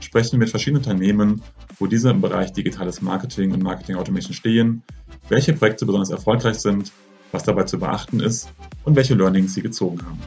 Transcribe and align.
sprechen 0.00 0.32
wir 0.32 0.40
mit 0.40 0.50
verschiedenen 0.50 0.82
Unternehmen, 0.82 1.42
wo 1.78 1.86
diese 1.86 2.10
im 2.10 2.20
Bereich 2.20 2.52
digitales 2.52 3.00
Marketing 3.00 3.52
und 3.52 3.62
Marketing 3.62 3.96
Automation 3.96 4.34
stehen, 4.34 4.82
welche 5.28 5.52
Projekte 5.52 5.86
besonders 5.86 6.10
erfolgreich 6.10 6.56
sind, 6.56 6.92
was 7.32 7.44
dabei 7.44 7.64
zu 7.64 7.78
beachten 7.78 8.20
ist 8.20 8.50
und 8.84 8.96
welche 8.96 9.14
Learnings 9.14 9.54
sie 9.54 9.62
gezogen 9.62 10.00
haben. 10.04 10.18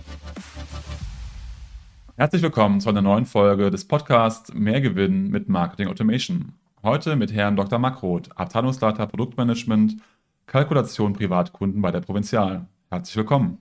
Herzlich 2.16 2.44
willkommen 2.44 2.80
zu 2.80 2.90
einer 2.90 3.02
neuen 3.02 3.26
Folge 3.26 3.72
des 3.72 3.86
Podcasts 3.86 4.54
Mehr 4.54 4.82
Gewinn 4.82 5.30
mit 5.30 5.50
Marketing 5.50 5.88
Automation. 5.88 6.54
Heute 6.84 7.16
mit 7.16 7.34
Herrn 7.34 7.56
Dr. 7.56 7.80
Makroth, 7.80 8.30
Abteilungsleiter 8.38 9.08
Produktmanagement, 9.08 9.98
Kalkulation 10.46 11.14
Privatkunden 11.14 11.82
bei 11.82 11.92
der 11.92 12.02
Provinzial. 12.02 12.68
Herzlich 12.92 13.18
willkommen. 13.18 13.58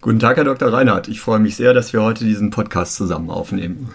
Guten 0.00 0.18
Tag, 0.18 0.36
Herr 0.36 0.44
Dr. 0.44 0.72
Reinhardt. 0.72 1.06
Ich 1.06 1.20
freue 1.20 1.38
mich 1.38 1.54
sehr, 1.54 1.72
dass 1.74 1.92
wir 1.92 2.02
heute 2.02 2.24
diesen 2.24 2.50
Podcast 2.50 2.96
zusammen 2.96 3.30
aufnehmen. 3.30 3.90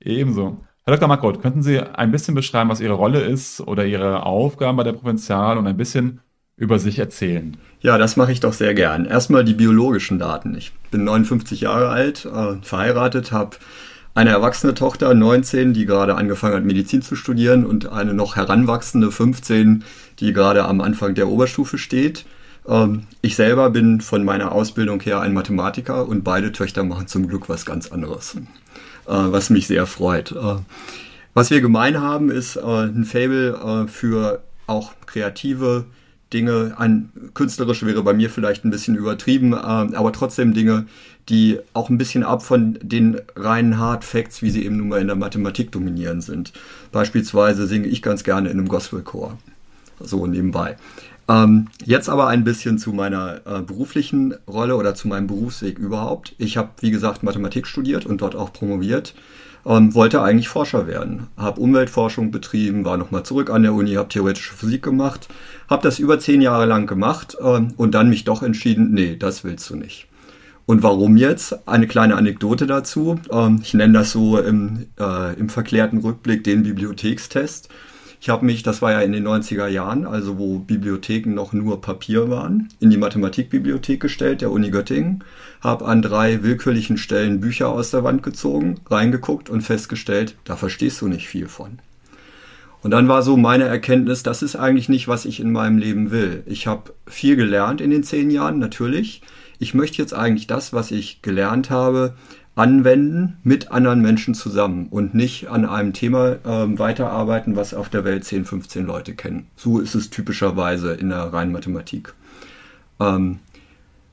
Ebenso. 0.00 0.58
Herr 0.84 0.96
Dr. 0.96 1.06
Makroth, 1.06 1.40
könnten 1.40 1.62
Sie 1.62 1.78
ein 1.78 2.10
bisschen 2.10 2.34
beschreiben, 2.34 2.68
was 2.68 2.80
Ihre 2.80 2.94
Rolle 2.94 3.20
ist 3.20 3.60
oder 3.60 3.86
Ihre 3.86 4.26
Aufgaben 4.26 4.76
bei 4.76 4.82
der 4.82 4.92
Provinzial 4.92 5.56
und 5.56 5.68
ein 5.68 5.76
bisschen 5.76 6.18
über 6.56 6.80
sich 6.80 6.98
erzählen? 6.98 7.56
Ja, 7.80 7.98
das 7.98 8.16
mache 8.16 8.32
ich 8.32 8.40
doch 8.40 8.52
sehr 8.52 8.74
gern. 8.74 9.04
Erstmal 9.04 9.44
die 9.44 9.54
biologischen 9.54 10.18
Daten. 10.18 10.56
Ich 10.56 10.72
bin 10.90 11.04
59 11.04 11.60
Jahre 11.60 11.90
alt, 11.90 12.24
äh, 12.24 12.56
verheiratet, 12.62 13.30
habe 13.30 13.58
eine 14.14 14.30
erwachsene 14.30 14.74
Tochter, 14.74 15.14
19, 15.14 15.72
die 15.72 15.86
gerade 15.86 16.16
angefangen 16.16 16.56
hat, 16.56 16.64
Medizin 16.64 17.00
zu 17.00 17.14
studieren 17.14 17.64
und 17.64 17.88
eine 17.88 18.12
noch 18.12 18.34
heranwachsende, 18.34 19.12
15, 19.12 19.84
die 20.18 20.32
gerade 20.32 20.64
am 20.64 20.80
Anfang 20.80 21.14
der 21.14 21.28
Oberstufe 21.28 21.78
steht. 21.78 22.26
Ähm, 22.66 23.06
ich 23.20 23.36
selber 23.36 23.70
bin 23.70 24.00
von 24.00 24.24
meiner 24.24 24.50
Ausbildung 24.50 25.00
her 25.00 25.20
ein 25.20 25.32
Mathematiker 25.32 26.08
und 26.08 26.24
beide 26.24 26.50
Töchter 26.50 26.82
machen 26.82 27.06
zum 27.06 27.28
Glück 27.28 27.48
was 27.48 27.64
ganz 27.64 27.92
anderes. 27.92 28.36
Äh, 29.06 29.10
was 29.10 29.50
mich 29.50 29.66
sehr 29.66 29.86
freut. 29.86 30.32
Äh, 30.32 30.56
was 31.34 31.50
wir 31.50 31.60
gemein 31.60 32.00
haben, 32.00 32.30
ist 32.30 32.56
äh, 32.56 32.60
ein 32.60 33.04
Fable 33.04 33.88
für 33.88 34.42
auch 34.66 34.92
kreative 35.06 35.86
Dinge. 36.32 36.74
Ein 36.78 37.10
künstlerisch 37.34 37.84
wäre 37.84 38.02
bei 38.02 38.12
mir 38.12 38.30
vielleicht 38.30 38.64
ein 38.64 38.70
bisschen 38.70 38.96
übertrieben, 38.96 39.54
aber 39.54 40.12
trotzdem 40.12 40.54
Dinge, 40.54 40.86
die 41.28 41.58
auch 41.72 41.88
ein 41.90 41.98
bisschen 41.98 42.22
ab 42.22 42.42
von 42.42 42.78
den 42.82 43.20
reinen 43.36 43.78
Hard 43.78 44.04
Facts, 44.04 44.40
wie 44.42 44.50
sie 44.50 44.64
eben 44.64 44.76
nun 44.76 44.88
mal 44.88 45.00
in 45.00 45.08
der 45.08 45.16
Mathematik 45.16 45.72
dominieren 45.72 46.20
sind. 46.20 46.52
Beispielsweise 46.90 47.66
singe 47.66 47.88
ich 47.88 48.02
ganz 48.02 48.24
gerne 48.24 48.50
in 48.50 48.58
einem 48.58 48.68
Gospelchor. 48.68 49.38
So 50.00 50.26
nebenbei. 50.26 50.76
Ähm, 51.28 51.68
jetzt 51.84 52.08
aber 52.08 52.26
ein 52.28 52.44
bisschen 52.44 52.78
zu 52.78 52.92
meiner 52.92 53.40
äh, 53.46 53.62
beruflichen 53.62 54.34
Rolle 54.48 54.76
oder 54.76 54.94
zu 54.94 55.08
meinem 55.08 55.26
Berufsweg 55.26 55.78
überhaupt. 55.78 56.34
Ich 56.38 56.56
habe, 56.56 56.70
wie 56.80 56.90
gesagt, 56.90 57.22
Mathematik 57.22 57.66
studiert 57.66 58.06
und 58.06 58.20
dort 58.20 58.34
auch 58.34 58.52
promoviert. 58.52 59.14
Ähm, 59.64 59.94
wollte 59.94 60.22
eigentlich 60.22 60.48
Forscher 60.48 60.88
werden. 60.88 61.28
Habe 61.36 61.60
Umweltforschung 61.60 62.32
betrieben, 62.32 62.84
war 62.84 62.96
nochmal 62.96 63.22
zurück 63.22 63.48
an 63.48 63.62
der 63.62 63.74
Uni, 63.74 63.94
habe 63.94 64.08
theoretische 64.08 64.54
Physik 64.54 64.82
gemacht, 64.82 65.28
habe 65.70 65.84
das 65.84 66.00
über 66.00 66.18
zehn 66.18 66.42
Jahre 66.42 66.66
lang 66.66 66.88
gemacht 66.88 67.36
ähm, 67.40 67.72
und 67.76 67.94
dann 67.94 68.08
mich 68.08 68.24
doch 68.24 68.42
entschieden, 68.42 68.92
nee, 68.92 69.14
das 69.16 69.44
willst 69.44 69.70
du 69.70 69.76
nicht. 69.76 70.08
Und 70.66 70.82
warum 70.82 71.16
jetzt? 71.16 71.68
Eine 71.68 71.86
kleine 71.86 72.16
Anekdote 72.16 72.66
dazu. 72.66 73.20
Ähm, 73.30 73.60
ich 73.62 73.74
nenne 73.74 73.92
das 73.92 74.10
so 74.10 74.38
im, 74.38 74.86
äh, 74.98 75.38
im 75.38 75.48
verklärten 75.48 75.98
Rückblick 75.98 76.42
den 76.42 76.64
Bibliothekstest. 76.64 77.68
Ich 78.22 78.28
habe 78.28 78.46
mich, 78.46 78.62
das 78.62 78.80
war 78.80 78.92
ja 78.92 79.00
in 79.00 79.10
den 79.10 79.26
90er 79.26 79.66
Jahren, 79.66 80.06
also 80.06 80.38
wo 80.38 80.60
Bibliotheken 80.60 81.34
noch 81.34 81.52
nur 81.52 81.80
Papier 81.80 82.30
waren, 82.30 82.68
in 82.78 82.88
die 82.88 82.96
Mathematikbibliothek 82.96 83.98
gestellt, 83.98 84.42
der 84.42 84.52
Uni 84.52 84.70
Göttingen, 84.70 85.24
habe 85.60 85.86
an 85.86 86.02
drei 86.02 86.44
willkürlichen 86.44 86.98
Stellen 86.98 87.40
Bücher 87.40 87.70
aus 87.70 87.90
der 87.90 88.04
Wand 88.04 88.22
gezogen, 88.22 88.76
reingeguckt 88.88 89.50
und 89.50 89.62
festgestellt, 89.62 90.36
da 90.44 90.54
verstehst 90.54 91.00
du 91.00 91.08
nicht 91.08 91.26
viel 91.26 91.48
von. 91.48 91.80
Und 92.80 92.92
dann 92.92 93.08
war 93.08 93.24
so 93.24 93.36
meine 93.36 93.64
Erkenntnis, 93.64 94.22
das 94.22 94.44
ist 94.44 94.54
eigentlich 94.54 94.88
nicht, 94.88 95.08
was 95.08 95.24
ich 95.24 95.40
in 95.40 95.50
meinem 95.50 95.78
Leben 95.78 96.12
will. 96.12 96.44
Ich 96.46 96.68
habe 96.68 96.94
viel 97.08 97.34
gelernt 97.34 97.80
in 97.80 97.90
den 97.90 98.04
zehn 98.04 98.30
Jahren, 98.30 98.60
natürlich. 98.60 99.22
Ich 99.58 99.74
möchte 99.74 99.98
jetzt 99.98 100.14
eigentlich 100.14 100.46
das, 100.46 100.72
was 100.72 100.92
ich 100.92 101.22
gelernt 101.22 101.70
habe, 101.70 102.14
anwenden 102.54 103.38
mit 103.42 103.72
anderen 103.72 104.02
Menschen 104.02 104.34
zusammen 104.34 104.88
und 104.90 105.14
nicht 105.14 105.48
an 105.48 105.64
einem 105.64 105.92
Thema 105.92 106.32
äh, 106.32 106.78
weiterarbeiten, 106.78 107.56
was 107.56 107.72
auf 107.72 107.88
der 107.88 108.04
Welt 108.04 108.24
10, 108.24 108.44
15 108.44 108.86
Leute 108.86 109.14
kennen. 109.14 109.46
So 109.56 109.78
ist 109.78 109.94
es 109.94 110.10
typischerweise 110.10 110.92
in 110.92 111.08
der 111.08 111.32
reinen 111.32 111.52
Mathematik. 111.52 112.12
Ähm, 113.00 113.38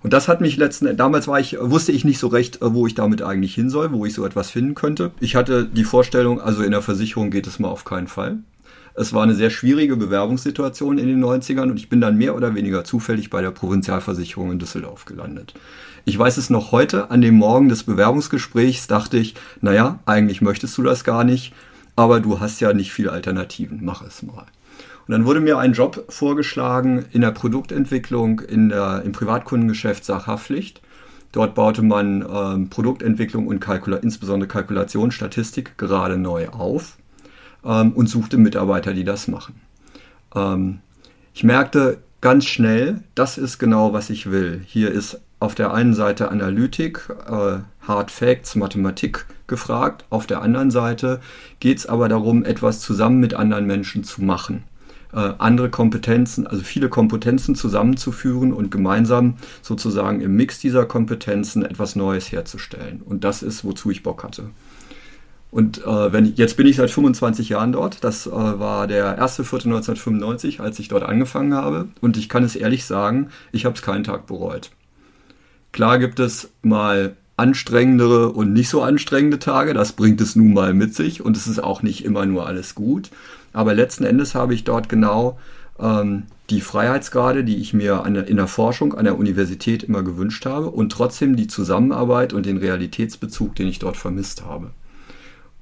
und 0.02 0.14
das 0.14 0.30
hat 0.30 0.40
mich 0.40 0.56
letzten, 0.56 0.96
damals 0.96 1.28
war 1.28 1.42
ich, 1.42 1.58
wusste 1.60 1.92
ich 1.92 2.06
nicht 2.06 2.20
so 2.20 2.28
recht, 2.28 2.62
äh, 2.62 2.74
wo 2.74 2.88
ich 2.88 2.96
damit 2.96 3.22
eigentlich 3.22 3.56
hin 3.56 3.70
soll, 3.70 3.92
wo 3.92 4.06
ich 4.06 4.14
so 4.14 4.26
etwas 4.26 4.50
finden 4.50 4.76
könnte. 4.76 5.12
Ich 5.20 5.36
hatte 5.36 5.66
die 5.66 5.84
Vorstellung, 5.84 6.40
also 6.40 6.64
in 6.64 6.72
der 6.72 6.82
Versicherung 6.82 7.32
geht 7.32 7.48
es 7.48 7.60
mal 7.60 7.68
auf 7.68 7.84
keinen 7.84 8.08
Fall. 8.08 8.38
Es 9.00 9.14
war 9.14 9.24
eine 9.24 9.34
sehr 9.34 9.50
schwierige 9.50 9.96
Bewerbungssituation 9.96 10.98
in 10.98 11.08
den 11.08 11.24
90ern 11.24 11.72
und 11.72 11.78
ich 11.78 11.88
bin 11.88 12.02
dann 12.02 12.18
mehr 12.18 12.36
oder 12.36 12.54
weniger 12.54 12.84
zufällig 12.84 13.30
bei 13.30 13.42
der 13.42 13.52
Provinzialversicherung 13.52 14.52
in 14.52 14.60
Düsseldorf 14.60 15.06
gelandet. 15.06 15.54
Ich 16.04 16.20
weiß 16.20 16.36
es 16.36 16.50
noch 16.50 16.74
heute, 16.74 17.10
an 17.10 17.22
dem 17.22 17.36
Morgen 17.36 17.70
des 17.70 17.84
Bewerbungsgesprächs 17.84 18.88
dachte 18.88 19.16
ich, 19.16 19.36
naja, 19.62 20.00
eigentlich 20.06 20.42
möchtest 20.42 20.78
du 20.78 20.84
das 20.84 21.06
gar 21.06 21.24
nicht, 21.24 21.54
aber 21.96 22.20
du 22.20 22.42
hast 22.42 22.60
ja 22.60 22.74
nicht 22.74 22.92
viele 22.92 23.14
Alternativen, 23.14 23.80
mach 23.84 24.06
es 24.06 24.22
mal. 24.22 24.48
Und 25.08 25.14
dann 25.14 25.24
wurde 25.24 25.40
mir 25.40 25.60
ein 25.60 25.72
Job 25.72 26.04
vorgeschlagen 26.10 27.06
in 27.14 27.22
der 27.22 27.32
Produktentwicklung, 27.32 28.42
in 28.42 28.68
der, 28.68 29.04
im 29.06 29.14
Privatkundengeschäft 29.14 30.04
Sachhaftpflicht. 30.04 30.82
Dort 31.32 31.56
baute 31.56 31.84
man 31.84 32.26
ähm, 32.30 32.70
Produktentwicklung 32.70 33.48
und 33.48 33.62
Kalkula 33.62 33.96
insbesondere 33.96 34.50
Kalkulationsstatistik 34.50 35.78
gerade 35.78 36.18
neu 36.18 36.50
auf 36.50 36.98
ähm, 37.64 37.92
und 37.94 38.08
suchte 38.08 38.38
Mitarbeiter, 38.38 38.94
die 38.94 39.04
das 39.04 39.28
machen. 39.28 39.62
Ähm, 40.36 40.80
ich 41.34 41.44
merkte 41.44 42.00
ganz 42.22 42.46
schnell, 42.46 43.02
das 43.16 43.38
ist 43.38 43.60
genau, 43.60 43.94
was 43.94 44.10
ich 44.10 44.32
will. 44.32 44.62
Hier 44.66 44.92
ist 44.92 45.22
auf 45.40 45.56
der 45.56 45.74
einen 45.74 45.94
Seite 45.94 46.30
Analytik, 46.32 47.10
äh, 47.28 47.60
Hard 47.88 48.12
Facts, 48.12 48.56
Mathematik 48.56 49.26
gefragt. 49.48 50.06
Auf 50.10 50.28
der 50.28 50.42
anderen 50.42 50.70
Seite 50.70 51.22
geht 51.60 51.78
es 51.80 51.86
aber 51.86 52.10
darum, 52.10 52.44
etwas 52.44 52.82
zusammen 52.82 53.20
mit 53.20 53.34
anderen 53.34 53.66
Menschen 53.66 54.04
zu 54.04 54.22
machen. 54.22 54.64
Äh, 55.12 55.34
andere 55.40 55.70
Kompetenzen, 55.70 56.46
also 56.46 56.62
viele 56.62 56.90
Kompetenzen 56.90 57.56
zusammenzuführen 57.56 58.54
und 58.54 58.70
gemeinsam 58.70 59.38
sozusagen 59.62 60.22
im 60.22 60.36
Mix 60.36 60.60
dieser 60.60 60.86
Kompetenzen 60.86 61.64
etwas 61.66 61.96
Neues 61.96 62.32
herzustellen. 62.32 63.02
Und 63.04 63.24
das 63.24 63.42
ist, 63.42 63.64
wozu 63.64 63.90
ich 63.90 64.04
Bock 64.04 64.24
hatte. 64.24 64.50
Und 65.52 65.84
äh, 65.84 66.14
wenn, 66.14 66.36
jetzt 66.36 66.58
bin 66.58 66.68
ich 66.68 66.76
seit 66.76 66.92
25 66.92 67.50
Jahren 67.50 67.72
dort. 67.72 68.04
Das 68.04 68.28
äh, 68.28 68.32
war 68.32 68.86
der 68.88 69.20
1.4.1995, 69.20 70.62
als 70.62 70.78
ich 70.80 70.90
dort 70.90 71.04
angefangen 71.04 71.56
habe. 71.56 71.88
Und 72.02 72.18
ich 72.18 72.30
kann 72.30 72.44
es 72.44 72.56
ehrlich 72.56 72.86
sagen, 72.86 73.30
ich 73.52 73.66
habe 73.66 73.76
es 73.76 73.82
keinen 73.82 74.04
Tag 74.04 74.28
bereut. 74.28 74.70
Klar 75.72 75.98
gibt 75.98 76.20
es 76.20 76.52
mal 76.62 77.16
anstrengendere 77.36 78.30
und 78.30 78.54
nicht 78.54 78.70
so 78.70 78.82
anstrengende 78.82 79.40
Tage. 79.40 79.74
Das 79.74 79.94
bringt 79.94 80.22
es 80.22 80.36
nun 80.36 80.54
mal 80.54 80.74
mit 80.74 80.94
sich. 80.94 81.22
Und 81.24 81.36
es 81.36 81.48
ist 81.48 81.64
auch 81.64 81.82
nicht 81.82 82.06
immer 82.06 82.26
nur 82.26 82.46
alles 82.46 82.76
gut. 82.76 83.10
Aber 83.52 83.74
letzten 83.74 84.04
Endes 84.04 84.36
habe 84.36 84.54
ich 84.54 84.66
dort 84.66 84.88
genau 84.88 85.40
ähm, 85.80 86.24
die 86.52 86.62
Freiheitsgrade, 86.62 87.44
die 87.44 87.58
ich 87.58 87.74
mir 87.74 88.04
der, 88.08 88.28
in 88.28 88.38
der 88.38 88.48
Forschung 88.48 88.94
an 88.94 89.06
der 89.06 89.18
Universität 89.18 89.84
immer 89.84 90.04
gewünscht 90.04 90.46
habe 90.46 90.70
und 90.70 90.92
trotzdem 90.92 91.36
die 91.36 91.48
Zusammenarbeit 91.48 92.34
und 92.34 92.46
den 92.46 92.58
Realitätsbezug, 92.58 93.56
den 93.56 93.68
ich 93.68 93.80
dort 93.80 93.98
vermisst 93.98 94.46
habe. 94.46 94.72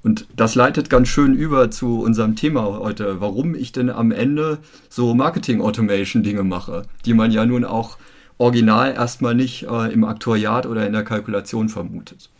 Und 0.02 0.26
das 0.36 0.54
leitet 0.54 0.90
ganz 0.90 1.08
schön 1.08 1.34
über 1.34 1.70
zu 1.70 2.00
unserem 2.00 2.36
Thema 2.36 2.64
heute, 2.78 3.20
warum 3.20 3.54
ich 3.54 3.72
denn 3.72 3.90
am 3.90 4.12
Ende 4.12 4.58
so 4.88 5.14
Marketing-Automation-Dinge 5.14 6.44
mache, 6.44 6.82
die 7.04 7.14
man 7.14 7.30
ja 7.30 7.44
nun 7.44 7.64
auch 7.64 7.98
original 8.38 8.92
erstmal 8.94 9.34
nicht 9.34 9.64
äh, 9.64 9.92
im 9.92 10.04
Aktuariat 10.04 10.66
oder 10.66 10.86
in 10.86 10.92
der 10.92 11.02
Kalkulation 11.02 11.68
vermutet. 11.68 12.30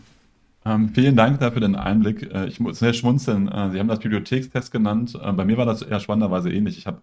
Ähm, 0.65 0.91
vielen 0.91 1.17
Dank 1.17 1.41
dafür 1.41 1.61
den 1.61 1.77
Einblick. 1.77 2.33
Äh, 2.33 2.47
ich 2.47 2.61
muss 2.61 2.79
sehr 2.79 2.93
schmunzeln. 2.93 3.49
Äh, 3.49 3.71
Sie 3.71 3.79
haben 3.81 3.89
das 3.89 4.01
Bibliothekstest 4.01 4.71
genannt. 4.71 5.19
Äh, 5.21 5.33
bei 5.33 5.45
mir 5.45 5.57
war 5.57 5.67
das 5.67 5.83
eher 5.83 6.01
spannenderweise 6.01 6.53
ähnlich. 6.53 6.79
Ich 6.79 6.87
habe 6.87 7.03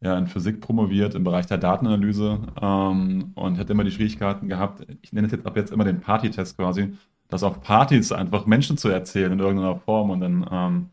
ja 0.00 0.18
in 0.18 0.26
Physik 0.26 0.60
promoviert 0.60 1.14
im 1.14 1.24
Bereich 1.24 1.46
der 1.46 1.58
Datenanalyse 1.58 2.40
ähm, 2.60 3.32
und 3.34 3.56
hätte 3.56 3.72
immer 3.72 3.84
die 3.84 3.92
Schwierigkeiten 3.92 4.48
gehabt. 4.48 4.86
Ich 5.02 5.12
nenne 5.12 5.26
es 5.26 5.32
jetzt 5.32 5.46
ab 5.46 5.56
jetzt 5.56 5.72
immer 5.72 5.84
den 5.84 6.00
Party-Test 6.00 6.56
quasi, 6.56 6.94
das 7.32 7.42
auf 7.42 7.60
Partys 7.62 8.12
einfach 8.12 8.46
Menschen 8.46 8.76
zu 8.76 8.88
erzählen 8.88 9.32
in 9.32 9.38
irgendeiner 9.40 9.76
Form 9.76 10.10
und 10.10 10.20
dann 10.20 10.46
ähm, 10.50 10.90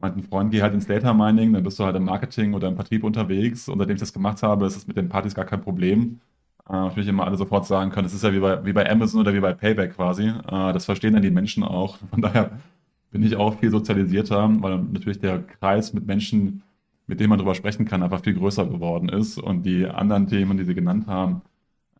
Mein 0.00 0.22
Freund, 0.22 0.50
geh 0.52 0.62
halt 0.62 0.74
ins 0.74 0.86
Data 0.86 1.12
Mining, 1.12 1.52
dann 1.52 1.64
bist 1.64 1.78
du 1.78 1.84
halt 1.84 1.96
im 1.96 2.04
Marketing 2.04 2.54
oder 2.54 2.68
im 2.68 2.76
Vertrieb 2.76 3.02
unterwegs. 3.04 3.68
Und 3.68 3.78
seitdem 3.78 3.94
ich 3.96 4.00
das 4.00 4.12
gemacht 4.12 4.42
habe, 4.42 4.66
ist 4.66 4.76
es 4.76 4.86
mit 4.86 4.96
den 4.96 5.08
Partys 5.08 5.34
gar 5.34 5.44
kein 5.44 5.60
Problem. 5.60 6.20
Äh, 6.68 6.72
natürlich 6.72 7.08
immer 7.08 7.26
alle 7.26 7.36
sofort 7.36 7.66
sagen 7.66 7.90
können, 7.90 8.06
es 8.06 8.14
ist 8.14 8.22
ja 8.22 8.32
wie 8.32 8.38
bei, 8.40 8.64
wie 8.64 8.72
bei 8.72 8.88
Amazon 8.88 9.20
oder 9.22 9.34
wie 9.34 9.40
bei 9.40 9.54
Payback 9.54 9.96
quasi. 9.96 10.28
Äh, 10.28 10.72
das 10.72 10.84
verstehen 10.84 11.14
dann 11.14 11.22
die 11.22 11.30
Menschen 11.32 11.64
auch. 11.64 11.96
Von 12.10 12.22
daher 12.22 12.52
bin 13.10 13.22
ich 13.24 13.36
auch 13.36 13.58
viel 13.58 13.70
sozialisierter, 13.70 14.50
weil 14.62 14.78
natürlich 14.78 15.18
der 15.20 15.42
Kreis 15.42 15.92
mit 15.92 16.06
Menschen, 16.06 16.62
mit 17.08 17.20
denen 17.20 17.30
man 17.30 17.38
darüber 17.38 17.54
sprechen 17.56 17.84
kann, 17.86 18.02
einfach 18.02 18.22
viel 18.22 18.34
größer 18.34 18.66
geworden 18.66 19.08
ist. 19.08 19.38
Und 19.38 19.64
die 19.64 19.86
anderen 19.86 20.28
Themen, 20.28 20.58
die 20.58 20.64
Sie 20.64 20.74
genannt 20.74 21.06
haben, 21.08 21.42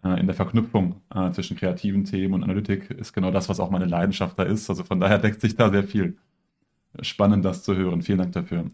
in 0.03 0.27
der 0.27 0.35
Verknüpfung 0.35 1.01
äh, 1.15 1.31
zwischen 1.33 1.57
kreativen 1.57 2.05
Themen 2.05 2.35
und 2.35 2.45
Analytik 2.45 2.91
ist 2.91 3.13
genau 3.13 3.31
das, 3.31 3.49
was 3.49 3.59
auch 3.59 3.71
meine 3.71 3.87
Leidenschaft 3.87 4.39
da 4.39 4.45
ist. 4.45 4.71
Also 4.71 4.85
von 4.85 5.01
daher 5.01 5.19
deckt 5.19 5.41
sich 5.41 5.57
da 5.57 5.71
sehr 5.71 5.85
viel. 5.85 6.17
Spannend, 7.03 7.45
das 7.45 7.63
zu 7.63 7.77
hören. 7.77 8.03
Vielen 8.03 8.19
Dank 8.19 8.33
dafür. 8.33 8.65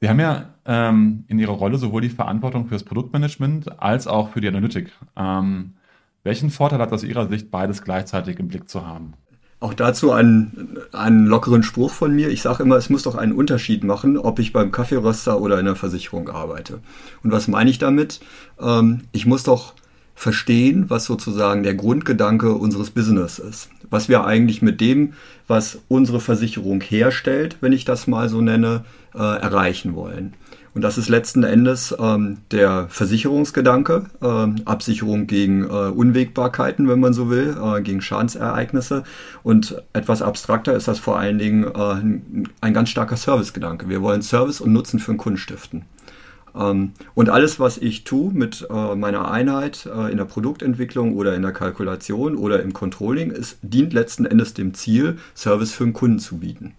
Sie 0.00 0.08
haben 0.08 0.20
ja 0.20 0.54
ähm, 0.64 1.24
in 1.28 1.38
Ihrer 1.38 1.52
Rolle 1.52 1.76
sowohl 1.76 2.00
die 2.00 2.08
Verantwortung 2.08 2.66
für 2.66 2.74
das 2.74 2.84
Produktmanagement 2.84 3.80
als 3.82 4.06
auch 4.06 4.30
für 4.30 4.40
die 4.40 4.48
Analytik. 4.48 4.92
Ähm, 5.16 5.74
welchen 6.22 6.50
Vorteil 6.50 6.78
hat 6.78 6.92
aus 6.92 7.04
Ihrer 7.04 7.28
Sicht 7.28 7.50
beides 7.50 7.82
gleichzeitig 7.82 8.38
im 8.38 8.48
Blick 8.48 8.68
zu 8.68 8.86
haben? 8.86 9.14
Auch 9.58 9.74
dazu 9.74 10.10
einen, 10.10 10.78
einen 10.92 11.26
lockeren 11.26 11.62
Spruch 11.62 11.90
von 11.90 12.14
mir. 12.14 12.30
Ich 12.30 12.40
sage 12.40 12.62
immer, 12.62 12.76
es 12.76 12.88
muss 12.88 13.02
doch 13.02 13.14
einen 13.14 13.32
Unterschied 13.32 13.84
machen, 13.84 14.16
ob 14.16 14.38
ich 14.38 14.54
beim 14.54 14.72
Kaffeeröster 14.72 15.38
oder 15.38 15.58
in 15.58 15.66
der 15.66 15.76
Versicherung 15.76 16.30
arbeite. 16.30 16.80
Und 17.22 17.30
was 17.30 17.46
meine 17.46 17.68
ich 17.68 17.78
damit? 17.78 18.20
Ähm, 18.58 19.02
ich 19.12 19.26
muss 19.26 19.42
doch 19.42 19.74
verstehen, 20.20 20.90
was 20.90 21.06
sozusagen 21.06 21.62
der 21.62 21.72
Grundgedanke 21.72 22.52
unseres 22.52 22.90
Business 22.90 23.38
ist. 23.38 23.70
Was 23.88 24.10
wir 24.10 24.26
eigentlich 24.26 24.60
mit 24.60 24.82
dem, 24.82 25.14
was 25.48 25.78
unsere 25.88 26.20
Versicherung 26.20 26.82
herstellt, 26.82 27.56
wenn 27.62 27.72
ich 27.72 27.86
das 27.86 28.06
mal 28.06 28.28
so 28.28 28.42
nenne, 28.42 28.84
äh, 29.14 29.18
erreichen 29.18 29.94
wollen. 29.94 30.34
Und 30.74 30.82
das 30.82 30.98
ist 30.98 31.08
letzten 31.08 31.42
Endes 31.42 31.96
ähm, 31.98 32.36
der 32.50 32.86
Versicherungsgedanke, 32.90 34.10
äh, 34.20 34.60
Absicherung 34.66 35.26
gegen 35.26 35.64
äh, 35.64 35.68
Unwägbarkeiten, 35.68 36.86
wenn 36.86 37.00
man 37.00 37.14
so 37.14 37.30
will, 37.30 37.56
äh, 37.58 37.80
gegen 37.80 38.02
Schadensereignisse. 38.02 39.04
Und 39.42 39.82
etwas 39.94 40.20
abstrakter 40.20 40.74
ist 40.74 40.86
das 40.86 40.98
vor 40.98 41.18
allen 41.18 41.38
Dingen 41.38 41.64
äh, 41.64 42.44
ein 42.60 42.74
ganz 42.74 42.90
starker 42.90 43.16
Servicegedanke. 43.16 43.88
Wir 43.88 44.02
wollen 44.02 44.20
Service 44.20 44.60
und 44.60 44.74
Nutzen 44.74 45.00
für 45.00 45.12
den 45.12 45.18
Kunden 45.18 45.38
stiften. 45.38 45.86
Ähm, 46.54 46.92
und 47.14 47.28
alles, 47.28 47.60
was 47.60 47.78
ich 47.78 48.04
tue 48.04 48.32
mit 48.32 48.66
äh, 48.70 48.94
meiner 48.94 49.30
Einheit 49.30 49.86
äh, 49.86 50.10
in 50.10 50.16
der 50.16 50.24
Produktentwicklung 50.24 51.14
oder 51.14 51.34
in 51.34 51.42
der 51.42 51.52
Kalkulation 51.52 52.36
oder 52.36 52.62
im 52.62 52.72
Controlling, 52.72 53.30
es 53.30 53.58
dient 53.62 53.92
letzten 53.92 54.24
Endes 54.24 54.54
dem 54.54 54.74
Ziel, 54.74 55.18
Service 55.34 55.72
für 55.72 55.84
den 55.84 55.92
Kunden 55.92 56.18
zu 56.18 56.38
bieten 56.38 56.74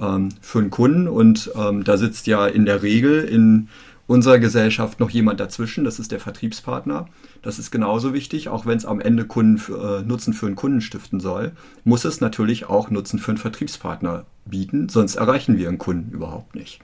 ähm, 0.00 0.30
für 0.40 0.58
einen 0.60 0.70
Kunden. 0.70 1.08
Und 1.08 1.50
ähm, 1.54 1.84
da 1.84 1.96
sitzt 1.96 2.26
ja 2.26 2.46
in 2.46 2.64
der 2.64 2.82
Regel 2.82 3.24
in 3.24 3.68
unserer 4.06 4.38
Gesellschaft 4.38 5.00
noch 5.00 5.10
jemand 5.10 5.38
dazwischen, 5.38 5.84
das 5.84 5.98
ist 5.98 6.12
der 6.12 6.20
Vertriebspartner. 6.20 7.08
Das 7.42 7.58
ist 7.58 7.70
genauso 7.70 8.14
wichtig, 8.14 8.48
auch 8.48 8.64
wenn 8.64 8.78
es 8.78 8.86
am 8.86 9.00
Ende 9.00 9.26
Kunden 9.26 9.60
äh, 9.72 10.02
Nutzen 10.02 10.32
für 10.32 10.46
einen 10.46 10.56
Kunden 10.56 10.80
stiften 10.80 11.20
soll, 11.20 11.52
muss 11.84 12.04
es 12.04 12.20
natürlich 12.20 12.66
auch 12.66 12.90
Nutzen 12.90 13.18
für 13.18 13.32
einen 13.32 13.38
Vertriebspartner 13.38 14.24
bieten, 14.46 14.88
sonst 14.88 15.16
erreichen 15.16 15.58
wir 15.58 15.68
einen 15.68 15.76
Kunden 15.76 16.10
überhaupt 16.10 16.54
nicht. 16.54 16.80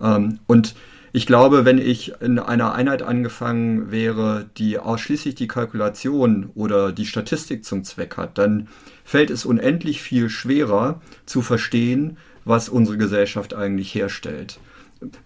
Ähm, 0.00 0.38
und 0.46 0.74
ich 1.16 1.24
glaube, 1.24 1.64
wenn 1.64 1.78
ich 1.78 2.12
in 2.20 2.38
einer 2.38 2.74
Einheit 2.74 3.00
angefangen 3.00 3.90
wäre, 3.90 4.50
die 4.58 4.78
ausschließlich 4.78 5.34
die 5.34 5.46
Kalkulation 5.46 6.50
oder 6.54 6.92
die 6.92 7.06
Statistik 7.06 7.64
zum 7.64 7.84
Zweck 7.84 8.18
hat, 8.18 8.36
dann 8.36 8.68
fällt 9.02 9.30
es 9.30 9.46
unendlich 9.46 10.02
viel 10.02 10.28
schwerer 10.28 11.00
zu 11.24 11.40
verstehen, 11.40 12.18
was 12.44 12.68
unsere 12.68 12.98
Gesellschaft 12.98 13.54
eigentlich 13.54 13.94
herstellt. 13.94 14.60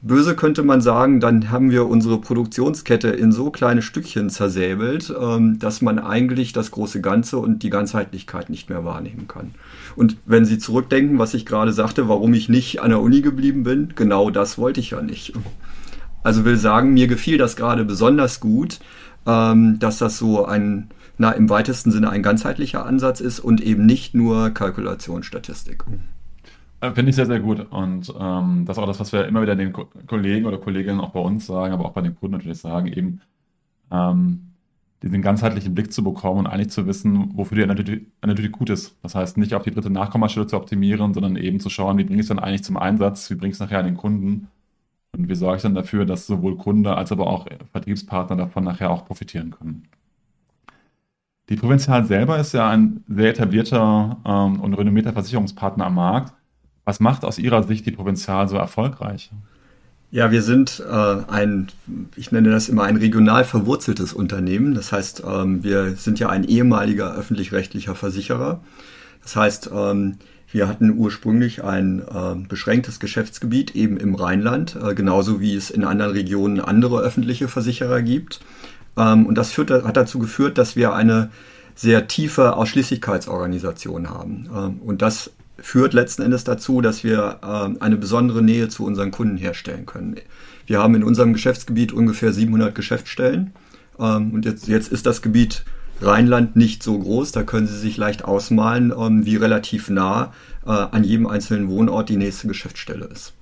Böse 0.01 0.37
könnte 0.37 0.63
man 0.63 0.81
sagen, 0.81 1.19
dann 1.19 1.51
haben 1.51 1.73
wir 1.73 1.89
unsere 1.89 2.21
Produktionskette 2.21 3.09
in 3.09 3.33
so 3.33 3.51
kleine 3.51 3.83
Stückchen 3.83 4.31
zersäbelt, 4.31 5.13
ähm, 5.21 5.59
dass 5.59 5.83
man 5.83 5.99
eigentlich 5.99 6.53
das 6.53 6.71
große 6.71 7.01
Ganze 7.01 7.39
und 7.39 7.65
die 7.65 7.71
Ganzheitlichkeit 7.71 8.49
nicht 8.49 8.71
mehr 8.71 8.85
wahrnehmen 8.85 9.27
kann. 9.27 9.57
Und 9.97 10.19
wenn 10.25 10.45
Sie 10.45 10.59
zurückdenken, 10.59 11.19
was 11.19 11.35
ich 11.35 11.47
gerade 11.47 11.73
sagte, 11.73 12.09
warum 12.09 12.33
ich 12.33 12.49
nicht 12.49 12.81
an 12.81 12.91
der 12.91 13.01
Uni 13.01 13.23
geblieben 13.23 13.65
bin, 13.65 13.93
genau 13.97 14.31
das 14.31 14.57
wollte 14.57 14.79
ich 14.79 14.91
ja 14.91 15.03
nicht. 15.03 15.33
Also 16.23 16.45
will 16.45 16.57
sagen, 16.57 16.93
mir 16.93 17.07
gefiel 17.07 17.39
das 17.39 17.57
gerade 17.57 17.85
besonders 17.85 18.41
gut, 18.41 18.81
ähm, 19.27 19.79
dass 19.79 19.99
das 19.99 20.19
so 20.19 20.45
ein, 20.45 20.89
na, 21.19 21.31
im 21.33 21.49
weitesten 21.49 21.91
Sinne 21.91 22.11
ein 22.11 22.23
ganzheitlicher 22.23 22.85
Ansatz 22.85 23.21
ist 23.21 23.41
und 23.41 23.61
eben 23.61 23.87
nicht 23.87 24.15
nur 24.15 24.51
Kalkulationsstatistik. 24.51 25.85
Äh, 26.81 26.93
finde 26.93 27.11
ich 27.11 27.17
sehr, 27.17 27.27
sehr 27.27 27.41
gut. 27.41 27.67
Und 27.71 28.13
ähm, 28.19 28.65
das 28.67 28.77
ist 28.77 28.83
auch 28.83 28.87
das, 28.87 29.01
was 29.01 29.13
wir 29.13 29.27
immer 29.27 29.43
wieder 29.43 29.57
den 29.57 29.73
Ko 29.73 29.89
Kollegen 30.07 30.47
oder 30.47 30.59
Kolleginnen 30.59 31.01
auch 31.01 31.11
bei 31.11 31.21
uns 31.21 31.47
sagen, 31.47 31.73
aber 31.73 31.85
auch 31.85 31.93
bei 31.93 32.01
den 32.01 32.15
Kunden 32.15 32.37
natürlich 32.37 32.59
sagen, 32.59 32.87
eben 32.87 33.21
ähm, 33.91 34.47
diesen 35.03 35.23
ganzheitlichen 35.23 35.75
Blick 35.75 35.93
zu 35.93 36.05
bekommen 36.05 36.41
und 36.41 36.47
eigentlich 36.47 36.71
zu 36.71 36.87
wissen, 36.87 37.31
wofür 37.35 37.57
die 37.57 37.65
Analytik, 37.65 38.07
Analytik 38.21 38.53
gut 38.53 38.71
ist. 38.71 38.97
Das 39.03 39.15
heißt, 39.15 39.39
nicht 39.39 39.55
auf 39.55 39.63
die 39.63 39.71
dritte 39.71 39.91
Nachkommastelle 39.91 40.47
zu 40.47 40.57
optimieren, 40.57 41.15
sondern 41.15 41.37
eben 41.37 41.61
zu 41.61 41.71
schauen, 41.71 41.97
wie 41.99 42.05
bringe 42.05 42.21
ich 42.21 42.25
es 42.25 42.29
dann 42.29 42.39
eigentlich 42.39 42.65
zum 42.65 42.77
Einsatz, 42.77 43.31
wie 43.31 43.35
bringe 43.35 43.51
ich 43.51 43.55
es 43.55 43.61
nachher 43.61 43.79
an 43.79 43.87
den 43.87 43.97
Kunden 43.97 44.49
und 45.17 45.29
wie 45.29 45.35
sorge 45.35 45.57
ich 45.57 45.63
dann 45.63 45.75
dafür, 45.75 46.05
dass 46.05 46.27
sowohl 46.27 46.57
Kunde 46.57 46.97
als 46.97 47.13
aber 47.13 47.27
auch 47.27 47.47
Vertriebspartner 47.73 48.37
davon 48.37 48.65
nachher 48.65 48.91
auch 48.91 49.05
profitieren 49.05 49.51
können. 49.51 49.89
Die 51.49 51.57
Provinzial 51.57 52.05
selber 52.05 52.39
ist 52.39 52.53
ja 52.53 52.69
ein 52.69 53.03
sehr 53.09 53.31
etablierter 53.31 54.19
ähm, 54.25 54.61
und 54.61 54.75
renommierter 54.75 55.13
Versicherungspartner 55.13 55.87
am 55.87 55.97
Markt. 55.97 56.33
Was 56.85 57.01
macht 57.01 57.25
aus 57.25 57.39
Ihrer 57.39 57.65
Sicht 57.65 57.87
die 57.87 57.91
Provinzial 57.91 58.49
so 58.49 58.57
erfolgreich? 58.57 59.31
Ja, 60.13 60.31
wir 60.31 60.43
sind 60.43 60.83
äh, 60.89 61.17
ein, 61.29 61.69
ich 62.17 62.33
nenne 62.33 62.51
das 62.51 62.69
immer 62.69 62.85
ein 62.85 62.97
regional 62.97 63.45
verwurzeltes 63.45 64.13
Unternehmen. 64.13 64.75
Das 64.75 64.93
heißt, 64.93 65.25
ähm, 65.27 65.63
wir 65.63 65.97
sind 65.97 66.19
ja 66.21 66.29
ein 66.29 66.45
ehemaliger 66.45 67.15
öffentlich-rechtlicher 67.15 67.95
Versicherer. 67.95 68.61
Das 69.23 69.37
heißt, 69.37 69.71
ähm, 69.73 70.17
wir 70.53 70.67
hatten 70.67 70.97
ursprünglich 70.97 71.63
ein 71.63 72.01
äh, 72.01 72.35
beschränktes 72.49 72.99
Geschäftsgebiet 72.99 73.77
eben 73.77 73.97
im 73.97 74.15
Rheinland, 74.15 74.77
äh, 74.83 74.95
genauso 74.95 75.41
wie 75.41 75.55
es 75.55 75.71
in 75.71 75.85
anderen 75.85 76.13
Regionen 76.13 76.61
andere 76.61 77.01
öffentliche 77.01 77.49
Versicherer 77.49 78.03
gibt. 78.03 78.41
Ähm, 78.97 79.27
und 79.27 79.37
das 79.37 79.53
führt, 79.53 79.71
hat 79.71 79.97
dazu 79.97 80.19
geführt, 80.19 80.59
dass 80.59 80.75
wir 80.75 80.93
eine 80.93 81.31
sehr 81.77 82.09
tiefe 82.09 82.57
Ausschließlichkeitsorganisation 82.57 84.11
haben. 84.11 84.49
Ähm, 84.55 84.81
und 84.85 85.03
das 85.03 85.31
führt 85.59 85.93
letzten 85.93 86.23
Endes 86.23 86.45
dazu, 86.45 86.81
dass 86.81 87.05
wir 87.05 87.39
äh, 87.43 87.83
eine 87.83 87.97
besondere 87.97 88.43
Nähe 88.43 88.69
zu 88.69 88.85
unseren 88.85 89.13
Kunden 89.13 89.37
herstellen 89.37 89.87
können. 89.87 90.17
Wir 90.67 90.81
haben 90.81 90.95
in 90.95 91.05
unserem 91.05 91.33
Geschäftsgebiet 91.33 91.93
ungefähr 91.93 92.33
700 92.33 92.75
Geschäftsstellen 92.75 93.53
ähm, 93.99 94.33
und 94.33 94.45
jetzt, 94.45 94.67
jetzt 94.69 94.91
ist 94.91 95.07
das 95.07 95.23
Gebiet 95.23 95.65
Rheinland 96.01 96.57
nicht 96.57 96.83
so 96.83 96.99
groß, 96.99 97.33
da 97.33 97.43
können 97.43 97.67
Sie 97.67 97.79
sich 97.79 97.97
leicht 97.97 98.25
ausmalen, 98.25 98.93
ähm, 98.97 99.27
wie 99.27 99.37
relativ 99.37 99.91
nah 99.91 100.33
äh, 100.67 100.71
an 100.71 101.05
jedem 101.05 101.27
einzelnen 101.27 101.69
Wohnort 101.69 102.09
die 102.09 102.17
nächste 102.17 102.49
Geschäftsstelle 102.49 103.07
ist. 103.07 103.35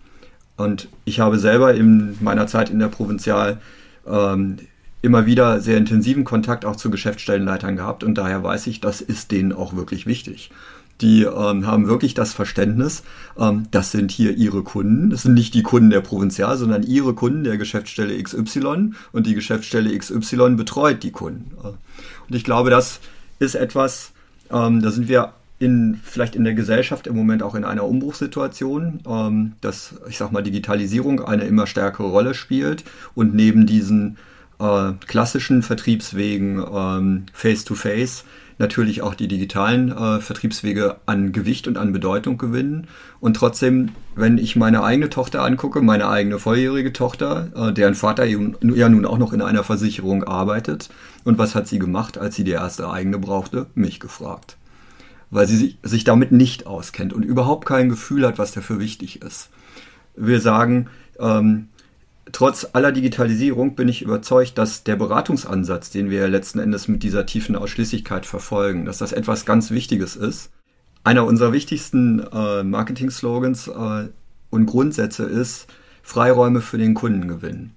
Und 0.57 0.89
ich 1.05 1.21
habe 1.21 1.39
selber 1.39 1.75
in 1.75 2.17
meiner 2.21 2.47
Zeit 2.47 2.71
in 2.71 2.81
der 2.81 2.89
Provinzial 2.89 3.59
ähm, 4.07 4.57
immer 5.03 5.27
wieder 5.27 5.61
sehr 5.61 5.77
intensiven 5.77 6.25
Kontakt 6.25 6.65
auch 6.65 6.75
zu 6.75 6.91
Geschäftsstellenleitern 6.91 7.77
gehabt 7.77 8.03
und 8.03 8.17
daher 8.17 8.43
weiß 8.43 8.67
ich, 8.67 8.81
das 8.81 9.01
ist 9.01 9.31
denen 9.31 9.53
auch 9.53 9.77
wirklich 9.77 10.07
wichtig 10.07 10.51
die 11.01 11.23
ähm, 11.23 11.67
haben 11.67 11.87
wirklich 11.87 12.15
das 12.15 12.33
Verständnis, 12.33 13.03
ähm, 13.39 13.67
das 13.71 13.93
sind 13.93 14.11
hier 14.11 14.37
ihre 14.37 14.63
Kunden. 14.63 15.11
Das 15.11 15.23
sind 15.23 15.35
nicht 15.35 15.55
die 15.55 15.63
Kunden 15.63 15.91
der 15.91 16.01
Provinzial, 16.01 16.57
sondern 16.57 16.83
ihre 16.83 17.15
Kunden 17.15 17.45
der 17.45 17.57
Geschäftsstelle 17.57 18.21
XY 18.21 18.93
und 19.13 19.27
die 19.27 19.35
Geschäftsstelle 19.35 19.97
XY 19.97 20.55
betreut 20.57 21.03
die 21.03 21.13
Kunden. 21.13 21.53
Und 22.29 22.37
ich 22.37 22.45
glaube, 22.45 22.71
das 22.71 23.01
ist 23.39 23.55
etwas, 23.55 24.13
ähm, 24.51 24.83
da 24.83 24.91
sind 24.91 25.09
wir 25.09 25.33
in, 25.59 25.99
vielleicht 26.03 26.37
in 26.37 26.45
der 26.45 26.55
Gesellschaft 26.55 27.07
im 27.07 27.17
Moment 27.17 27.43
auch 27.43 27.55
in 27.55 27.65
einer 27.65 27.85
Umbruchssituation, 27.85 29.01
ähm, 29.07 29.53
dass, 29.61 29.95
ich 30.09 30.19
sag 30.19 30.31
mal, 30.31 30.43
Digitalisierung 30.43 31.25
eine 31.25 31.45
immer 31.45 31.67
stärkere 31.67 32.09
Rolle 32.09 32.35
spielt 32.35 32.85
und 33.15 33.35
neben 33.35 33.67
diesen 33.67 34.19
äh, 34.61 34.93
klassischen 35.07 35.63
Vertriebswegen 35.63 36.65
ähm, 36.73 37.27
face-to-face 37.33 38.21
-face, 38.21 38.25
natürlich 38.59 39.03
auch 39.03 39.15
die 39.15 39.29
digitalen 39.29 39.91
äh, 39.91 40.21
Vertriebswege 40.21 40.97
an 41.07 41.33
Gewicht 41.33 41.69
und 41.69 41.79
an 41.79 41.93
Bedeutung 41.93 42.39
gewinnen. 42.39 42.89
Und 43.21 43.35
trotzdem, 43.35 43.91
wenn 44.17 44.39
ich 44.39 44.57
meine 44.57 44.83
eigene 44.83 45.11
Tochter 45.11 45.43
angucke, 45.43 45.81
meine 45.81 46.09
eigene 46.09 46.39
volljährige 46.39 46.93
Tochter, 46.93 47.51
äh, 47.55 47.73
deren 47.73 47.95
Vater 47.95 48.25
ja 48.25 48.89
nun 48.89 49.07
auch 49.07 49.19
noch 49.19 49.33
in 49.33 49.43
einer 49.43 49.65
Versicherung 49.65 50.25
arbeitet, 50.25 50.91
und 51.25 51.39
was 51.39 51.55
hat 51.55 51.69
sie 51.69 51.79
gemacht, 51.79 52.19
als 52.19 52.37
sie 52.37 52.45
die 52.45 52.53
erste 52.53 52.91
eigene 52.91 53.19
brauchte? 53.19 53.67
Mich 53.75 54.01
gefragt. 54.01 54.57
Weil 55.31 55.47
sie 55.47 55.77
sich, 55.83 56.05
damit 56.05 56.33
nicht 56.33 56.67
auskennt 56.67 57.13
und 57.13 57.23
überhaupt 57.23 57.67
kein 57.67 57.89
Gefühl 57.91 58.27
hat, 58.27 58.39
was 58.39 58.53
dafür 58.53 58.79
wichtig 58.79 59.21
ist. 59.23 59.51
Wir 60.17 60.41
sagen, 60.41 60.89
ähm, 61.21 61.69
trotz 62.33 62.67
aller 62.73 62.93
Digitalisierung 62.93 63.75
bin 63.75 63.89
ich 63.89 64.03
überzeugt, 64.03 64.59
dass 64.59 64.85
der 64.85 64.97
Beratungsansatz, 64.97 65.91
den 65.91 66.11
wir 66.11 66.29
letzten 66.29 66.59
Endes 66.59 66.89
mit 66.89 67.03
dieser 67.03 67.27
tiefen 67.27 67.57
Ausschließlichkeit 67.57 68.27
verfolgen, 68.27 68.85
dass 68.85 68.99
das 68.99 69.13
etwas 69.13 69.45
ganz 69.45 69.71
Wichtiges 69.71 70.17
ist. 70.17 70.51
Einer 71.05 71.25
unserer 71.25 71.53
wichtigsten 71.53 72.21
äh, 72.21 72.63
Marketing-Slogans 72.63 73.69
äh, 73.69 74.09
und 74.51 74.67
Grundsätze 74.67 75.25
ist, 75.25 75.67
Freiräume 76.03 76.61
für 76.61 76.79
den 76.79 76.95
Kunden 76.95 77.29
gewinnen. 77.29 77.75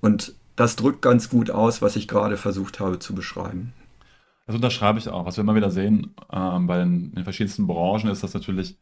Und 0.00 0.34
das 0.56 0.76
drückt 0.76 1.02
ganz 1.02 1.28
gut 1.28 1.50
aus, 1.50 1.82
was 1.82 1.96
ich 1.96 2.08
gerade 2.08 2.36
versucht 2.36 2.80
habe 2.80 2.98
zu 2.98 3.14
beschreiben. 3.14 3.72
Das 4.46 4.54
unterschreibe 4.54 4.98
ich 4.98 5.08
auch. 5.08 5.26
Was 5.26 5.36
wir 5.36 5.42
immer 5.42 5.54
wieder 5.54 5.70
sehen 5.70 6.14
ähm, 6.32 6.66
bei 6.66 6.78
den, 6.78 7.12
den, 7.12 7.24
verschiedensten 7.24 7.66
Branchen, 7.66 8.10
ist, 8.10 8.22
dass 8.22 8.32
natürlich 8.32 8.76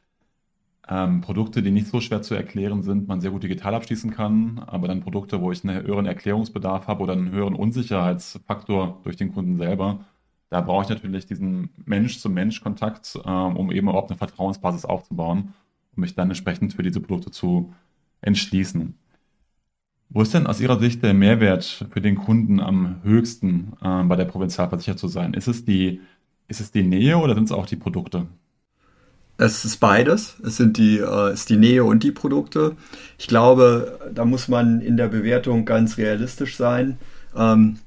ähm, 0.88 1.21
Produkte, 1.21 1.62
die 1.62 1.71
nicht 1.71 1.87
so 1.87 2.00
schwer 2.00 2.23
zu 2.23 2.35
erklären 2.35 2.83
sind, 2.83 3.09
man 3.09 3.21
sehr 3.21 3.31
gut 3.31 3.43
digital 3.43 3.75
abschließen 3.75 4.11
kann. 4.11 4.62
Aber 4.67 4.88
dann 4.88 5.00
Produkte, 5.00 5.41
wo 5.41 5.50
ich 5.50 5.64
einen 5.64 5.83
höheren 5.83 6.07
Erklärungsbedarf 6.07 6.87
habe 6.87 7.03
oder 7.03 7.14
einen 7.14 7.31
höheren 7.31 7.55
Unsicherheitsfaktor 7.55 9.00
durch 9.03 9.17
den 9.17 9.33
Kunden 9.33 9.57
selber, 9.57 10.05
da 10.50 10.61
brauche 10.61 10.85
ich 10.85 10.88
natürlich 10.88 11.26
diesen 11.26 11.71
Mensch-zu-Mensch-Kontakt, 11.85 13.19
ähm, 13.25 13.57
um 13.57 13.73
eben 13.73 13.88
überhaupt 13.88 14.11
eine 14.11 14.19
Vertrauensbasis 14.19 14.85
aufzubauen, 14.85 15.55
um 15.97 16.00
mich 16.03 16.14
dann 16.14 16.29
entsprechend 16.29 16.75
für 16.75 16.83
diese 16.83 17.00
Produkte 17.00 17.31
zu 17.31 17.73
entschließen. 18.21 18.95
Wo 20.11 20.23
ist 20.23 20.33
denn 20.35 20.47
aus 20.47 20.61
Ihrer 20.61 20.79
Sicht 20.79 21.03
der 21.03 21.14
Mehrwert 21.14 21.88
für 21.91 22.00
den 22.00 22.14
Kunden 22.14 22.61
am 22.61 23.03
höchsten 23.03 23.73
äh, 23.83 24.05
bei 24.05 24.17
der 24.17 24.26
Provinzialversicherung 24.26 24.99
zu 24.99 25.09
sein? 25.09 25.35
Ist 25.35 25.49
es, 25.49 25.64
die, 25.64 26.00
ist 26.47 26.61
es 26.61 26.71
die 26.71 26.85
Nähe 26.85 27.19
oder 27.19 27.35
sind 27.35 27.45
es 27.45 27.53
auch 27.53 27.67
die 27.67 27.76
Produkte? 27.76 28.29
Es 29.37 29.64
ist 29.64 29.79
beides. 29.79 30.37
Es 30.45 30.57
sind 30.57 30.76
die, 30.76 30.99
äh, 30.99 31.33
ist 31.33 31.50
die 31.50 31.57
Nähe 31.57 31.85
und 31.85 32.03
die 32.03 32.12
Produkte. 32.12 32.76
Ich 33.19 33.26
glaube, 33.26 33.99
da 34.12 34.25
muss 34.25 34.49
man 34.49 34.81
in 34.81 34.97
der 34.97 35.09
Bewertung 35.09 35.64
ganz 35.64 35.99
realistisch 35.99 36.57
sein. 36.57 36.99
Ähm, 37.37 37.79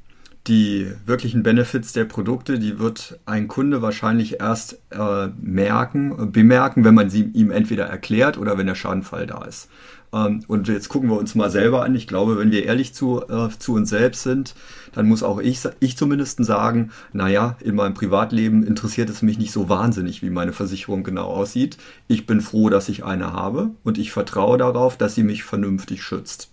die 0.48 0.92
wirklichen 1.06 1.44
Benefits 1.44 1.92
der 1.94 2.06
Produkte, 2.06 2.58
die 2.58 2.80
wird 2.80 3.20
ein 3.26 3.48
Kunde 3.48 3.82
wahrscheinlich 3.82 4.40
erst 4.40 4.80
äh, 4.92 5.28
merken, 5.42 6.32
bemerken, 6.32 6.86
wenn 6.86 6.96
man 6.96 7.10
sie 7.10 7.24
ihm 7.24 7.52
entweder 7.52 7.86
erklärt 7.86 8.38
oder 8.38 8.58
wenn 8.58 8.68
der 8.68 8.76
Schadenfall 8.76 9.28
da 9.28 9.44
ist. 9.44 9.70
Ähm, 10.14 10.44
und 10.48 10.68
jetzt 10.68 10.90
gucken 10.90 11.10
wir 11.10 11.18
uns 11.18 11.36
mal 11.36 11.50
selber 11.50 11.84
an. 11.84 11.96
Ich 11.96 12.08
glaube, 12.08 12.38
wenn 12.38 12.52
wir 12.52 12.66
ehrlich 12.66 12.94
zu, 12.94 13.22
äh, 13.28 13.50
zu 13.58 13.74
uns 13.74 13.90
selbst 13.90 14.24
sind, 14.24 14.56
dann 14.94 15.08
muss 15.08 15.24
auch 15.24 15.40
ich, 15.40 15.60
ich 15.80 15.98
zumindest 15.98 16.44
sagen, 16.44 16.92
naja, 17.14 17.58
in 17.62 17.76
meinem 17.76 17.94
Privatleben 17.94 18.66
interessiert 18.66 19.10
es 19.10 19.22
mich 19.22 19.38
nicht 19.38 19.52
so 19.52 19.70
wahnsinnig, 19.70 20.22
wie 20.22 20.30
meine 20.30 20.54
Versicherung 20.54 21.04
genau 21.04 21.28
aussieht. 21.28 21.78
Ich 22.08 22.26
bin 22.26 22.42
froh, 22.42 22.70
dass 22.70 22.90
ich 22.90 23.04
eine 23.04 23.34
habe 23.34 23.72
und 23.84 23.98
ich 23.98 24.12
vertraue 24.12 24.58
darauf, 24.58 24.98
dass 24.98 25.16
sie 25.16 25.24
mich 25.24 25.44
vernünftig 25.44 26.04
schützt 26.04 26.50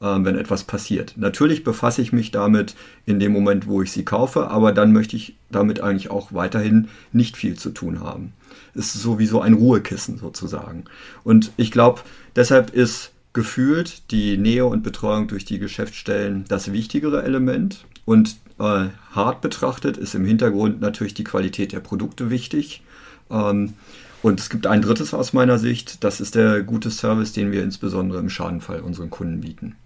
wenn 0.00 0.36
etwas 0.36 0.64
passiert. 0.64 1.14
Natürlich 1.16 1.62
befasse 1.62 2.02
ich 2.02 2.12
mich 2.12 2.30
damit 2.30 2.74
in 3.06 3.20
dem 3.20 3.32
Moment, 3.32 3.66
wo 3.66 3.82
ich 3.82 3.92
sie 3.92 4.04
kaufe, 4.04 4.48
aber 4.48 4.72
dann 4.72 4.92
möchte 4.92 5.16
ich 5.16 5.36
damit 5.50 5.80
eigentlich 5.80 6.10
auch 6.10 6.32
weiterhin 6.32 6.88
nicht 7.12 7.36
viel 7.36 7.56
zu 7.56 7.70
tun 7.70 8.00
haben. 8.00 8.32
Es 8.74 8.94
ist 8.94 9.02
sowieso 9.02 9.40
ein 9.40 9.54
Ruhekissen 9.54 10.18
sozusagen. 10.18 10.84
Und 11.24 11.52
ich 11.56 11.70
glaube, 11.70 12.00
deshalb 12.36 12.70
ist 12.70 13.12
gefühlt 13.32 14.10
die 14.10 14.36
Nähe 14.36 14.66
und 14.66 14.82
Betreuung 14.82 15.28
durch 15.28 15.44
die 15.44 15.58
Geschäftsstellen 15.58 16.44
das 16.48 16.72
wichtigere 16.72 17.22
Element. 17.22 17.84
Und 18.04 18.36
äh, 18.58 18.86
hart 19.12 19.40
betrachtet 19.40 19.96
ist 19.96 20.14
im 20.14 20.24
Hintergrund 20.24 20.80
natürlich 20.80 21.14
die 21.14 21.24
Qualität 21.24 21.72
der 21.72 21.80
Produkte 21.80 22.30
wichtig. 22.30 22.82
Ähm, 23.30 23.74
und 24.22 24.38
es 24.38 24.50
gibt 24.50 24.66
ein 24.66 24.82
drittes 24.82 25.14
aus 25.14 25.32
meiner 25.32 25.58
Sicht, 25.58 26.04
das 26.04 26.20
ist 26.20 26.34
der 26.34 26.62
gute 26.62 26.90
Service, 26.90 27.32
den 27.32 27.52
wir 27.52 27.62
insbesondere 27.62 28.18
im 28.18 28.28
Schadenfall 28.28 28.80
unseren 28.80 29.08
Kunden 29.08 29.40
bieten. 29.40 29.76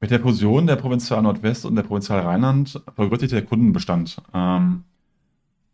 Mit 0.00 0.12
der 0.12 0.20
Fusion 0.20 0.66
der 0.66 0.76
Provinzial 0.76 1.22
Nordwest 1.22 1.66
und 1.66 1.74
der 1.74 1.82
Provinzial 1.82 2.20
Rheinland 2.20 2.80
vergrößert 2.94 3.20
sich 3.20 3.30
der 3.30 3.44
Kundenbestand. 3.44 4.22
Ähm, 4.32 4.84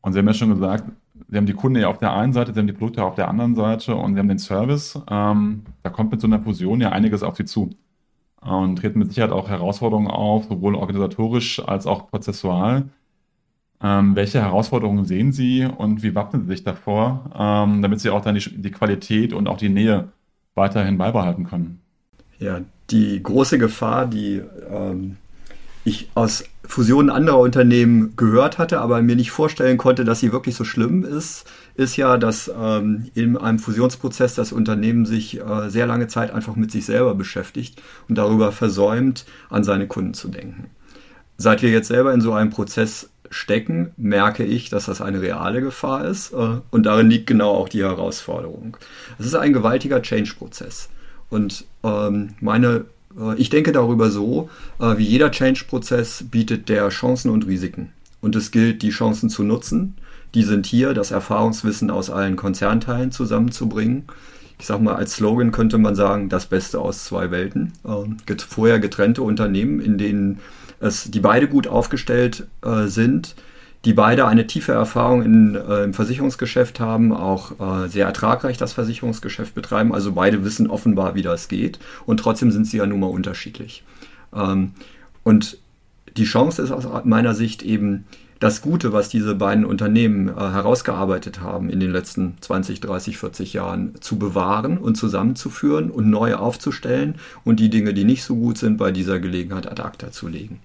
und 0.00 0.12
Sie 0.12 0.18
haben 0.18 0.26
ja 0.26 0.34
schon 0.34 0.50
gesagt, 0.50 0.84
Sie 1.28 1.36
haben 1.36 1.46
die 1.46 1.52
Kunden 1.52 1.78
ja 1.78 1.88
auf 1.88 1.98
der 1.98 2.12
einen 2.14 2.32
Seite, 2.32 2.52
Sie 2.52 2.58
haben 2.58 2.66
die 2.66 2.72
Produkte 2.72 3.04
auf 3.04 3.14
der 3.14 3.28
anderen 3.28 3.54
Seite 3.54 3.94
und 3.94 4.14
Sie 4.14 4.18
haben 4.18 4.28
den 4.28 4.38
Service. 4.38 4.98
Ähm, 5.10 5.64
da 5.82 5.90
kommt 5.90 6.10
mit 6.10 6.20
so 6.20 6.26
einer 6.26 6.40
Fusion 6.40 6.80
ja 6.80 6.90
einiges 6.90 7.22
auf 7.22 7.36
Sie 7.36 7.44
zu. 7.44 7.70
Und 8.40 8.76
treten 8.76 8.98
mit 8.98 9.08
Sicherheit 9.08 9.30
auch 9.30 9.48
Herausforderungen 9.48 10.08
auf, 10.08 10.44
sowohl 10.44 10.74
organisatorisch 10.74 11.60
als 11.60 11.86
auch 11.86 12.10
prozessual. 12.10 12.84
Ähm, 13.82 14.16
welche 14.16 14.40
Herausforderungen 14.40 15.04
sehen 15.04 15.32
Sie 15.32 15.66
und 15.66 16.02
wie 16.02 16.14
wappnen 16.14 16.42
Sie 16.42 16.48
sich 16.48 16.64
davor, 16.64 17.30
ähm, 17.38 17.82
damit 17.82 18.00
Sie 18.00 18.10
auch 18.10 18.22
dann 18.22 18.34
die, 18.34 18.60
die 18.62 18.70
Qualität 18.70 19.32
und 19.34 19.48
auch 19.48 19.58
die 19.58 19.68
Nähe 19.68 20.08
weiterhin 20.54 20.96
beibehalten 20.96 21.44
können? 21.44 21.80
Ja, 22.38 22.60
die 22.90 23.22
große 23.22 23.58
Gefahr, 23.58 24.06
die 24.06 24.42
ähm, 24.70 25.16
ich 25.84 26.08
aus 26.14 26.44
Fusionen 26.66 27.10
anderer 27.10 27.38
Unternehmen 27.40 28.16
gehört 28.16 28.56
hatte, 28.56 28.80
aber 28.80 29.02
mir 29.02 29.16
nicht 29.16 29.30
vorstellen 29.30 29.76
konnte, 29.76 30.04
dass 30.04 30.20
sie 30.20 30.32
wirklich 30.32 30.54
so 30.54 30.64
schlimm 30.64 31.04
ist, 31.04 31.44
ist 31.74 31.96
ja, 31.96 32.16
dass 32.16 32.50
ähm, 32.58 33.10
in 33.14 33.36
einem 33.36 33.58
Fusionsprozess 33.58 34.34
das 34.34 34.50
Unternehmen 34.50 35.04
sich 35.04 35.40
äh, 35.40 35.68
sehr 35.68 35.86
lange 35.86 36.08
Zeit 36.08 36.32
einfach 36.32 36.56
mit 36.56 36.70
sich 36.70 36.86
selber 36.86 37.14
beschäftigt 37.14 37.82
und 38.08 38.16
darüber 38.16 38.50
versäumt, 38.50 39.26
an 39.50 39.62
seine 39.62 39.86
Kunden 39.86 40.14
zu 40.14 40.28
denken. 40.28 40.70
Seit 41.36 41.62
wir 41.62 41.70
jetzt 41.70 41.88
selber 41.88 42.14
in 42.14 42.22
so 42.22 42.32
einem 42.32 42.50
Prozess 42.50 43.10
stecken, 43.28 43.92
merke 43.96 44.44
ich, 44.44 44.70
dass 44.70 44.86
das 44.86 45.00
eine 45.00 45.20
reale 45.20 45.60
Gefahr 45.60 46.06
ist 46.06 46.32
äh, 46.32 46.60
und 46.70 46.84
darin 46.84 47.10
liegt 47.10 47.26
genau 47.26 47.50
auch 47.50 47.68
die 47.68 47.82
Herausforderung. 47.82 48.76
Es 49.18 49.26
ist 49.26 49.34
ein 49.34 49.52
gewaltiger 49.52 50.00
Change-Prozess 50.00 50.88
und 51.28 51.66
meine 52.40 52.86
äh, 53.18 53.34
ich 53.36 53.50
denke 53.50 53.72
darüber 53.72 54.10
so, 54.10 54.48
äh, 54.80 54.96
wie 54.96 55.04
jeder 55.04 55.30
Change-Prozess 55.30 56.24
bietet 56.30 56.68
der 56.68 56.88
Chancen 56.88 57.30
und 57.30 57.46
Risiken. 57.46 57.92
Und 58.20 58.36
es 58.36 58.50
gilt, 58.50 58.82
die 58.82 58.90
Chancen 58.90 59.28
zu 59.28 59.42
nutzen. 59.42 59.96
Die 60.34 60.42
sind 60.42 60.66
hier, 60.66 60.94
das 60.94 61.10
Erfahrungswissen 61.10 61.90
aus 61.90 62.10
allen 62.10 62.36
Konzernteilen 62.36 63.12
zusammenzubringen. 63.12 64.04
Ich 64.58 64.66
sage 64.66 64.82
mal, 64.82 64.94
als 64.94 65.14
Slogan 65.14 65.52
könnte 65.52 65.78
man 65.78 65.94
sagen, 65.94 66.28
das 66.28 66.46
Beste 66.46 66.80
aus 66.80 67.04
zwei 67.04 67.30
Welten. 67.30 67.72
Ähm, 67.86 68.16
vorher 68.48 68.80
getrennte 68.80 69.22
Unternehmen, 69.22 69.80
in 69.80 69.98
denen 69.98 70.40
es, 70.80 71.10
die 71.10 71.20
beide 71.20 71.48
gut 71.48 71.66
aufgestellt 71.66 72.46
äh, 72.62 72.86
sind, 72.86 73.34
die 73.84 73.92
beide 73.92 74.26
eine 74.26 74.46
tiefe 74.46 74.72
Erfahrung 74.72 75.22
in, 75.22 75.54
äh, 75.54 75.84
im 75.84 75.94
Versicherungsgeschäft 75.94 76.80
haben, 76.80 77.12
auch 77.12 77.84
äh, 77.84 77.88
sehr 77.88 78.06
ertragreich 78.06 78.56
das 78.56 78.72
Versicherungsgeschäft 78.72 79.54
betreiben. 79.54 79.94
Also 79.94 80.12
beide 80.12 80.44
wissen 80.44 80.68
offenbar, 80.68 81.14
wie 81.14 81.22
das 81.22 81.48
geht. 81.48 81.78
Und 82.06 82.18
trotzdem 82.18 82.50
sind 82.50 82.66
sie 82.66 82.78
ja 82.78 82.86
nun 82.86 83.00
mal 83.00 83.06
unterschiedlich. 83.06 83.84
Ähm, 84.34 84.72
und 85.22 85.58
die 86.16 86.24
Chance 86.24 86.62
ist 86.62 86.70
aus 86.70 86.86
meiner 87.04 87.34
Sicht 87.34 87.62
eben, 87.62 88.04
das 88.40 88.60
Gute, 88.60 88.92
was 88.92 89.08
diese 89.08 89.34
beiden 89.34 89.64
Unternehmen 89.64 90.28
äh, 90.28 90.32
herausgearbeitet 90.32 91.40
haben 91.40 91.70
in 91.70 91.80
den 91.80 91.90
letzten 91.90 92.34
20, 92.40 92.80
30, 92.80 93.16
40 93.16 93.52
Jahren, 93.54 93.94
zu 94.00 94.18
bewahren 94.18 94.76
und 94.76 94.96
zusammenzuführen 94.96 95.90
und 95.90 96.10
neu 96.10 96.34
aufzustellen 96.34 97.14
und 97.44 97.58
die 97.58 97.70
Dinge, 97.70 97.94
die 97.94 98.04
nicht 98.04 98.22
so 98.22 98.36
gut 98.36 98.58
sind, 98.58 98.76
bei 98.76 98.90
dieser 98.92 99.18
Gelegenheit 99.18 99.66
ad 99.66 99.80
acta 99.80 100.10
zu 100.10 100.28
legen. 100.28 100.60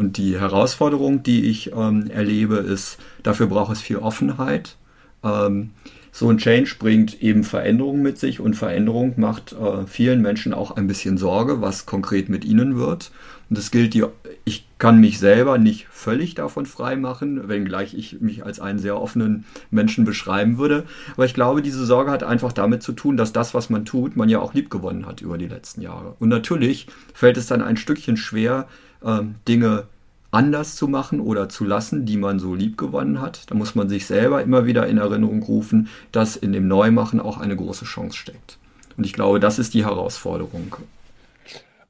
Und 0.00 0.16
die 0.16 0.40
Herausforderung, 0.40 1.22
die 1.22 1.50
ich 1.50 1.72
ähm, 1.72 2.06
erlebe, 2.08 2.56
ist, 2.56 2.96
dafür 3.22 3.48
braucht 3.48 3.70
es 3.70 3.82
viel 3.82 3.98
Offenheit. 3.98 4.76
Ähm, 5.22 5.72
so 6.10 6.30
ein 6.30 6.38
Change 6.38 6.76
bringt 6.78 7.22
eben 7.22 7.44
Veränderungen 7.44 8.00
mit 8.00 8.18
sich 8.18 8.40
und 8.40 8.54
Veränderung 8.54 9.12
macht 9.18 9.52
äh, 9.52 9.86
vielen 9.86 10.22
Menschen 10.22 10.54
auch 10.54 10.70
ein 10.70 10.86
bisschen 10.86 11.18
Sorge, 11.18 11.60
was 11.60 11.84
konkret 11.84 12.30
mit 12.30 12.46
ihnen 12.46 12.78
wird. 12.78 13.10
Und 13.50 13.58
es 13.58 13.72
gilt, 13.72 14.00
ich 14.44 14.64
kann 14.78 15.00
mich 15.00 15.18
selber 15.18 15.58
nicht 15.58 15.88
völlig 15.88 16.36
davon 16.36 16.66
freimachen, 16.66 17.48
wenngleich 17.48 17.94
ich 17.94 18.20
mich 18.20 18.46
als 18.46 18.60
einen 18.60 18.78
sehr 18.78 19.00
offenen 19.00 19.44
Menschen 19.72 20.04
beschreiben 20.04 20.56
würde. 20.56 20.84
Aber 21.14 21.24
ich 21.24 21.34
glaube, 21.34 21.60
diese 21.60 21.84
Sorge 21.84 22.12
hat 22.12 22.22
einfach 22.22 22.52
damit 22.52 22.84
zu 22.84 22.92
tun, 22.92 23.16
dass 23.16 23.32
das, 23.32 23.52
was 23.52 23.68
man 23.68 23.84
tut, 23.84 24.16
man 24.16 24.28
ja 24.28 24.38
auch 24.38 24.54
liebgewonnen 24.54 25.04
hat 25.04 25.20
über 25.20 25.36
die 25.36 25.48
letzten 25.48 25.82
Jahre. 25.82 26.14
Und 26.20 26.28
natürlich 26.28 26.86
fällt 27.12 27.36
es 27.36 27.48
dann 27.48 27.60
ein 27.60 27.76
Stückchen 27.76 28.16
schwer, 28.16 28.68
ähm, 29.04 29.34
Dinge 29.48 29.84
anders 30.30 30.76
zu 30.76 30.86
machen 30.86 31.18
oder 31.18 31.48
zu 31.48 31.64
lassen, 31.64 32.06
die 32.06 32.16
man 32.16 32.38
so 32.38 32.54
lieb 32.54 32.78
gewonnen 32.78 33.20
hat. 33.20 33.50
Da 33.50 33.56
muss 33.56 33.74
man 33.74 33.88
sich 33.88 34.06
selber 34.06 34.42
immer 34.42 34.64
wieder 34.64 34.86
in 34.86 34.98
Erinnerung 34.98 35.42
rufen, 35.42 35.88
dass 36.12 36.36
in 36.36 36.52
dem 36.52 36.68
Neumachen 36.68 37.18
auch 37.18 37.38
eine 37.38 37.56
große 37.56 37.84
Chance 37.84 38.16
steckt. 38.16 38.58
Und 38.96 39.04
ich 39.04 39.12
glaube, 39.12 39.40
das 39.40 39.58
ist 39.58 39.74
die 39.74 39.84
Herausforderung. 39.84 40.76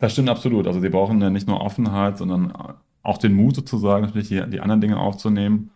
Das 0.01 0.13
stimmt 0.13 0.31
absolut. 0.31 0.67
Also 0.67 0.81
sie 0.81 0.89
brauchen 0.89 1.19
nicht 1.33 1.47
nur 1.47 1.61
Offenheit, 1.61 2.19
sondern 2.19 2.53
auch 3.03 3.19
den 3.19 3.35
Mut 3.35 3.55
sozusagen, 3.55 4.05
natürlich 4.05 4.29
die, 4.29 4.43
die 4.51 4.61
anderen 4.61 4.81
Dinge 4.81 4.99
aufzunehmen 4.99 5.71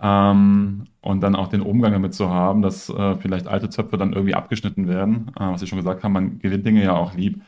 ähm, 0.00 0.84
und 1.00 1.20
dann 1.20 1.34
auch 1.34 1.48
den 1.48 1.60
Umgang 1.60 1.92
damit 1.92 2.14
zu 2.14 2.30
haben, 2.30 2.62
dass 2.62 2.88
äh, 2.88 3.16
vielleicht 3.16 3.48
alte 3.48 3.68
Zöpfe 3.68 3.98
dann 3.98 4.12
irgendwie 4.12 4.34
abgeschnitten 4.34 4.86
werden. 4.86 5.32
Äh, 5.36 5.50
was 5.50 5.60
Sie 5.60 5.66
schon 5.66 5.78
gesagt 5.78 6.04
haben, 6.04 6.12
man 6.12 6.38
gewinnt 6.38 6.64
Dinge 6.66 6.84
ja 6.84 6.96
auch 6.96 7.14
lieb. 7.14 7.40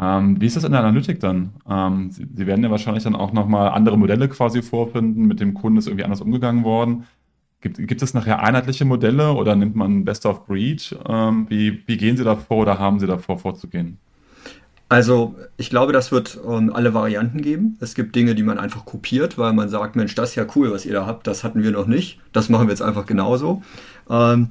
Ähm, 0.00 0.40
wie 0.40 0.46
ist 0.46 0.56
das 0.56 0.64
in 0.64 0.72
der 0.72 0.80
Analytik 0.80 1.20
dann? 1.20 1.54
Ähm, 1.68 2.10
Sie, 2.10 2.26
Sie, 2.34 2.46
werden 2.46 2.62
ja 2.62 2.70
wahrscheinlich 2.70 3.04
dann 3.04 3.16
auch 3.16 3.32
nochmal 3.32 3.70
andere 3.70 3.98
Modelle 3.98 4.28
quasi 4.28 4.62
vorfinden. 4.62 5.26
Mit 5.26 5.40
dem 5.40 5.54
Kunden 5.54 5.78
ist 5.78 5.86
irgendwie 5.86 6.04
anders 6.04 6.20
umgegangen 6.20 6.64
worden. 6.64 7.04
Gibt, 7.62 7.76
gibt 7.76 8.02
es 8.02 8.12
nachher 8.12 8.42
einheitliche 8.42 8.84
Modelle 8.84 9.32
oder 9.32 9.54
nimmt 9.56 9.76
man 9.76 10.04
Best 10.04 10.26
of 10.26 10.46
Breed? 10.46 10.94
Ähm, 11.08 11.46
wie, 11.48 11.86
wie 11.86 11.96
gehen 11.96 12.16
Sie 12.16 12.24
da 12.24 12.36
vor 12.36 12.58
oder 12.58 12.78
haben 12.78 12.98
Sie 12.98 13.06
da 13.06 13.18
vor, 13.18 13.38
vorzugehen? 13.38 13.98
Also 14.92 15.36
ich 15.56 15.70
glaube, 15.70 15.94
das 15.94 16.12
wird 16.12 16.38
ähm, 16.46 16.70
alle 16.70 16.92
Varianten 16.92 17.40
geben. 17.40 17.78
Es 17.80 17.94
gibt 17.94 18.14
Dinge, 18.14 18.34
die 18.34 18.42
man 18.42 18.58
einfach 18.58 18.84
kopiert, 18.84 19.38
weil 19.38 19.54
man 19.54 19.70
sagt, 19.70 19.96
Mensch, 19.96 20.14
das 20.14 20.30
ist 20.30 20.34
ja 20.36 20.44
cool, 20.54 20.70
was 20.70 20.84
ihr 20.84 20.92
da 20.92 21.06
habt, 21.06 21.26
das 21.26 21.44
hatten 21.44 21.62
wir 21.62 21.70
noch 21.70 21.86
nicht. 21.86 22.18
Das 22.34 22.50
machen 22.50 22.66
wir 22.66 22.72
jetzt 22.72 22.82
einfach 22.82 23.06
genauso. 23.06 23.62
Ähm, 24.10 24.50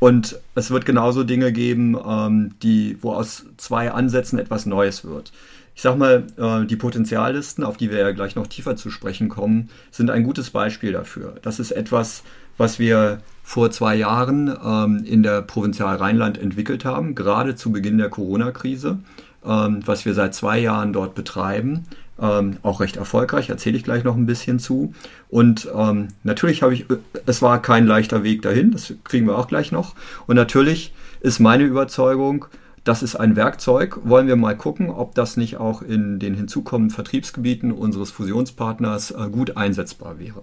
Und 0.00 0.40
es 0.56 0.72
wird 0.72 0.86
genauso 0.86 1.22
Dinge 1.22 1.52
geben, 1.52 1.96
ähm, 2.04 2.54
die, 2.64 2.98
wo 3.00 3.12
aus 3.12 3.46
zwei 3.58 3.92
Ansätzen 3.92 4.40
etwas 4.40 4.66
Neues 4.66 5.04
wird. 5.04 5.32
Ich 5.76 5.82
sag 5.82 5.96
mal, 5.96 6.24
äh, 6.36 6.66
die 6.66 6.76
Potenziallisten, 6.76 7.62
auf 7.62 7.76
die 7.76 7.90
wir 7.90 7.98
ja 7.98 8.10
gleich 8.10 8.34
noch 8.34 8.48
tiefer 8.48 8.74
zu 8.76 8.90
sprechen 8.90 9.28
kommen, 9.28 9.70
sind 9.92 10.10
ein 10.10 10.24
gutes 10.24 10.50
Beispiel 10.50 10.92
dafür. 10.92 11.36
Das 11.42 11.60
ist 11.60 11.70
etwas, 11.70 12.24
was 12.58 12.78
wir 12.80 13.20
vor 13.44 13.70
zwei 13.70 13.94
Jahren 13.94 14.52
ähm, 14.64 15.04
in 15.04 15.22
der 15.22 15.42
Provinzial 15.42 15.96
Rheinland 15.96 16.38
entwickelt 16.38 16.84
haben, 16.84 17.14
gerade 17.14 17.54
zu 17.54 17.70
Beginn 17.70 17.98
der 17.98 18.10
Corona-Krise, 18.10 18.98
was 19.46 20.04
wir 20.04 20.14
seit 20.14 20.34
zwei 20.34 20.58
Jahren 20.58 20.92
dort 20.92 21.14
betreiben. 21.14 21.84
Ähm, 22.18 22.56
auch 22.62 22.80
recht 22.80 22.96
erfolgreich, 22.96 23.50
erzähle 23.50 23.76
ich 23.76 23.84
gleich 23.84 24.02
noch 24.02 24.16
ein 24.16 24.26
bisschen 24.26 24.58
zu. 24.58 24.94
Und 25.28 25.68
ähm, 25.74 26.08
natürlich 26.22 26.62
habe 26.62 26.72
ich, 26.72 26.86
es 27.26 27.42
war 27.42 27.60
kein 27.60 27.86
leichter 27.86 28.22
Weg 28.22 28.40
dahin, 28.42 28.70
das 28.70 28.94
kriegen 29.04 29.26
wir 29.26 29.36
auch 29.36 29.48
gleich 29.48 29.70
noch. 29.70 29.94
Und 30.26 30.36
natürlich 30.36 30.94
ist 31.20 31.40
meine 31.40 31.64
Überzeugung, 31.64 32.46
das 32.84 33.02
ist 33.02 33.16
ein 33.16 33.36
Werkzeug. 33.36 33.98
Wollen 34.04 34.28
wir 34.28 34.36
mal 34.36 34.56
gucken, 34.56 34.90
ob 34.90 35.14
das 35.14 35.36
nicht 35.36 35.56
auch 35.56 35.82
in 35.82 36.18
den 36.18 36.34
hinzukommenden 36.34 36.94
Vertriebsgebieten 36.94 37.72
unseres 37.72 38.12
Fusionspartners 38.12 39.10
äh, 39.10 39.28
gut 39.30 39.56
einsetzbar 39.56 40.18
wäre. 40.18 40.42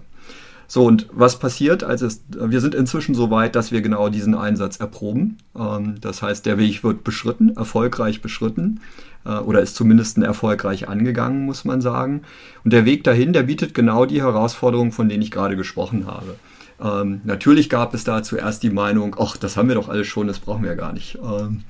So, 0.74 0.86
und 0.86 1.06
was 1.12 1.38
passiert? 1.38 1.84
Also 1.84 2.06
es, 2.06 2.24
wir 2.30 2.60
sind 2.60 2.74
inzwischen 2.74 3.14
so 3.14 3.30
weit, 3.30 3.54
dass 3.54 3.70
wir 3.70 3.80
genau 3.80 4.08
diesen 4.08 4.34
Einsatz 4.34 4.78
erproben. 4.78 5.38
Ähm, 5.56 6.00
das 6.00 6.20
heißt, 6.20 6.44
der 6.46 6.58
Weg 6.58 6.82
wird 6.82 7.04
beschritten, 7.04 7.50
erfolgreich 7.56 8.22
beschritten 8.22 8.80
äh, 9.24 9.36
oder 9.36 9.60
ist 9.60 9.76
zumindest 9.76 10.18
erfolgreich 10.18 10.88
angegangen, 10.88 11.44
muss 11.44 11.64
man 11.64 11.80
sagen. 11.80 12.22
Und 12.64 12.72
der 12.72 12.84
Weg 12.86 13.04
dahin, 13.04 13.32
der 13.32 13.44
bietet 13.44 13.72
genau 13.72 14.04
die 14.04 14.20
Herausforderungen, 14.20 14.90
von 14.90 15.08
denen 15.08 15.22
ich 15.22 15.30
gerade 15.30 15.54
gesprochen 15.54 16.08
habe. 16.08 16.34
Ähm, 16.82 17.20
natürlich 17.22 17.70
gab 17.70 17.94
es 17.94 18.02
da 18.02 18.24
zuerst 18.24 18.64
die 18.64 18.70
Meinung, 18.70 19.14
ach, 19.16 19.36
das 19.36 19.56
haben 19.56 19.68
wir 19.68 19.76
doch 19.76 19.88
alles 19.88 20.08
schon, 20.08 20.26
das 20.26 20.40
brauchen 20.40 20.64
wir 20.64 20.74
gar 20.74 20.92
nicht. 20.92 21.16
Ähm, 21.22 21.60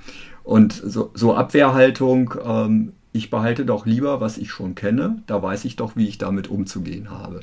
und 0.44 0.72
so, 0.72 1.10
so 1.12 1.34
Abwehrhaltung, 1.34 2.36
ähm, 2.42 2.92
ich 3.12 3.28
behalte 3.28 3.66
doch 3.66 3.84
lieber, 3.84 4.22
was 4.22 4.38
ich 4.38 4.50
schon 4.50 4.74
kenne, 4.74 5.22
da 5.26 5.42
weiß 5.42 5.66
ich 5.66 5.76
doch, 5.76 5.94
wie 5.94 6.08
ich 6.08 6.16
damit 6.16 6.48
umzugehen 6.48 7.10
habe. 7.10 7.40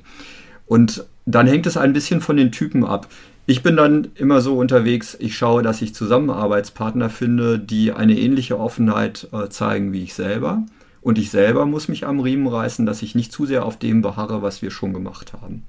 Und 0.66 1.06
dann 1.36 1.48
hängt 1.48 1.66
es 1.66 1.78
ein 1.78 1.94
bisschen 1.94 2.22
von 2.22 2.38
den 2.38 2.52
Typen 2.52 2.84
ab. 2.84 3.08
Ich 3.46 3.64
bin 3.64 3.76
dann 3.76 4.10
immer 4.16 4.42
so 4.42 4.58
unterwegs, 4.58 5.18
ich 5.20 5.36
schaue, 5.36 5.64
dass 5.64 5.82
ich 5.82 5.96
Zusammenarbeitspartner 5.96 7.10
finde, 7.10 7.60
die 7.60 7.92
eine 7.92 8.18
ähnliche 8.18 8.60
Offenheit 8.60 9.28
äh, 9.34 9.50
zeigen 9.50 9.94
wie 9.94 10.04
ich 10.04 10.14
selber. 10.14 10.64
Und 11.02 11.18
ich 11.18 11.32
selber 11.32 11.66
muss 11.66 11.88
mich 11.88 12.06
am 12.06 12.20
Riemen 12.20 12.48
reißen, 12.48 12.86
dass 12.86 13.02
ich 13.02 13.16
nicht 13.16 13.32
zu 13.32 13.46
sehr 13.46 13.66
auf 13.66 13.80
dem 13.80 14.02
beharre, 14.02 14.42
was 14.44 14.62
wir 14.62 14.70
schon 14.70 14.94
gemacht 14.94 15.34
haben. 15.34 15.64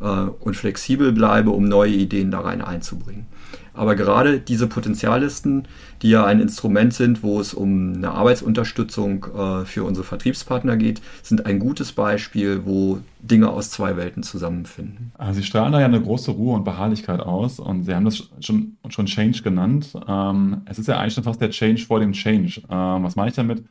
Äh, 0.00 0.30
und 0.40 0.56
flexibel 0.56 1.12
bleibe, 1.12 1.50
um 1.50 1.64
neue 1.64 1.92
Ideen 1.92 2.30
da 2.30 2.40
rein 2.40 2.60
einzubringen. 2.60 3.26
Aber 3.72 3.94
gerade 3.94 4.38
diese 4.38 4.66
Potenziallisten, 4.66 5.66
die 6.02 6.10
ja 6.10 6.24
ein 6.24 6.40
Instrument 6.40 6.92
sind, 6.94 7.22
wo 7.22 7.40
es 7.40 7.54
um 7.54 7.94
eine 7.94 8.10
Arbeitsunterstützung 8.10 9.26
äh, 9.36 9.64
für 9.64 9.84
unsere 9.84 10.06
Vertriebspartner 10.06 10.76
geht, 10.76 11.00
sind 11.22 11.46
ein 11.46 11.58
gutes 11.58 11.92
Beispiel, 11.92 12.62
wo 12.64 12.98
Dinge 13.20 13.50
aus 13.50 13.70
zwei 13.70 13.96
Welten 13.96 14.22
zusammenfinden. 14.22 15.12
Also 15.16 15.40
Sie 15.40 15.46
strahlen 15.46 15.72
da 15.72 15.80
ja 15.80 15.86
eine 15.86 16.00
große 16.00 16.30
Ruhe 16.30 16.54
und 16.54 16.64
Beharrlichkeit 16.64 17.20
aus 17.20 17.58
und 17.58 17.84
Sie 17.84 17.94
haben 17.94 18.04
das 18.04 18.28
schon, 18.40 18.76
schon 18.88 19.06
Change 19.06 19.42
genannt. 19.42 19.92
Ähm, 20.06 20.62
es 20.66 20.78
ist 20.78 20.88
ja 20.88 20.98
eigentlich 20.98 21.14
schon 21.14 21.24
fast 21.24 21.40
der 21.40 21.50
Change 21.50 21.84
vor 21.86 22.00
dem 22.00 22.12
Change. 22.12 22.62
Ähm, 22.70 23.02
was 23.02 23.16
meine 23.16 23.30
ich 23.30 23.36
damit? 23.36 23.64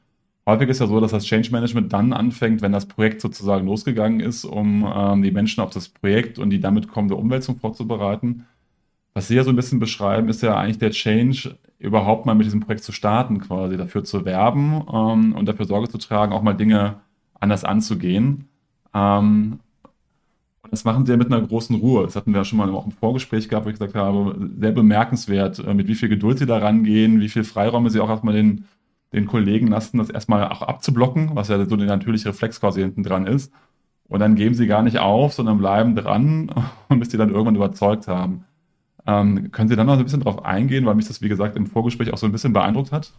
Häufig 0.45 0.67
ist 0.67 0.79
ja 0.79 0.87
so, 0.87 0.99
dass 0.99 1.11
das 1.11 1.23
Change 1.23 1.51
Management 1.51 1.93
dann 1.93 2.11
anfängt, 2.11 2.61
wenn 2.61 2.73
das 2.73 2.85
Projekt 2.85 3.21
sozusagen 3.21 3.65
losgegangen 3.65 4.19
ist, 4.19 4.43
um 4.43 4.85
ähm, 4.93 5.21
die 5.21 5.31
Menschen 5.31 5.63
auf 5.63 5.69
das 5.69 5.87
Projekt 5.87 6.37
und 6.37 6.49
die 6.49 6.59
damit 6.59 6.89
kommende 6.89 7.15
Umwälzung 7.15 7.59
vorzubereiten. 7.59 8.45
Was 9.13 9.27
Sie 9.27 9.36
ja 9.36 9.43
so 9.43 9.51
ein 9.51 9.55
bisschen 9.55 9.79
beschreiben, 9.79 10.29
ist 10.29 10.41
ja 10.41 10.58
eigentlich 10.58 10.79
der 10.79 10.91
Change, 10.91 11.58
überhaupt 11.77 12.25
mal 12.25 12.34
mit 12.34 12.46
diesem 12.46 12.62
Projekt 12.62 12.84
zu 12.84 12.93
starten, 12.93 13.39
quasi 13.39 13.77
dafür 13.77 14.03
zu 14.03 14.25
werben 14.25 14.84
ähm, 14.91 15.36
und 15.36 15.45
dafür 15.45 15.65
Sorge 15.65 15.89
zu 15.89 15.97
tragen, 15.97 16.32
auch 16.32 16.41
mal 16.41 16.54
Dinge 16.54 16.95
anders 17.39 17.65
anzugehen. 17.65 18.47
Ähm, 18.93 19.60
und 20.63 20.71
das 20.71 20.86
machen 20.86 21.06
Sie 21.06 21.12
ja 21.12 21.17
mit 21.17 21.28
einer 21.28 21.45
großen 21.45 21.76
Ruhe. 21.76 22.04
Das 22.04 22.15
hatten 22.15 22.32
wir 22.32 22.39
ja 22.39 22.45
schon 22.45 22.58
mal 22.58 22.69
auch 22.71 22.86
im 22.86 22.93
Vorgespräch 22.93 23.49
gehabt, 23.49 23.65
wo 23.65 23.69
ich 23.69 23.76
gesagt 23.76 23.95
habe, 23.95 24.49
sehr 24.60 24.71
bemerkenswert, 24.71 25.60
äh, 25.60 25.73
mit 25.73 25.88
wie 25.88 25.95
viel 25.95 26.10
Geduld 26.10 26.39
Sie 26.39 26.45
da 26.45 26.58
rangehen, 26.58 27.19
wie 27.19 27.30
viel 27.30 27.43
Freiräume 27.43 27.89
Sie 27.89 27.99
auch 27.99 28.10
erstmal 28.10 28.34
den, 28.34 28.65
den 29.12 29.28
Kollegen 29.28 29.67
lassen, 29.67 29.97
das 29.97 30.10
erstmal 30.10 30.47
auch 30.47 30.62
abzublocken, 30.62 31.32
was 31.36 31.49
ja 31.49 31.63
so 31.65 31.76
der 31.76 31.88
natürliche 31.88 32.30
Reflex 32.30 32.62
quasi 32.62 32.82
hinten 32.82 33.04
dran 33.04 33.28
ist. 33.28 33.52
Und 34.08 34.21
dann 34.21 34.36
geben 34.36 34.56
Sie 34.56 34.67
gar 34.67 34.84
nicht 34.84 34.99
auf, 34.99 35.34
sondern 35.34 35.58
bleiben 35.58 35.95
dran, 35.95 36.49
bis 36.89 37.12
Sie 37.12 37.17
dann 37.17 37.30
irgendwann 37.30 37.56
überzeugt 37.56 38.08
haben. 38.08 38.45
Ähm, 39.05 39.51
können 39.51 39.67
Sie 39.67 39.75
dann 39.75 39.87
noch 39.87 39.97
ein 39.97 40.03
bisschen 40.03 40.21
drauf 40.21 40.45
eingehen, 40.45 40.85
weil 40.85 40.95
mich 40.95 41.07
das, 41.07 41.21
wie 41.21 41.29
gesagt, 41.29 41.57
im 41.57 41.67
Vorgespräch 41.67 42.13
auch 42.13 42.17
so 42.17 42.25
ein 42.25 42.31
bisschen 42.31 42.53
beeindruckt 42.53 42.91
hat? 42.91 43.11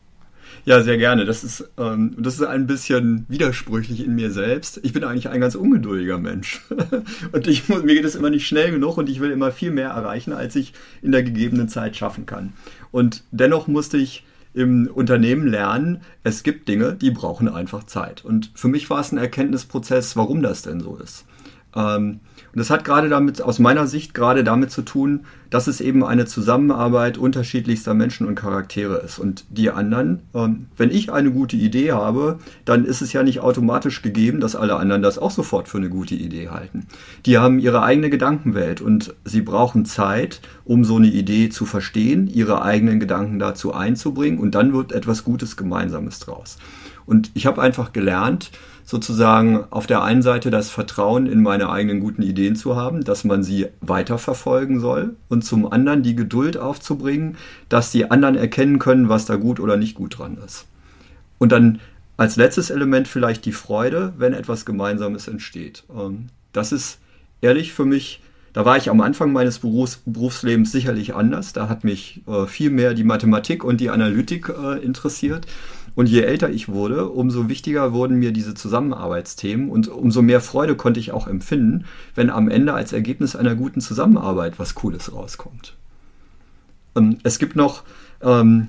Ja, 0.64 0.82
sehr 0.82 0.96
gerne. 0.96 1.24
Das 1.24 1.44
ist, 1.44 1.68
ähm, 1.78 2.14
das 2.18 2.36
ist 2.36 2.42
ein 2.42 2.66
bisschen 2.66 3.26
widersprüchlich 3.28 4.04
in 4.04 4.14
mir 4.14 4.30
selbst. 4.30 4.80
Ich 4.82 4.92
bin 4.92 5.04
eigentlich 5.04 5.28
ein 5.28 5.40
ganz 5.40 5.56
ungeduldiger 5.56 6.18
Mensch. 6.18 6.62
und 7.32 7.46
ich, 7.46 7.68
mir 7.68 7.82
geht 7.82 8.04
es 8.04 8.14
immer 8.14 8.30
nicht 8.30 8.46
schnell 8.46 8.70
genug 8.70 8.96
und 8.96 9.10
ich 9.10 9.20
will 9.20 9.30
immer 9.30 9.52
viel 9.52 9.72
mehr 9.72 9.90
erreichen, 9.90 10.32
als 10.32 10.56
ich 10.56 10.72
in 11.02 11.12
der 11.12 11.22
gegebenen 11.22 11.68
Zeit 11.68 11.96
schaffen 11.96 12.24
kann. 12.24 12.54
Und 12.92 13.24
dennoch 13.30 13.66
musste 13.66 13.98
ich 13.98 14.24
im 14.54 14.86
Unternehmen 14.86 15.48
lernen, 15.48 16.00
es 16.22 16.44
gibt 16.44 16.68
Dinge, 16.68 16.94
die 16.94 17.10
brauchen 17.10 17.48
einfach 17.48 17.84
Zeit. 17.84 18.24
Und 18.24 18.52
für 18.54 18.68
mich 18.68 18.88
war 18.88 19.00
es 19.00 19.12
ein 19.12 19.18
Erkenntnisprozess, 19.18 20.16
warum 20.16 20.42
das 20.42 20.62
denn 20.62 20.80
so 20.80 20.96
ist. 20.96 21.26
Ähm, 21.74 22.20
und 22.52 22.60
das 22.60 22.70
hat 22.70 22.84
gerade 22.84 23.08
damit, 23.08 23.42
aus 23.42 23.58
meiner 23.58 23.88
Sicht, 23.88 24.14
gerade 24.14 24.44
damit 24.44 24.70
zu 24.70 24.82
tun, 24.82 25.20
dass 25.50 25.66
es 25.66 25.80
eben 25.80 26.04
eine 26.04 26.24
Zusammenarbeit 26.24 27.18
unterschiedlichster 27.18 27.94
Menschen 27.94 28.26
und 28.26 28.36
Charaktere 28.36 28.98
ist. 28.98 29.18
Und 29.18 29.44
die 29.50 29.70
anderen, 29.70 30.20
ähm, 30.34 30.66
wenn 30.76 30.90
ich 30.90 31.12
eine 31.12 31.32
gute 31.32 31.56
Idee 31.56 31.92
habe, 31.92 32.38
dann 32.64 32.84
ist 32.84 33.02
es 33.02 33.12
ja 33.12 33.24
nicht 33.24 33.40
automatisch 33.40 34.02
gegeben, 34.02 34.40
dass 34.40 34.54
alle 34.54 34.76
anderen 34.76 35.02
das 35.02 35.18
auch 35.18 35.32
sofort 35.32 35.68
für 35.68 35.78
eine 35.78 35.88
gute 35.88 36.14
Idee 36.14 36.48
halten. 36.48 36.86
Die 37.26 37.38
haben 37.38 37.58
ihre 37.58 37.82
eigene 37.82 38.08
Gedankenwelt 38.08 38.80
und 38.80 39.14
sie 39.24 39.42
brauchen 39.42 39.84
Zeit, 39.84 40.40
um 40.64 40.84
so 40.84 40.96
eine 40.96 41.08
Idee 41.08 41.48
zu 41.48 41.66
verstehen, 41.66 42.28
ihre 42.28 42.62
eigenen 42.62 43.00
Gedanken 43.00 43.38
dazu 43.40 43.74
einzubringen 43.74 44.38
und 44.38 44.54
dann 44.54 44.72
wird 44.72 44.92
etwas 44.92 45.24
Gutes 45.24 45.56
Gemeinsames 45.56 46.20
draus. 46.20 46.58
Und 47.06 47.30
ich 47.34 47.46
habe 47.46 47.60
einfach 47.60 47.92
gelernt, 47.92 48.50
sozusagen 48.84 49.64
auf 49.70 49.86
der 49.86 50.02
einen 50.02 50.22
Seite 50.22 50.50
das 50.50 50.70
Vertrauen 50.70 51.26
in 51.26 51.42
meine 51.42 51.70
eigenen 51.70 52.00
guten 52.00 52.22
Ideen 52.22 52.54
zu 52.54 52.76
haben, 52.76 53.02
dass 53.02 53.24
man 53.24 53.42
sie 53.42 53.68
weiterverfolgen 53.80 54.78
soll 54.78 55.16
und 55.28 55.44
zum 55.44 55.70
anderen 55.70 56.02
die 56.02 56.14
Geduld 56.14 56.56
aufzubringen, 56.56 57.36
dass 57.68 57.90
die 57.90 58.10
anderen 58.10 58.36
erkennen 58.36 58.78
können, 58.78 59.08
was 59.08 59.24
da 59.24 59.36
gut 59.36 59.58
oder 59.58 59.76
nicht 59.76 59.94
gut 59.94 60.18
dran 60.18 60.36
ist. 60.44 60.66
Und 61.38 61.52
dann 61.52 61.80
als 62.16 62.36
letztes 62.36 62.70
Element 62.70 63.08
vielleicht 63.08 63.44
die 63.44 63.52
Freude, 63.52 64.12
wenn 64.18 64.34
etwas 64.34 64.66
Gemeinsames 64.66 65.28
entsteht. 65.28 65.84
Ähm, 65.94 66.26
das 66.52 66.72
ist 66.72 66.98
ehrlich 67.40 67.72
für 67.72 67.84
mich 67.84 68.20
da 68.54 68.64
war 68.64 68.76
ich 68.76 68.88
am 68.88 69.00
Anfang 69.00 69.32
meines 69.32 69.58
Berufs, 69.58 70.00
Berufslebens 70.06 70.70
sicherlich 70.70 71.14
anders. 71.14 71.52
Da 71.52 71.68
hat 71.68 71.82
mich 71.82 72.22
äh, 72.28 72.46
viel 72.46 72.70
mehr 72.70 72.94
die 72.94 73.02
Mathematik 73.02 73.64
und 73.64 73.80
die 73.80 73.90
Analytik 73.90 74.48
äh, 74.48 74.78
interessiert. 74.78 75.46
Und 75.94 76.08
je 76.08 76.22
älter 76.22 76.50
ich 76.50 76.68
wurde, 76.68 77.08
umso 77.08 77.48
wichtiger 77.48 77.92
wurden 77.92 78.18
mir 78.18 78.32
diese 78.32 78.54
Zusammenarbeitsthemen 78.54 79.70
und 79.70 79.88
umso 79.88 80.22
mehr 80.22 80.40
Freude 80.40 80.74
konnte 80.74 80.98
ich 80.98 81.12
auch 81.12 81.28
empfinden, 81.28 81.84
wenn 82.14 82.30
am 82.30 82.48
Ende 82.48 82.74
als 82.74 82.92
Ergebnis 82.92 83.36
einer 83.36 83.54
guten 83.54 83.80
Zusammenarbeit 83.80 84.58
was 84.58 84.74
Cooles 84.74 85.12
rauskommt. 85.12 85.76
Ähm, 86.96 87.18
es 87.22 87.38
gibt 87.38 87.54
noch, 87.54 87.84
ähm, 88.22 88.68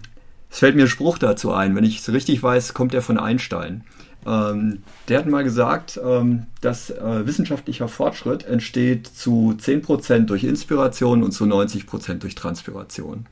es 0.52 0.60
fällt 0.60 0.76
mir 0.76 0.84
ein 0.84 0.88
Spruch 0.88 1.18
dazu 1.18 1.52
ein, 1.52 1.76
wenn 1.76 1.84
ich 1.84 2.00
es 2.00 2.12
richtig 2.12 2.42
weiß, 2.44 2.74
kommt 2.74 2.94
der 2.94 3.02
von 3.02 3.18
Einstein. 3.18 3.84
Ähm, 4.26 4.84
der 5.08 5.20
hat 5.20 5.28
mal 5.28 5.44
gesagt, 5.44 6.00
ähm, 6.04 6.48
dass 6.62 6.90
äh, 6.90 7.28
wissenschaftlicher 7.28 7.88
Fortschritt 7.88 8.46
entsteht 8.46 9.08
zu 9.08 9.56
10% 9.60 10.26
durch 10.26 10.44
Inspiration 10.44 11.24
und 11.24 11.32
zu 11.32 11.46
90% 11.46 12.16
durch 12.16 12.36
Transpiration. 12.36 13.28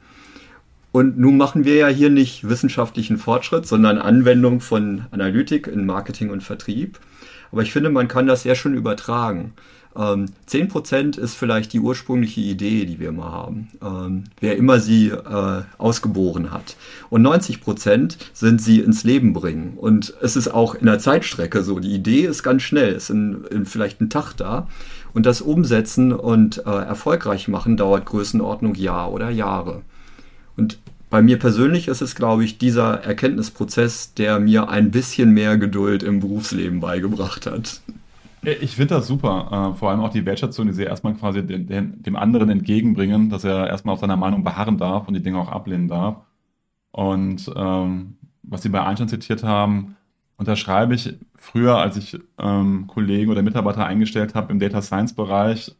Und 0.93 1.17
nun 1.17 1.38
machen 1.38 1.65
wir 1.65 1.73
ja 1.73 1.88
hier 1.88 2.12
nicht 2.12 2.47
wissenschaftlichen 2.47 3.17
Fortschritt, 3.17 3.65
sondern 3.65 3.97
Anwendung 3.97 4.62
von 4.62 5.06
Analytik 5.10 5.65
in 5.65 5.88
Marketing 5.88 6.29
und 6.29 6.43
Vertrieb. 6.43 6.99
Aber 7.51 7.63
ich 7.63 7.71
finde, 7.71 7.89
man 7.89 8.08
kann 8.08 8.27
das 8.27 8.43
sehr 8.43 8.53
schön 8.53 8.75
übertragen. 8.75 9.53
Ähm, 9.95 10.27
10% 10.47 11.17
ist 11.17 11.34
vielleicht 11.34 11.73
die 11.73 11.79
ursprüngliche 11.79 12.41
Idee, 12.41 12.86
die 12.86 12.99
wir 12.99 13.12
mal 13.12 13.32
haben, 13.32 13.69
ähm, 13.82 14.25
wer 14.39 14.56
immer 14.56 14.79
sie 14.79 15.10
äh, 15.10 15.63
ausgeboren 15.79 16.51
hat. 16.51 16.77
Und 17.10 17.25
90% 17.25 18.17
sind 18.32 18.62
sie 18.62 18.79
ins 18.79 19.03
Leben 19.03 19.34
bringen. 19.34 19.73
Und 19.77 20.13
es 20.21 20.36
ist 20.36 20.49
auch 20.49 20.75
in 20.75 20.86
der 20.86 20.99
Zeitstrecke 20.99 21.63
so. 21.63 21.79
Die 21.79 21.95
Idee 21.95 22.21
ist 22.27 22.43
ganz 22.43 22.62
schnell, 22.62 22.93
ist 22.93 23.10
in, 23.10 23.45
in 23.49 23.65
vielleicht 23.65 23.99
ein 23.99 24.12
Tag 24.12 24.34
da. 24.34 24.67
Und 25.15 25.25
das 25.25 25.41
Umsetzen 25.41 26.13
und 26.13 26.67
äh, 26.67 26.69
erfolgreich 26.69 27.47
machen 27.47 27.77
dauert 27.77 28.06
Größenordnung 28.06 28.75
Jahr 28.75 29.12
oder 29.12 29.32
Jahre. 29.32 29.82
Und 30.55 30.79
bei 31.09 31.21
mir 31.21 31.37
persönlich 31.37 31.87
ist 31.87 32.01
es, 32.01 32.15
glaube 32.15 32.43
ich, 32.43 32.57
dieser 32.57 33.03
Erkenntnisprozess, 33.03 34.13
der 34.15 34.39
mir 34.39 34.69
ein 34.69 34.91
bisschen 34.91 35.31
mehr 35.31 35.57
Geduld 35.57 36.01
im 36.01 36.19
Berufsleben 36.19 36.79
beigebracht 36.79 37.45
hat. 37.45 37.81
Ich 38.41 38.75
finde 38.75 38.95
das 38.95 39.07
super. 39.07 39.73
Äh, 39.73 39.77
vor 39.77 39.89
allem 39.89 40.01
auch 40.01 40.09
die 40.09 40.25
Wertschätzung, 40.25 40.67
die 40.67 40.73
sie 40.73 40.83
erstmal 40.83 41.13
quasi 41.13 41.43
dem 41.43 42.15
anderen 42.15 42.49
entgegenbringen, 42.49 43.29
dass 43.29 43.43
er 43.43 43.67
erstmal 43.67 43.93
auf 43.93 44.01
seiner 44.01 44.17
Meinung 44.17 44.43
beharren 44.43 44.77
darf 44.77 45.07
und 45.07 45.13
die 45.13 45.21
Dinge 45.23 45.39
auch 45.39 45.49
ablehnen 45.49 45.87
darf. 45.87 46.17
Und 46.91 47.49
ähm, 47.55 48.17
was 48.43 48.61
Sie 48.63 48.69
bei 48.69 48.83
Einstein 48.83 49.07
zitiert 49.07 49.43
haben, 49.43 49.95
unterschreibe 50.37 50.93
ich 50.95 51.15
früher, 51.35 51.77
als 51.77 51.95
ich 51.97 52.19
ähm, 52.37 52.87
Kollegen 52.87 53.31
oder 53.31 53.41
Mitarbeiter 53.41 53.85
eingestellt 53.85 54.35
habe 54.35 54.51
im 54.51 54.59
Data 54.59 54.81
Science 54.81 55.13
Bereich, 55.13 55.75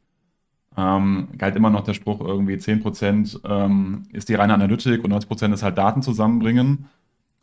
ähm, 0.77 1.27
galt 1.38 1.55
immer 1.55 1.69
noch 1.69 1.83
der 1.83 1.93
Spruch 1.93 2.21
irgendwie 2.21 2.55
10% 2.55 3.39
ähm, 3.47 4.03
ist 4.12 4.29
die 4.29 4.36
reine 4.36 4.53
Analytik 4.53 5.03
und 5.03 5.13
90% 5.13 5.53
ist 5.53 5.63
halt 5.63 5.77
Daten 5.77 6.01
zusammenbringen. 6.01 6.89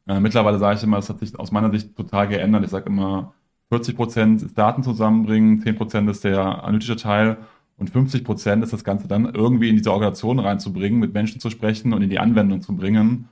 Äh, 0.06 0.20
mittlerweile 0.20 0.58
sage 0.58 0.78
ich 0.78 0.82
immer, 0.82 0.96
das 0.96 1.08
hat 1.08 1.20
sich 1.20 1.38
aus 1.38 1.52
meiner 1.52 1.70
Sicht 1.70 1.96
total 1.96 2.28
geändert. 2.28 2.64
Ich 2.64 2.70
sage 2.70 2.86
immer, 2.86 3.34
40% 3.70 4.44
ist 4.44 4.58
Daten 4.58 4.82
zusammenbringen, 4.82 5.62
10% 5.62 6.10
ist 6.10 6.24
der 6.24 6.64
analytische 6.64 6.96
Teil 6.96 7.38
und 7.76 7.90
50% 7.90 8.62
ist 8.62 8.72
das 8.72 8.84
Ganze 8.84 9.06
dann 9.06 9.32
irgendwie 9.32 9.68
in 9.68 9.76
diese 9.76 9.92
Organisation 9.92 10.38
reinzubringen, 10.40 10.98
mit 10.98 11.14
Menschen 11.14 11.40
zu 11.40 11.50
sprechen 11.50 11.92
und 11.92 12.02
in 12.02 12.10
die 12.10 12.18
Anwendung 12.18 12.62
zu 12.62 12.76
bringen, 12.76 13.28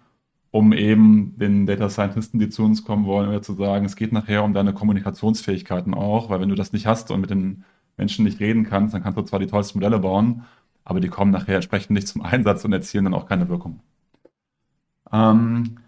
um 0.50 0.72
eben 0.72 1.36
den 1.38 1.66
Data 1.66 1.90
Scientisten, 1.90 2.38
die 2.38 2.48
zu 2.48 2.64
uns 2.64 2.84
kommen 2.84 3.04
wollen, 3.04 3.42
zu 3.42 3.54
sagen, 3.54 3.84
es 3.84 3.96
geht 3.96 4.12
nachher 4.12 4.44
um 4.44 4.54
deine 4.54 4.72
Kommunikationsfähigkeiten 4.72 5.92
auch, 5.92 6.30
weil 6.30 6.40
wenn 6.40 6.48
du 6.48 6.54
das 6.54 6.72
nicht 6.72 6.86
hast 6.86 7.10
und 7.10 7.20
mit 7.20 7.30
den 7.30 7.64
Menschen 7.98 8.24
nicht 8.24 8.40
reden 8.40 8.64
kannst, 8.64 8.94
dann 8.94 9.02
kannst 9.02 9.18
du 9.18 9.22
zwar 9.22 9.40
die 9.40 9.46
tollsten 9.46 9.78
Modelle 9.78 9.98
bauen, 9.98 10.44
aber 10.84 11.00
die 11.00 11.08
kommen 11.08 11.30
nachher 11.30 11.56
entsprechend 11.56 11.90
nicht 11.90 12.08
zum 12.08 12.22
Einsatz 12.22 12.64
und 12.64 12.72
erzielen 12.72 13.04
dann 13.04 13.14
auch 13.14 13.26
keine 13.26 13.48
Wirkung. 13.48 13.80
Ähm, 15.12 15.78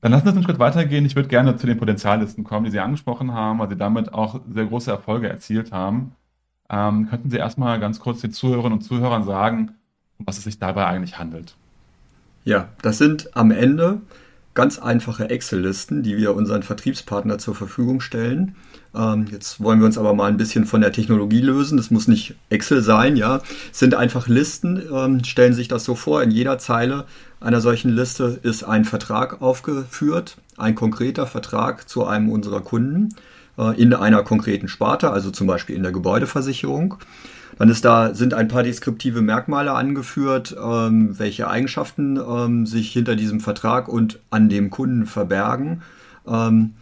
dann 0.00 0.12
lassen 0.12 0.24
wir 0.24 0.32
uns 0.32 0.36
einen 0.36 0.44
Schritt 0.44 0.58
weitergehen. 0.58 1.06
Ich 1.06 1.16
würde 1.16 1.28
gerne 1.28 1.56
zu 1.56 1.66
den 1.66 1.78
Potenziallisten 1.78 2.44
kommen, 2.44 2.64
die 2.66 2.70
Sie 2.70 2.80
angesprochen 2.80 3.32
haben, 3.32 3.58
weil 3.58 3.70
Sie 3.70 3.76
damit 3.76 4.12
auch 4.12 4.40
sehr 4.52 4.66
große 4.66 4.90
Erfolge 4.90 5.28
erzielt 5.28 5.72
haben. 5.72 6.12
Ähm, 6.68 7.08
könnten 7.08 7.30
Sie 7.30 7.38
erstmal 7.38 7.80
ganz 7.80 8.00
kurz 8.00 8.20
den 8.20 8.32
Zuhörerinnen 8.32 8.78
und 8.78 8.82
Zuhörern 8.82 9.24
sagen, 9.24 9.72
um 10.18 10.26
was 10.26 10.38
es 10.38 10.44
sich 10.44 10.58
dabei 10.58 10.86
eigentlich 10.86 11.18
handelt? 11.18 11.56
Ja, 12.44 12.68
das 12.82 12.98
sind 12.98 13.34
am 13.34 13.50
Ende 13.50 14.02
ganz 14.54 14.78
einfache 14.78 15.28
Excel-Listen, 15.28 16.02
die 16.02 16.16
wir 16.16 16.34
unseren 16.34 16.62
Vertriebspartner 16.62 17.38
zur 17.38 17.54
Verfügung 17.54 18.00
stellen. 18.00 18.54
Ähm, 18.94 19.26
jetzt 19.30 19.60
wollen 19.60 19.80
wir 19.80 19.86
uns 19.86 19.98
aber 19.98 20.14
mal 20.14 20.28
ein 20.28 20.36
bisschen 20.36 20.64
von 20.64 20.80
der 20.80 20.92
Technologie 20.92 21.40
lösen. 21.40 21.76
Das 21.76 21.90
muss 21.90 22.06
nicht 22.06 22.36
Excel 22.50 22.80
sein, 22.80 23.16
ja. 23.16 23.42
Es 23.72 23.80
sind 23.80 23.94
einfach 23.94 24.28
Listen, 24.28 24.80
ähm, 24.92 25.24
stellen 25.24 25.54
sich 25.54 25.68
das 25.68 25.84
so 25.84 25.96
vor. 25.96 26.22
In 26.22 26.30
jeder 26.30 26.58
Zeile 26.58 27.04
einer 27.40 27.60
solchen 27.60 27.90
Liste 27.90 28.38
ist 28.42 28.62
ein 28.62 28.84
Vertrag 28.84 29.42
aufgeführt, 29.42 30.36
ein 30.56 30.74
konkreter 30.76 31.26
Vertrag 31.26 31.88
zu 31.88 32.06
einem 32.06 32.30
unserer 32.30 32.60
Kunden 32.60 33.16
äh, 33.58 33.80
in 33.80 33.92
einer 33.92 34.22
konkreten 34.22 34.68
Sparte, 34.68 35.10
also 35.10 35.30
zum 35.30 35.48
Beispiel 35.48 35.74
in 35.74 35.82
der 35.82 35.92
Gebäudeversicherung. 35.92 36.96
Dann 37.58 37.68
ist 37.68 37.84
da, 37.84 38.14
sind 38.14 38.34
ein 38.34 38.48
paar 38.48 38.62
deskriptive 38.62 39.22
Merkmale 39.22 39.72
angeführt, 39.72 40.56
ähm, 40.62 41.18
welche 41.18 41.48
Eigenschaften 41.48 42.16
ähm, 42.16 42.66
sich 42.66 42.92
hinter 42.92 43.16
diesem 43.16 43.40
Vertrag 43.40 43.88
und 43.88 44.18
an 44.30 44.48
dem 44.48 44.70
Kunden 44.70 45.06
verbergen. 45.06 45.82
Ähm, 46.26 46.74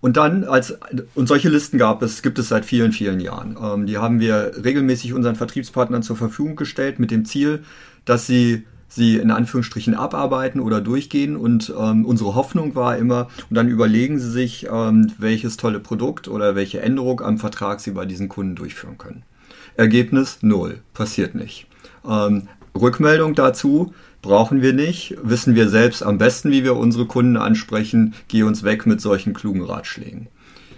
und 0.00 0.16
dann 0.16 0.44
als 0.44 0.78
und 1.14 1.26
solche 1.26 1.48
Listen 1.48 1.76
gab 1.76 2.02
es, 2.02 2.22
gibt 2.22 2.38
es 2.38 2.48
seit 2.48 2.64
vielen, 2.64 2.92
vielen 2.92 3.20
Jahren. 3.20 3.56
Ähm, 3.60 3.86
die 3.86 3.98
haben 3.98 4.20
wir 4.20 4.52
regelmäßig 4.62 5.12
unseren 5.12 5.34
Vertriebspartnern 5.34 6.02
zur 6.02 6.16
Verfügung 6.16 6.56
gestellt 6.56 6.98
mit 6.98 7.10
dem 7.10 7.24
Ziel, 7.24 7.64
dass 8.04 8.26
sie 8.26 8.64
sie 8.88 9.16
in 9.16 9.30
Anführungsstrichen 9.30 9.94
abarbeiten 9.94 10.60
oder 10.60 10.80
durchgehen. 10.80 11.36
Und 11.36 11.72
ähm, 11.78 12.04
unsere 12.04 12.34
Hoffnung 12.34 12.74
war 12.74 12.96
immer, 12.96 13.28
und 13.50 13.54
dann 13.54 13.68
überlegen 13.68 14.18
sie 14.18 14.30
sich, 14.30 14.66
ähm, 14.70 15.12
welches 15.18 15.56
tolle 15.56 15.80
Produkt 15.80 16.26
oder 16.28 16.54
welche 16.54 16.80
Änderung 16.80 17.20
am 17.20 17.38
Vertrag 17.38 17.80
sie 17.80 17.90
bei 17.90 18.06
diesen 18.06 18.28
Kunden 18.28 18.56
durchführen 18.56 18.98
können. 18.98 19.22
Ergebnis 19.78 20.38
null, 20.42 20.80
passiert 20.92 21.34
nicht. 21.34 21.66
Ähm, 22.06 22.48
Rückmeldung 22.74 23.34
dazu 23.34 23.94
brauchen 24.22 24.60
wir 24.60 24.72
nicht, 24.72 25.16
wissen 25.22 25.54
wir 25.54 25.68
selbst 25.68 26.02
am 26.02 26.18
besten, 26.18 26.50
wie 26.50 26.64
wir 26.64 26.76
unsere 26.76 27.06
Kunden 27.06 27.36
ansprechen, 27.36 28.14
geh 28.26 28.42
uns 28.42 28.64
weg 28.64 28.86
mit 28.86 29.00
solchen 29.00 29.34
klugen 29.34 29.62
Ratschlägen. 29.62 30.26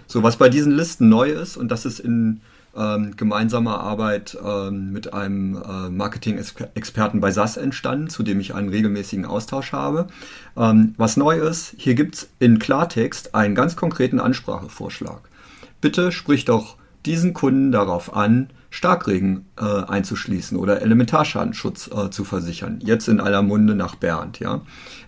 So, 0.05 0.23
was 0.23 0.37
bei 0.37 0.49
diesen 0.49 0.71
Listen 0.71 1.09
neu 1.09 1.31
ist, 1.31 1.57
und 1.57 1.69
das 1.69 1.85
ist 1.85 1.99
in 1.99 2.41
ähm, 2.75 3.15
gemeinsamer 3.17 3.79
Arbeit 3.79 4.37
ähm, 4.45 4.91
mit 4.91 5.13
einem 5.13 5.55
äh, 5.55 5.89
Marketing-Experten 5.89 7.19
bei 7.19 7.31
SAS 7.31 7.57
entstanden, 7.57 8.09
zu 8.09 8.21
dem 8.21 8.39
ich 8.39 8.53
einen 8.53 8.69
regelmäßigen 8.69 9.25
Austausch 9.25 9.71
habe. 9.71 10.07
Ähm, 10.55 10.93
was 10.97 11.17
neu 11.17 11.39
ist, 11.39 11.73
hier 11.77 11.95
gibt 11.95 12.15
es 12.15 12.29
in 12.39 12.59
Klartext 12.59 13.35
einen 13.35 13.55
ganz 13.55 13.75
konkreten 13.75 14.19
Ansprachevorschlag. 14.19 15.21
Bitte 15.81 16.11
sprich 16.11 16.45
doch 16.45 16.77
diesen 17.05 17.33
Kunden 17.33 17.71
darauf 17.71 18.15
an, 18.15 18.49
Starkregen 18.73 19.45
äh, 19.59 19.63
einzuschließen 19.65 20.57
oder 20.57 20.81
Elementarschadensschutz 20.81 21.89
äh, 21.93 22.09
zu 22.09 22.23
versichern. 22.23 22.79
Jetzt 22.81 23.09
in 23.09 23.19
aller 23.19 23.41
Munde 23.41 23.75
nach 23.75 23.95
Bernd, 23.95 24.39
ja. 24.39 24.61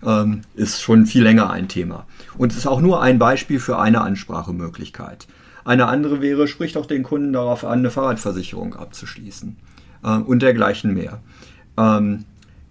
Ähm, 0.04 0.42
ist 0.54 0.82
schon 0.82 1.06
viel 1.06 1.22
länger 1.22 1.50
ein 1.50 1.66
Thema. 1.66 2.06
Und 2.36 2.52
es 2.52 2.58
ist 2.58 2.66
auch 2.66 2.82
nur 2.82 3.02
ein 3.02 3.18
Beispiel 3.18 3.58
für 3.58 3.78
eine 3.78 4.02
Ansprachemöglichkeit. 4.02 5.26
Eine 5.64 5.86
andere 5.86 6.20
wäre, 6.20 6.46
spricht 6.46 6.76
auch 6.76 6.84
den 6.84 7.02
Kunden 7.02 7.32
darauf 7.32 7.64
an, 7.64 7.78
eine 7.78 7.90
Fahrradversicherung 7.90 8.74
abzuschließen 8.74 9.56
äh, 10.04 10.16
und 10.18 10.42
dergleichen 10.42 10.92
mehr. 10.92 11.20
Ähm, 11.78 12.26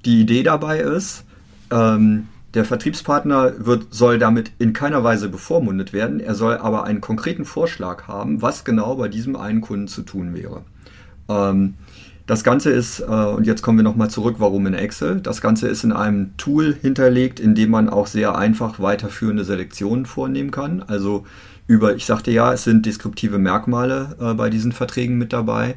die 0.06 0.22
Idee 0.22 0.44
dabei 0.44 0.80
ist, 0.80 1.26
ähm, 1.72 2.28
der 2.54 2.66
Vertriebspartner 2.66 3.66
wird, 3.66 3.88
soll 3.96 4.20
damit 4.20 4.52
in 4.60 4.74
keiner 4.74 5.04
Weise 5.04 5.28
bevormundet 5.28 5.92
werden. 5.92 6.20
Er 6.20 6.36
soll 6.36 6.58
aber 6.58 6.84
einen 6.84 7.02
konkreten 7.02 7.46
Vorschlag 7.46 8.08
haben, 8.08 8.44
was 8.44 8.64
genau 8.64 8.96
bei 8.96 9.08
diesem 9.08 9.36
einen 9.36 9.62
Kunden 9.62 9.88
zu 9.88 10.04
tun 10.04 10.36
wäre. 10.36 10.62
Ähm, 11.30 11.76
das 12.26 12.44
Ganze 12.44 12.72
ist, 12.72 13.02
äh, 13.02 13.04
und 13.06 13.46
jetzt 13.46 13.62
kommen 13.62 13.80
wir 13.80 13.84
nochmal 13.84 14.10
zurück, 14.10 14.36
warum 14.40 14.66
in 14.66 14.74
Excel. 14.74 15.20
Das 15.20 15.42
Ganze 15.42 15.68
ist 15.68 15.84
in 15.84 15.92
einem 15.92 16.38
Tool 16.38 16.74
hinterlegt, 16.82 17.40
in 17.40 17.54
dem 17.54 17.72
man 17.72 17.90
auch 17.90 18.08
sehr 18.08 18.38
einfach 18.38 18.80
weiterführende 18.80 19.44
Selektionen 19.44 20.06
vornehmen 20.06 20.52
kann. 20.52 20.84
Also 20.84 21.26
über, 21.68 21.96
ich 21.96 22.06
sagte 22.06 22.32
ja, 22.32 22.54
es 22.54 22.64
sind 22.64 22.86
deskriptive 22.86 23.40
Merkmale 23.40 24.16
äh, 24.22 24.34
bei 24.34 24.50
diesen 24.50 24.72
Verträgen 24.72 25.18
mit 25.18 25.34
dabei. 25.34 25.76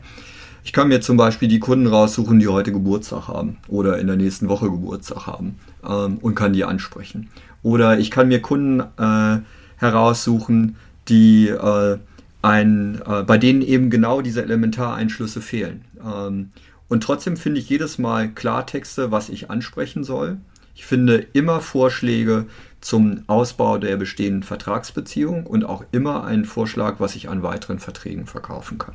Ich 0.64 0.72
kann 0.72 0.88
mir 0.88 1.00
zum 1.00 1.16
Beispiel 1.16 1.48
die 1.48 1.60
Kunden 1.60 1.86
raussuchen, 1.86 2.40
die 2.40 2.48
heute 2.48 2.72
Geburtstag 2.72 3.28
haben 3.28 3.56
oder 3.68 3.98
in 3.98 4.08
der 4.08 4.16
nächsten 4.16 4.48
Woche 4.48 4.68
Geburtstag 4.68 5.26
haben 5.26 5.56
ähm, 5.88 6.18
und 6.20 6.34
kann 6.34 6.52
die 6.52 6.64
ansprechen. 6.64 7.28
Oder 7.62 7.98
ich 7.98 8.10
kann 8.10 8.28
mir 8.28 8.42
Kunden 8.42 8.80
äh, 8.80 9.38
heraussuchen, 9.76 10.76
die 11.08 11.48
äh, 11.48 11.98
ein, 12.46 13.02
äh, 13.04 13.24
bei 13.24 13.38
denen 13.38 13.60
eben 13.60 13.90
genau 13.90 14.22
diese 14.22 14.42
Elementareinschlüsse 14.42 15.42
fehlen. 15.42 15.84
Ähm, 16.02 16.50
und 16.88 17.02
trotzdem 17.02 17.36
finde 17.36 17.58
ich 17.58 17.68
jedes 17.68 17.98
Mal 17.98 18.28
Klartexte, 18.30 19.10
was 19.10 19.28
ich 19.28 19.50
ansprechen 19.50 20.04
soll. 20.04 20.38
Ich 20.76 20.86
finde 20.86 21.26
immer 21.32 21.60
Vorschläge 21.60 22.46
zum 22.80 23.24
Ausbau 23.26 23.78
der 23.78 23.96
bestehenden 23.96 24.44
Vertragsbeziehung 24.44 25.44
und 25.46 25.64
auch 25.64 25.84
immer 25.90 26.24
einen 26.24 26.44
Vorschlag, 26.44 27.00
was 27.00 27.16
ich 27.16 27.28
an 27.28 27.42
weiteren 27.42 27.80
Verträgen 27.80 28.26
verkaufen 28.26 28.78
kann. 28.78 28.94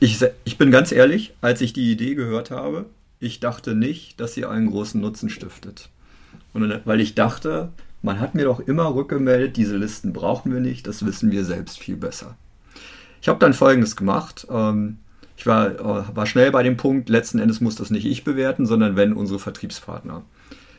Ich, 0.00 0.18
ich 0.44 0.58
bin 0.58 0.72
ganz 0.72 0.90
ehrlich, 0.90 1.34
als 1.40 1.60
ich 1.60 1.72
die 1.72 1.92
Idee 1.92 2.16
gehört 2.16 2.50
habe, 2.50 2.86
ich 3.20 3.38
dachte 3.38 3.76
nicht, 3.76 4.18
dass 4.18 4.34
sie 4.34 4.46
einen 4.46 4.70
großen 4.70 5.00
Nutzen 5.00 5.30
stiftet. 5.30 5.90
Und 6.52 6.80
weil 6.84 7.00
ich 7.00 7.14
dachte, 7.14 7.70
man 8.04 8.20
hat 8.20 8.34
mir 8.34 8.44
doch 8.44 8.60
immer 8.60 8.94
rückgemeldet, 8.94 9.56
diese 9.56 9.78
Listen 9.78 10.12
brauchen 10.12 10.52
wir 10.52 10.60
nicht, 10.60 10.86
das 10.86 11.06
wissen 11.06 11.32
wir 11.32 11.44
selbst 11.44 11.78
viel 11.78 11.96
besser. 11.96 12.36
Ich 13.22 13.28
habe 13.28 13.38
dann 13.38 13.54
Folgendes 13.54 13.96
gemacht. 13.96 14.46
Ähm, 14.50 14.98
ich 15.38 15.46
war, 15.46 15.70
äh, 15.70 16.04
war 16.14 16.26
schnell 16.26 16.50
bei 16.50 16.62
dem 16.62 16.76
Punkt, 16.76 17.08
letzten 17.08 17.38
Endes 17.38 17.62
muss 17.62 17.76
das 17.76 17.88
nicht 17.88 18.04
ich 18.04 18.22
bewerten, 18.22 18.66
sondern 18.66 18.94
wenn 18.94 19.14
unsere 19.14 19.38
Vertriebspartner. 19.38 20.22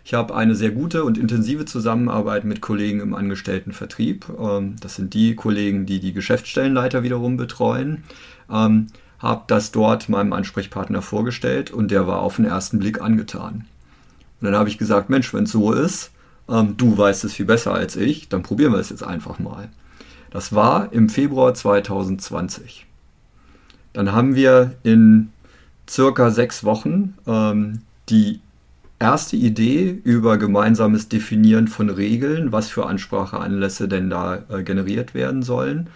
Ich 0.03 0.13
habe 0.13 0.35
eine 0.35 0.53
sehr 0.53 0.69
gute 0.69 1.03
und 1.03 1.17
intensive 1.17 1.65
Zusammenarbeit 1.65 2.45
mit 2.45 2.61
Kollegen 2.61 2.99
im 2.99 3.15
Angestelltenvertrieb. 3.15 4.27
Ähm, 4.39 4.75
das 4.79 4.95
sind 4.95 5.15
die 5.15 5.33
Kollegen, 5.33 5.87
die 5.87 5.99
die 5.99 6.13
Geschäftsstellenleiter 6.13 7.01
wiederum 7.01 7.37
betreuen. 7.37 8.03
Ähm, 8.51 8.87
habe 9.17 9.45
das 9.47 9.71
dort 9.71 10.09
meinem 10.09 10.31
Ansprechpartner 10.31 11.01
vorgestellt 11.01 11.71
und 11.71 11.89
der 11.89 12.05
war 12.05 12.19
auf 12.19 12.35
den 12.35 12.45
ersten 12.45 12.77
Blick 12.77 13.01
angetan. 13.01 13.65
Und 14.39 14.45
dann 14.45 14.55
habe 14.55 14.69
ich 14.69 14.77
gesagt, 14.77 15.09
Mensch, 15.09 15.33
wenn 15.33 15.45
es 15.45 15.51
so 15.51 15.71
ist, 15.71 16.11
ähm, 16.49 16.75
du 16.77 16.97
weißt 16.97 17.23
es 17.23 17.33
viel 17.33 17.45
besser 17.45 17.73
als 17.73 17.95
ich, 17.95 18.29
dann 18.29 18.43
probieren 18.43 18.71
wir 18.71 18.79
es 18.79 18.89
jetzt 18.89 19.03
einfach 19.03 19.39
mal. 19.39 19.69
Das 20.31 20.53
war 20.53 20.91
im 20.91 21.09
Februar 21.09 21.53
2020. 21.53 22.85
Dann 23.93 24.11
haben 24.11 24.35
wir 24.35 24.75
in 24.83 25.29
circa 25.89 26.29
sechs 26.29 26.63
Wochen 26.63 27.13
ähm, 27.25 27.81
die 28.09 28.41
erste 28.99 29.35
Idee 29.35 30.01
über 30.03 30.37
gemeinsames 30.37 31.09
Definieren 31.09 31.67
von 31.67 31.89
Regeln, 31.89 32.51
was 32.51 32.69
für 32.69 32.85
Anspracheanlässe 32.85 33.87
denn 33.87 34.09
da 34.09 34.43
äh, 34.49 34.63
generiert 34.63 35.13
werden 35.13 35.43
sollen, 35.43 35.89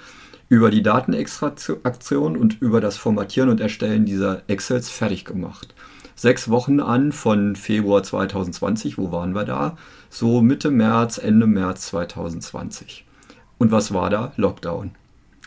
über 0.48 0.72
die 0.72 0.84
Datenextraktion 0.84 2.36
und 2.36 2.62
über 2.62 2.82
das 2.82 2.98
Formatieren 2.98 3.50
und 3.50 3.62
Erstellen 3.62 4.06
dieser 4.06 4.42
Excels 4.48 4.90
fertig 4.90 5.26
gemacht. 5.26 5.74
Sechs 6.16 6.50
Wochen 6.50 6.80
an 6.80 7.12
von 7.12 7.56
Februar 7.56 8.04
2020, 8.04 8.98
wo 8.98 9.12
waren 9.12 9.34
wir 9.34 9.46
da? 9.46 9.78
So 10.10 10.42
Mitte 10.42 10.72
März, 10.72 11.18
Ende 11.18 11.48
März 11.48 11.88
2020. 11.88 13.06
Und 13.58 13.72
was 13.72 13.94
war 13.94 14.10
da? 14.10 14.32
Lockdown. 14.38 14.92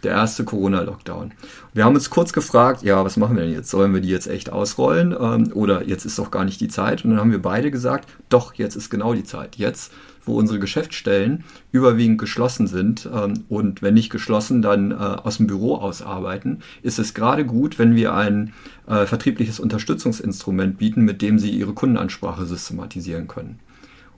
der 0.02 0.12
erste 0.12 0.44
Corona-Lockdown. 0.44 1.32
Wir 1.74 1.84
haben 1.84 1.94
uns 1.94 2.10
kurz 2.10 2.32
gefragt, 2.32 2.82
ja, 2.82 3.04
was 3.04 3.16
machen 3.16 3.36
wir 3.36 3.44
denn 3.44 3.52
jetzt? 3.52 3.70
Sollen 3.70 3.94
wir 3.94 4.00
die 4.00 4.08
jetzt 4.08 4.26
echt 4.26 4.50
ausrollen? 4.50 5.14
Ähm, 5.18 5.52
oder 5.54 5.86
jetzt 5.86 6.04
ist 6.04 6.18
doch 6.18 6.32
gar 6.32 6.44
nicht 6.44 6.60
die 6.60 6.66
Zeit? 6.66 7.04
Und 7.04 7.10
dann 7.10 7.20
haben 7.20 7.30
wir 7.30 7.40
beide 7.40 7.70
gesagt, 7.70 8.08
doch, 8.28 8.54
jetzt 8.54 8.74
ist 8.74 8.90
genau 8.90 9.14
die 9.14 9.22
Zeit. 9.22 9.56
Jetzt, 9.56 9.92
wo 10.24 10.36
unsere 10.36 10.58
Geschäftsstellen 10.58 11.44
überwiegend 11.70 12.18
geschlossen 12.18 12.66
sind 12.66 13.08
ähm, 13.14 13.44
und 13.48 13.80
wenn 13.80 13.94
nicht 13.94 14.10
geschlossen, 14.10 14.60
dann 14.60 14.90
äh, 14.90 14.94
aus 14.94 15.36
dem 15.36 15.46
Büro 15.46 15.76
aus 15.76 16.02
arbeiten, 16.02 16.60
ist 16.82 16.98
es 16.98 17.14
gerade 17.14 17.44
gut, 17.44 17.78
wenn 17.78 17.94
wir 17.94 18.12
ein 18.12 18.52
äh, 18.88 19.06
vertriebliches 19.06 19.60
Unterstützungsinstrument 19.60 20.78
bieten, 20.78 21.02
mit 21.02 21.22
dem 21.22 21.38
sie 21.38 21.50
ihre 21.50 21.74
Kundenansprache 21.74 22.44
systematisieren 22.44 23.28
können. 23.28 23.60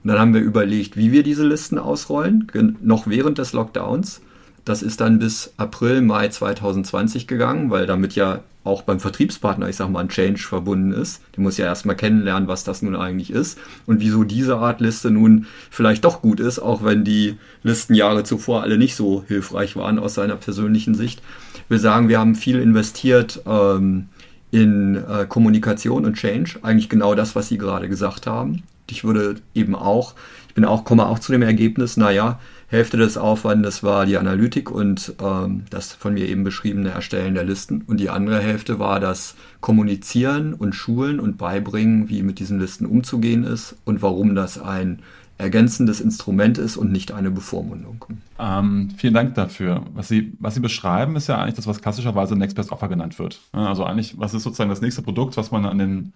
Und 0.05 0.11
dann 0.11 0.19
haben 0.19 0.33
wir 0.33 0.41
überlegt, 0.41 0.95
wie 0.95 1.11
wir 1.11 1.23
diese 1.23 1.45
Listen 1.45 1.77
ausrollen, 1.77 2.47
noch 2.81 3.07
während 3.07 3.39
des 3.39 3.51
Lockdowns 3.51 4.21
das 4.65 4.81
ist 4.81 4.99
dann 4.99 5.19
bis 5.19 5.53
April, 5.57 6.01
Mai 6.01 6.27
2020 6.27 7.27
gegangen, 7.27 7.69
weil 7.69 7.85
damit 7.85 8.15
ja 8.15 8.39
auch 8.63 8.81
beim 8.81 8.99
Vertriebspartner, 8.99 9.69
ich 9.69 9.75
sag 9.75 9.89
mal, 9.89 9.99
ein 9.99 10.09
Change 10.09 10.41
verbunden 10.41 10.91
ist. 10.91 11.21
Der 11.35 11.43
muss 11.43 11.57
ja 11.57 11.65
erstmal 11.65 11.95
kennenlernen, 11.95 12.47
was 12.47 12.63
das 12.63 12.81
nun 12.81 12.95
eigentlich 12.95 13.29
ist 13.29 13.59
und 13.85 14.01
wieso 14.01 14.23
diese 14.23 14.57
Art 14.57 14.81
Liste 14.81 15.11
nun 15.11 15.45
vielleicht 15.69 16.03
doch 16.03 16.23
gut 16.23 16.39
ist, 16.39 16.57
auch 16.57 16.83
wenn 16.83 17.03
die 17.03 17.37
Listenjahre 17.61 18.23
zuvor 18.23 18.63
alle 18.63 18.79
nicht 18.79 18.95
so 18.95 19.23
hilfreich 19.27 19.75
waren 19.75 19.99
aus 19.99 20.15
seiner 20.15 20.35
persönlichen 20.35 20.95
Sicht. 20.95 21.21
Wir 21.69 21.77
sagen, 21.77 22.09
wir 22.09 22.17
haben 22.17 22.33
viel 22.33 22.59
investiert 22.59 23.43
ähm, 23.45 24.07
in 24.49 24.95
äh, 24.95 25.27
Kommunikation 25.29 26.05
und 26.05 26.15
Change, 26.15 26.57
eigentlich 26.63 26.89
genau 26.89 27.13
das, 27.13 27.35
was 27.35 27.49
Sie 27.49 27.59
gerade 27.59 27.87
gesagt 27.87 28.25
haben. 28.25 28.63
Ich 28.89 29.03
würde 29.03 29.35
eben 29.53 29.75
auch, 29.75 30.15
ich 30.47 30.53
bin 30.53 30.65
auch, 30.65 30.83
komme 30.83 31.07
auch 31.07 31.19
zu 31.19 31.31
dem 31.31 31.41
Ergebnis, 31.41 31.97
naja, 31.97 32.39
Hälfte 32.67 32.97
des 32.97 33.17
Aufwandes 33.17 33.83
war 33.83 34.05
die 34.05 34.17
Analytik 34.17 34.71
und 34.71 35.13
ähm, 35.21 35.65
das 35.69 35.93
von 35.93 36.13
mir 36.13 36.27
eben 36.27 36.43
beschriebene 36.43 36.89
Erstellen 36.89 37.35
der 37.35 37.43
Listen. 37.43 37.83
Und 37.85 37.99
die 37.99 38.09
andere 38.09 38.39
Hälfte 38.41 38.79
war 38.79 38.99
das 38.99 39.35
Kommunizieren 39.61 40.53
und 40.53 40.73
Schulen 40.73 41.19
und 41.19 41.37
Beibringen, 41.37 42.09
wie 42.09 42.23
mit 42.23 42.39
diesen 42.39 42.59
Listen 42.59 42.85
umzugehen 42.85 43.43
ist 43.43 43.75
und 43.85 44.01
warum 44.01 44.35
das 44.35 44.59
ein 44.59 44.99
ergänzendes 45.37 45.99
Instrument 45.99 46.57
ist 46.57 46.77
und 46.77 46.91
nicht 46.91 47.11
eine 47.11 47.29
Bevormundung. 47.29 48.05
Ähm, 48.39 48.89
vielen 48.97 49.13
Dank 49.13 49.35
dafür. 49.35 49.83
Was 49.93 50.07
Sie, 50.07 50.33
was 50.39 50.55
Sie 50.55 50.61
beschreiben, 50.61 51.15
ist 51.17 51.27
ja 51.27 51.37
eigentlich 51.37 51.55
das, 51.55 51.67
was 51.67 51.81
klassischerweise 51.81 52.35
Next 52.35 52.55
Best 52.55 52.71
Offer 52.71 52.87
genannt 52.87 53.19
wird. 53.19 53.41
Also 53.51 53.83
eigentlich, 53.83 54.17
was 54.17 54.33
ist 54.33 54.43
sozusagen 54.43 54.69
das 54.69 54.81
nächste 54.81 55.01
Produkt, 55.01 55.35
was 55.35 55.51
man 55.51 55.65
an 55.65 55.77
den 55.77 56.13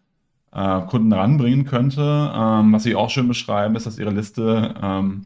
äh, 0.52 0.82
Kunden 0.82 1.14
ranbringen 1.14 1.66
könnte. 1.66 2.32
Ähm, 2.34 2.74
was 2.74 2.84
Sie 2.84 2.96
auch 2.96 3.10
schön 3.10 3.28
beschreiben, 3.28 3.76
ist, 3.76 3.86
dass 3.86 4.00
Ihre 4.00 4.12
Liste 4.12 4.74
ähm, 4.82 5.26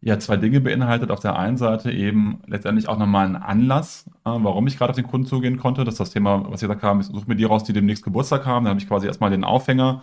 ja 0.00 0.18
zwei 0.18 0.36
Dinge 0.36 0.60
beinhaltet. 0.60 1.10
Auf 1.10 1.20
der 1.20 1.38
einen 1.38 1.56
Seite 1.56 1.90
eben 1.90 2.40
letztendlich 2.46 2.88
auch 2.88 2.98
nochmal 2.98 3.26
einen 3.26 3.36
Anlass, 3.36 4.06
äh, 4.24 4.30
warum 4.30 4.66
ich 4.66 4.76
gerade 4.76 4.90
auf 4.90 4.96
den 4.96 5.06
Kunden 5.06 5.26
zugehen 5.26 5.58
konnte. 5.58 5.84
Das 5.84 5.94
ist 5.94 6.00
das 6.00 6.10
Thema, 6.10 6.44
was 6.50 6.60
Sie 6.60 6.66
gesagt 6.66 6.82
haben, 6.82 7.00
ich 7.00 7.06
suche 7.06 7.28
mir 7.28 7.36
die 7.36 7.44
raus, 7.44 7.64
die 7.64 7.72
demnächst 7.72 8.04
Geburtstag 8.04 8.46
haben. 8.46 8.64
Da 8.64 8.70
habe 8.70 8.80
ich 8.80 8.88
quasi 8.88 9.06
erstmal 9.06 9.30
den 9.30 9.44
Aufhänger 9.44 10.02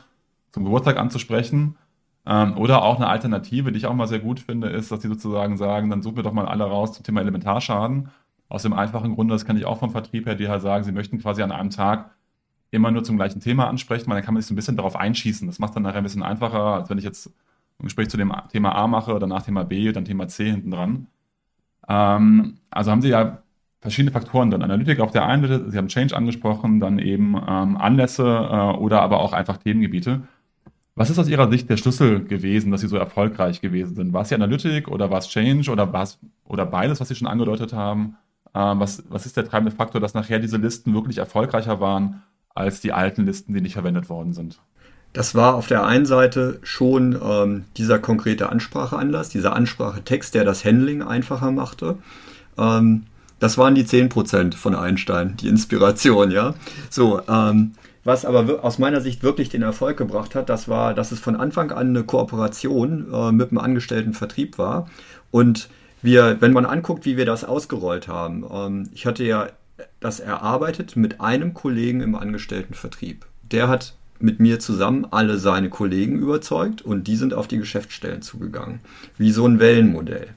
zum 0.51 0.63
Geburtstag 0.63 0.97
anzusprechen. 0.97 1.75
Ähm, 2.25 2.57
oder 2.57 2.83
auch 2.83 2.97
eine 2.97 3.07
Alternative, 3.07 3.71
die 3.71 3.77
ich 3.77 3.85
auch 3.85 3.93
mal 3.93 4.07
sehr 4.07 4.19
gut 4.19 4.39
finde, 4.39 4.69
ist, 4.69 4.91
dass 4.91 5.01
sie 5.01 5.07
sozusagen 5.07 5.57
sagen, 5.57 5.89
dann 5.89 6.01
suchen 6.01 6.17
wir 6.17 6.23
doch 6.23 6.33
mal 6.33 6.47
alle 6.47 6.63
raus 6.63 6.93
zum 6.93 7.03
Thema 7.03 7.21
Elementarschaden. 7.21 8.09
Aus 8.49 8.63
dem 8.63 8.73
einfachen 8.73 9.13
Grunde, 9.15 9.33
das 9.33 9.45
kann 9.45 9.57
ich 9.57 9.65
auch 9.65 9.79
vom 9.79 9.91
Vertrieb 9.91 10.25
her, 10.25 10.35
die 10.35 10.49
halt 10.49 10.61
sagen, 10.61 10.83
sie 10.83 10.91
möchten 10.91 11.19
quasi 11.19 11.43
an 11.43 11.51
einem 11.51 11.69
Tag 11.69 12.11
immer 12.71 12.91
nur 12.91 13.03
zum 13.03 13.17
gleichen 13.17 13.39
Thema 13.41 13.67
ansprechen, 13.67 14.07
weil 14.07 14.15
dann 14.15 14.25
kann 14.25 14.33
man 14.33 14.41
sich 14.41 14.47
so 14.47 14.53
ein 14.53 14.55
bisschen 14.55 14.77
darauf 14.77 14.95
einschießen. 14.95 15.47
Das 15.47 15.59
macht 15.59 15.75
dann 15.75 15.83
nachher 15.83 15.97
ein 15.97 16.03
bisschen 16.03 16.23
einfacher, 16.23 16.75
als 16.75 16.89
wenn 16.89 16.97
ich 16.97 17.03
jetzt 17.03 17.27
ein 17.79 17.85
Gespräch 17.85 18.09
zu 18.09 18.17
dem 18.17 18.31
Thema 18.51 18.75
A 18.75 18.87
mache, 18.87 19.17
danach 19.19 19.43
Thema 19.43 19.63
B, 19.63 19.91
dann 19.91 20.05
Thema 20.05 20.27
C 20.27 20.51
hinten 20.51 20.71
dran. 20.71 21.07
Ähm, 21.87 22.57
also 22.69 22.91
haben 22.91 23.01
Sie 23.01 23.09
ja 23.09 23.39
verschiedene 23.81 24.11
Faktoren 24.11 24.51
dann. 24.51 24.61
Analytik 24.61 24.99
auf 24.99 25.11
der 25.11 25.25
einen 25.25 25.47
Seite, 25.47 25.71
Sie 25.71 25.77
haben 25.77 25.87
Change 25.87 26.15
angesprochen, 26.15 26.79
dann 26.79 26.99
eben 26.99 27.35
ähm, 27.35 27.77
Anlässe 27.77 28.23
äh, 28.23 28.77
oder 28.77 29.01
aber 29.01 29.19
auch 29.21 29.33
einfach 29.33 29.57
Themengebiete. 29.57 30.21
Was 30.95 31.09
ist 31.09 31.17
aus 31.17 31.29
Ihrer 31.29 31.49
Sicht 31.49 31.69
der 31.69 31.77
Schlüssel 31.77 32.25
gewesen, 32.25 32.71
dass 32.71 32.81
Sie 32.81 32.87
so 32.87 32.97
erfolgreich 32.97 33.61
gewesen 33.61 33.95
sind? 33.95 34.13
War 34.13 34.23
es 34.23 34.29
die 34.29 34.35
Analytik 34.35 34.89
oder 34.89 35.09
war 35.09 35.19
es 35.19 35.29
Change 35.29 35.71
oder 35.71 35.91
war 35.93 36.03
es 36.03 36.19
oder 36.43 36.65
beides, 36.65 36.99
was 36.99 37.07
Sie 37.07 37.15
schon 37.15 37.27
angedeutet 37.27 37.73
haben? 37.73 38.17
Ähm, 38.53 38.79
was, 38.79 39.03
was 39.09 39.25
ist 39.25 39.37
der 39.37 39.45
treibende 39.45 39.71
Faktor, 39.71 40.01
dass 40.01 40.13
nachher 40.13 40.39
diese 40.39 40.57
Listen 40.57 40.93
wirklich 40.93 41.17
erfolgreicher 41.17 41.79
waren 41.79 42.21
als 42.55 42.81
die 42.81 42.93
alten 42.93 43.25
Listen, 43.25 43.53
die 43.53 43.61
nicht 43.61 43.73
verwendet 43.73 44.09
worden 44.09 44.33
sind? 44.33 44.59
Das 45.13 45.33
war 45.33 45.55
auf 45.55 45.67
der 45.67 45.85
einen 45.85 46.05
Seite 46.05 46.59
schon 46.61 47.19
ähm, 47.21 47.65
dieser 47.77 47.97
konkrete 47.97 48.49
Anspracheanlass, 48.49 49.29
dieser 49.29 49.55
Ansprachetext, 49.55 50.35
der 50.35 50.43
das 50.43 50.63
Handling 50.65 51.01
einfacher 51.01 51.51
machte. 51.51 51.97
Ähm, 52.57 53.05
das 53.39 53.57
waren 53.57 53.73
die 53.73 53.85
10% 53.85 54.55
von 54.55 54.75
Einstein, 54.75 55.35
die 55.37 55.47
Inspiration, 55.47 56.29
ja. 56.29 56.53
So, 56.89 57.21
ähm, 57.27 57.71
was 58.03 58.25
aber 58.25 58.63
aus 58.63 58.79
meiner 58.79 59.01
Sicht 59.01 59.23
wirklich 59.23 59.49
den 59.49 59.61
Erfolg 59.61 59.97
gebracht 59.97 60.35
hat, 60.35 60.49
das 60.49 60.67
war, 60.67 60.93
dass 60.93 61.11
es 61.11 61.19
von 61.19 61.35
Anfang 61.35 61.71
an 61.71 61.89
eine 61.89 62.03
Kooperation 62.03 63.07
äh, 63.11 63.31
mit 63.31 63.51
dem 63.51 63.57
Angestelltenvertrieb 63.57 64.57
war. 64.57 64.89
Und 65.31 65.69
wir, 66.01 66.37
wenn 66.39 66.53
man 66.53 66.65
anguckt, 66.65 67.05
wie 67.05 67.17
wir 67.17 67.25
das 67.25 67.43
ausgerollt 67.43 68.07
haben, 68.07 68.45
ähm, 68.51 68.89
ich 68.93 69.05
hatte 69.05 69.23
ja 69.23 69.47
das 69.99 70.19
erarbeitet 70.19 70.95
mit 70.95 71.21
einem 71.21 71.53
Kollegen 71.53 72.01
im 72.01 72.15
Angestelltenvertrieb. 72.15 73.25
Der 73.51 73.67
hat 73.67 73.95
mit 74.19 74.39
mir 74.39 74.59
zusammen 74.59 75.07
alle 75.11 75.37
seine 75.37 75.69
Kollegen 75.69 76.19
überzeugt 76.19 76.81
und 76.81 77.07
die 77.07 77.15
sind 77.15 77.33
auf 77.33 77.47
die 77.47 77.57
Geschäftsstellen 77.57 78.21
zugegangen. 78.21 78.79
Wie 79.17 79.31
so 79.31 79.47
ein 79.47 79.59
Wellenmodell. 79.59 80.27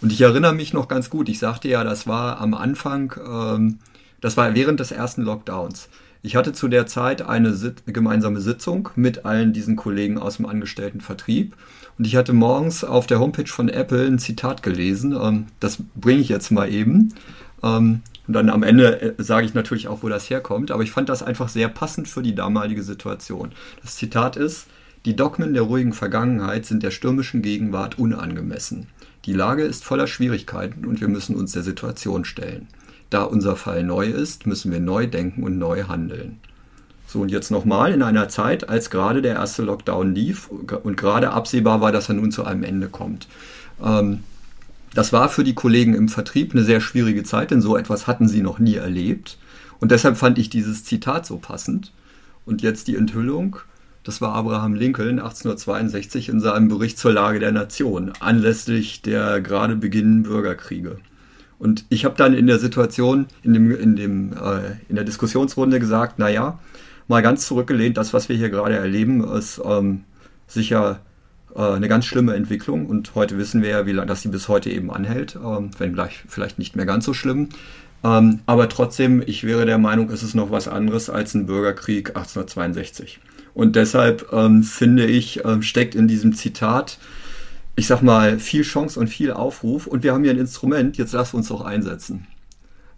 Und 0.00 0.12
ich 0.12 0.20
erinnere 0.20 0.54
mich 0.54 0.72
noch 0.72 0.88
ganz 0.88 1.10
gut, 1.10 1.28
ich 1.28 1.38
sagte 1.38 1.68
ja, 1.68 1.84
das 1.84 2.06
war 2.06 2.40
am 2.40 2.54
Anfang, 2.54 3.14
ähm, 3.24 3.78
das 4.20 4.36
war 4.36 4.54
während 4.54 4.80
des 4.80 4.90
ersten 4.90 5.22
Lockdowns. 5.22 5.88
Ich 6.22 6.36
hatte 6.36 6.52
zu 6.52 6.68
der 6.68 6.86
Zeit 6.86 7.22
eine 7.22 7.54
Sit 7.54 7.82
gemeinsame 7.86 8.40
Sitzung 8.40 8.90
mit 8.94 9.24
allen 9.24 9.52
diesen 9.52 9.76
Kollegen 9.76 10.18
aus 10.18 10.36
dem 10.36 10.46
Angestelltenvertrieb. 10.46 11.56
Und 11.98 12.06
ich 12.06 12.16
hatte 12.16 12.32
morgens 12.32 12.84
auf 12.84 13.06
der 13.06 13.20
Homepage 13.20 13.46
von 13.46 13.68
Apple 13.68 14.06
ein 14.06 14.18
Zitat 14.18 14.62
gelesen. 14.62 15.12
Ähm, 15.12 15.46
das 15.60 15.78
bringe 15.94 16.20
ich 16.20 16.28
jetzt 16.28 16.50
mal 16.50 16.70
eben. 16.70 17.14
Ähm, 17.62 18.02
und 18.30 18.34
dann 18.34 18.48
am 18.48 18.62
Ende 18.62 19.02
äh, 19.02 19.14
sage 19.18 19.44
ich 19.44 19.54
natürlich 19.54 19.88
auch, 19.88 20.04
wo 20.04 20.08
das 20.08 20.30
herkommt. 20.30 20.70
Aber 20.70 20.84
ich 20.84 20.92
fand 20.92 21.08
das 21.08 21.20
einfach 21.20 21.48
sehr 21.48 21.66
passend 21.66 22.06
für 22.06 22.22
die 22.22 22.36
damalige 22.36 22.84
Situation. 22.84 23.50
Das 23.82 23.96
Zitat 23.96 24.36
ist, 24.36 24.68
die 25.04 25.16
Dogmen 25.16 25.52
der 25.52 25.64
ruhigen 25.64 25.92
Vergangenheit 25.92 26.64
sind 26.64 26.84
der 26.84 26.92
stürmischen 26.92 27.42
Gegenwart 27.42 27.98
unangemessen. 27.98 28.86
Die 29.24 29.32
Lage 29.32 29.64
ist 29.64 29.82
voller 29.82 30.06
Schwierigkeiten 30.06 30.84
und 30.84 31.00
wir 31.00 31.08
müssen 31.08 31.34
uns 31.34 31.50
der 31.50 31.64
Situation 31.64 32.24
stellen. 32.24 32.68
Da 33.10 33.24
unser 33.24 33.56
Fall 33.56 33.82
neu 33.82 34.06
ist, 34.06 34.46
müssen 34.46 34.70
wir 34.70 34.78
neu 34.78 35.08
denken 35.08 35.42
und 35.42 35.58
neu 35.58 35.88
handeln. 35.88 36.38
So, 37.08 37.22
und 37.22 37.32
jetzt 37.32 37.50
nochmal 37.50 37.92
in 37.92 38.04
einer 38.04 38.28
Zeit, 38.28 38.68
als 38.68 38.90
gerade 38.90 39.22
der 39.22 39.34
erste 39.34 39.62
Lockdown 39.62 40.14
lief 40.14 40.48
und 40.48 40.96
gerade 40.96 41.32
absehbar 41.32 41.80
war, 41.80 41.90
dass 41.90 42.08
er 42.08 42.14
nun 42.14 42.30
zu 42.30 42.44
einem 42.44 42.62
Ende 42.62 42.86
kommt. 42.86 43.26
Ähm, 43.84 44.20
das 44.94 45.12
war 45.12 45.28
für 45.28 45.44
die 45.44 45.54
Kollegen 45.54 45.94
im 45.94 46.08
Vertrieb 46.08 46.52
eine 46.52 46.64
sehr 46.64 46.80
schwierige 46.80 47.22
Zeit, 47.22 47.50
denn 47.50 47.60
so 47.60 47.76
etwas 47.76 48.06
hatten 48.06 48.28
sie 48.28 48.42
noch 48.42 48.58
nie 48.58 48.76
erlebt. 48.76 49.38
Und 49.78 49.90
deshalb 49.92 50.16
fand 50.16 50.38
ich 50.38 50.50
dieses 50.50 50.84
Zitat 50.84 51.26
so 51.26 51.38
passend. 51.38 51.92
Und 52.44 52.62
jetzt 52.62 52.88
die 52.88 52.96
Enthüllung. 52.96 53.56
Das 54.02 54.20
war 54.20 54.34
Abraham 54.34 54.74
Lincoln 54.74 55.18
1862 55.18 56.30
in 56.30 56.40
seinem 56.40 56.68
Bericht 56.68 56.98
zur 56.98 57.12
Lage 57.12 57.38
der 57.38 57.52
Nation, 57.52 58.12
anlässlich 58.18 59.02
der 59.02 59.40
gerade 59.40 59.76
beginnenden 59.76 60.22
Bürgerkriege. 60.22 60.98
Und 61.58 61.84
ich 61.90 62.06
habe 62.06 62.16
dann 62.16 62.32
in 62.32 62.46
der 62.46 62.58
Situation, 62.58 63.26
in, 63.42 63.52
dem, 63.52 63.70
in, 63.70 63.96
dem, 63.96 64.32
äh, 64.32 64.76
in 64.88 64.96
der 64.96 65.04
Diskussionsrunde 65.04 65.78
gesagt, 65.78 66.18
naja, 66.18 66.58
mal 67.06 67.20
ganz 67.20 67.46
zurückgelehnt, 67.46 67.98
das, 67.98 68.14
was 68.14 68.30
wir 68.30 68.36
hier 68.36 68.48
gerade 68.48 68.76
erleben, 68.76 69.22
ist 69.22 69.60
ähm, 69.64 70.04
sicher 70.46 71.00
eine 71.54 71.88
ganz 71.88 72.04
schlimme 72.04 72.34
Entwicklung 72.34 72.86
und 72.86 73.14
heute 73.14 73.38
wissen 73.38 73.62
wir 73.62 73.70
ja, 73.70 73.86
wie 73.86 73.92
lange, 73.92 74.06
dass 74.06 74.22
sie 74.22 74.28
bis 74.28 74.48
heute 74.48 74.70
eben 74.70 74.90
anhält, 74.90 75.36
ähm, 75.36 75.70
wenn 75.78 75.92
gleich 75.92 76.24
vielleicht 76.28 76.58
nicht 76.58 76.76
mehr 76.76 76.86
ganz 76.86 77.04
so 77.04 77.14
schlimm. 77.14 77.48
Ähm, 78.02 78.40
aber 78.46 78.68
trotzdem, 78.68 79.22
ich 79.24 79.44
wäre 79.44 79.66
der 79.66 79.78
Meinung, 79.78 80.10
es 80.10 80.22
ist 80.22 80.34
noch 80.34 80.50
was 80.50 80.68
anderes 80.68 81.10
als 81.10 81.34
ein 81.34 81.46
Bürgerkrieg 81.46 82.10
1862. 82.10 83.20
Und 83.52 83.76
deshalb 83.76 84.32
ähm, 84.32 84.62
finde 84.62 85.06
ich, 85.06 85.44
ähm, 85.44 85.62
steckt 85.62 85.94
in 85.94 86.08
diesem 86.08 86.34
Zitat, 86.34 86.98
ich 87.76 87.86
sag 87.86 88.02
mal, 88.02 88.38
viel 88.38 88.62
Chance 88.62 88.98
und 88.98 89.08
viel 89.08 89.32
Aufruf. 89.32 89.86
Und 89.86 90.02
wir 90.02 90.14
haben 90.14 90.24
hier 90.24 90.32
ein 90.32 90.38
Instrument, 90.38 90.96
jetzt 90.96 91.12
lass 91.12 91.34
uns 91.34 91.48
doch 91.48 91.62
einsetzen. 91.62 92.26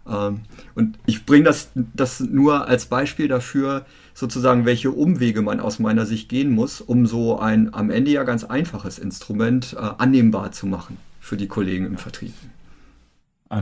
Ähm, 0.07 0.41
und 0.75 0.99
ich 1.05 1.25
bringe 1.25 1.45
das, 1.45 1.71
das 1.75 2.19
nur 2.19 2.67
als 2.67 2.85
Beispiel 2.85 3.27
dafür, 3.27 3.85
sozusagen, 4.13 4.65
welche 4.65 4.91
Umwege 4.91 5.41
man 5.41 5.59
aus 5.59 5.79
meiner 5.79 6.05
Sicht 6.05 6.29
gehen 6.29 6.51
muss, 6.51 6.81
um 6.81 7.05
so 7.05 7.39
ein 7.39 7.73
am 7.73 7.89
Ende 7.89 8.11
ja 8.11 8.23
ganz 8.23 8.43
einfaches 8.43 8.99
Instrument 8.99 9.75
äh, 9.77 9.89
annehmbar 9.97 10.51
zu 10.51 10.67
machen 10.67 10.97
für 11.19 11.37
die 11.37 11.47
Kollegen 11.47 11.85
im 11.85 11.97
Vertrieb. 11.97 12.33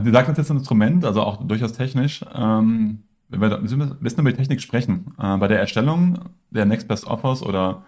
Sie 0.04 0.10
sagen 0.10 0.28
uns 0.28 0.38
jetzt 0.38 0.50
ein 0.50 0.56
Instrument, 0.56 1.04
also 1.04 1.20
auch 1.20 1.46
durchaus 1.46 1.74
technisch. 1.74 2.24
Ähm, 2.34 3.00
wir 3.28 3.58
bisschen 3.58 4.20
über 4.20 4.30
die 4.30 4.36
Technik 4.36 4.60
sprechen, 4.60 5.14
äh, 5.18 5.36
bei 5.36 5.48
der 5.48 5.58
Erstellung 5.58 6.18
der 6.50 6.66
Next 6.66 6.88
Best 6.88 7.06
Offers 7.06 7.42
oder 7.42 7.84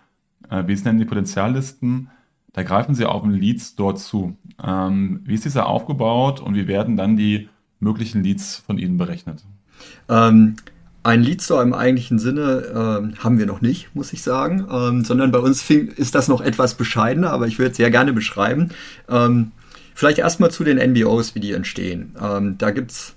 äh, 0.50 0.64
wie 0.66 0.76
Sie 0.76 0.84
nennen 0.84 0.98
die 0.98 1.04
Potenziallisten, 1.04 2.10
da 2.52 2.62
greifen 2.62 2.94
Sie 2.94 3.04
auf 3.04 3.22
den 3.22 3.32
Leads 3.32 3.74
dort 3.74 3.98
zu. 3.98 4.36
Ähm, 4.62 5.20
wie 5.24 5.34
ist 5.34 5.44
dieser 5.44 5.66
aufgebaut 5.66 6.40
und 6.40 6.54
wie 6.54 6.68
werden 6.68 6.96
dann 6.96 7.16
die 7.16 7.48
möglichen 7.84 8.24
Leads 8.24 8.56
von 8.66 8.78
Ihnen 8.78 8.96
berechnet? 8.96 9.44
Ähm, 10.08 10.56
ein 11.04 11.22
Lead 11.22 11.42
Store 11.42 11.62
im 11.62 11.74
eigentlichen 11.74 12.18
Sinne 12.18 12.64
ähm, 12.74 13.14
haben 13.18 13.38
wir 13.38 13.46
noch 13.46 13.60
nicht, 13.60 13.94
muss 13.94 14.12
ich 14.14 14.22
sagen, 14.22 14.66
ähm, 14.70 15.04
sondern 15.04 15.30
bei 15.30 15.38
uns 15.38 15.62
fing, 15.62 15.88
ist 15.88 16.14
das 16.14 16.28
noch 16.28 16.40
etwas 16.40 16.74
bescheidener, 16.74 17.30
aber 17.30 17.46
ich 17.46 17.58
würde 17.58 17.72
es 17.72 17.76
sehr 17.76 17.90
gerne 17.90 18.14
beschreiben. 18.14 18.70
Ähm, 19.08 19.52
vielleicht 19.94 20.18
erstmal 20.18 20.50
zu 20.50 20.64
den 20.64 20.78
NBOs, 20.78 21.34
wie 21.34 21.40
die 21.40 21.52
entstehen. 21.52 22.16
Ähm, 22.20 22.56
da 22.56 22.70
gibt's 22.70 23.14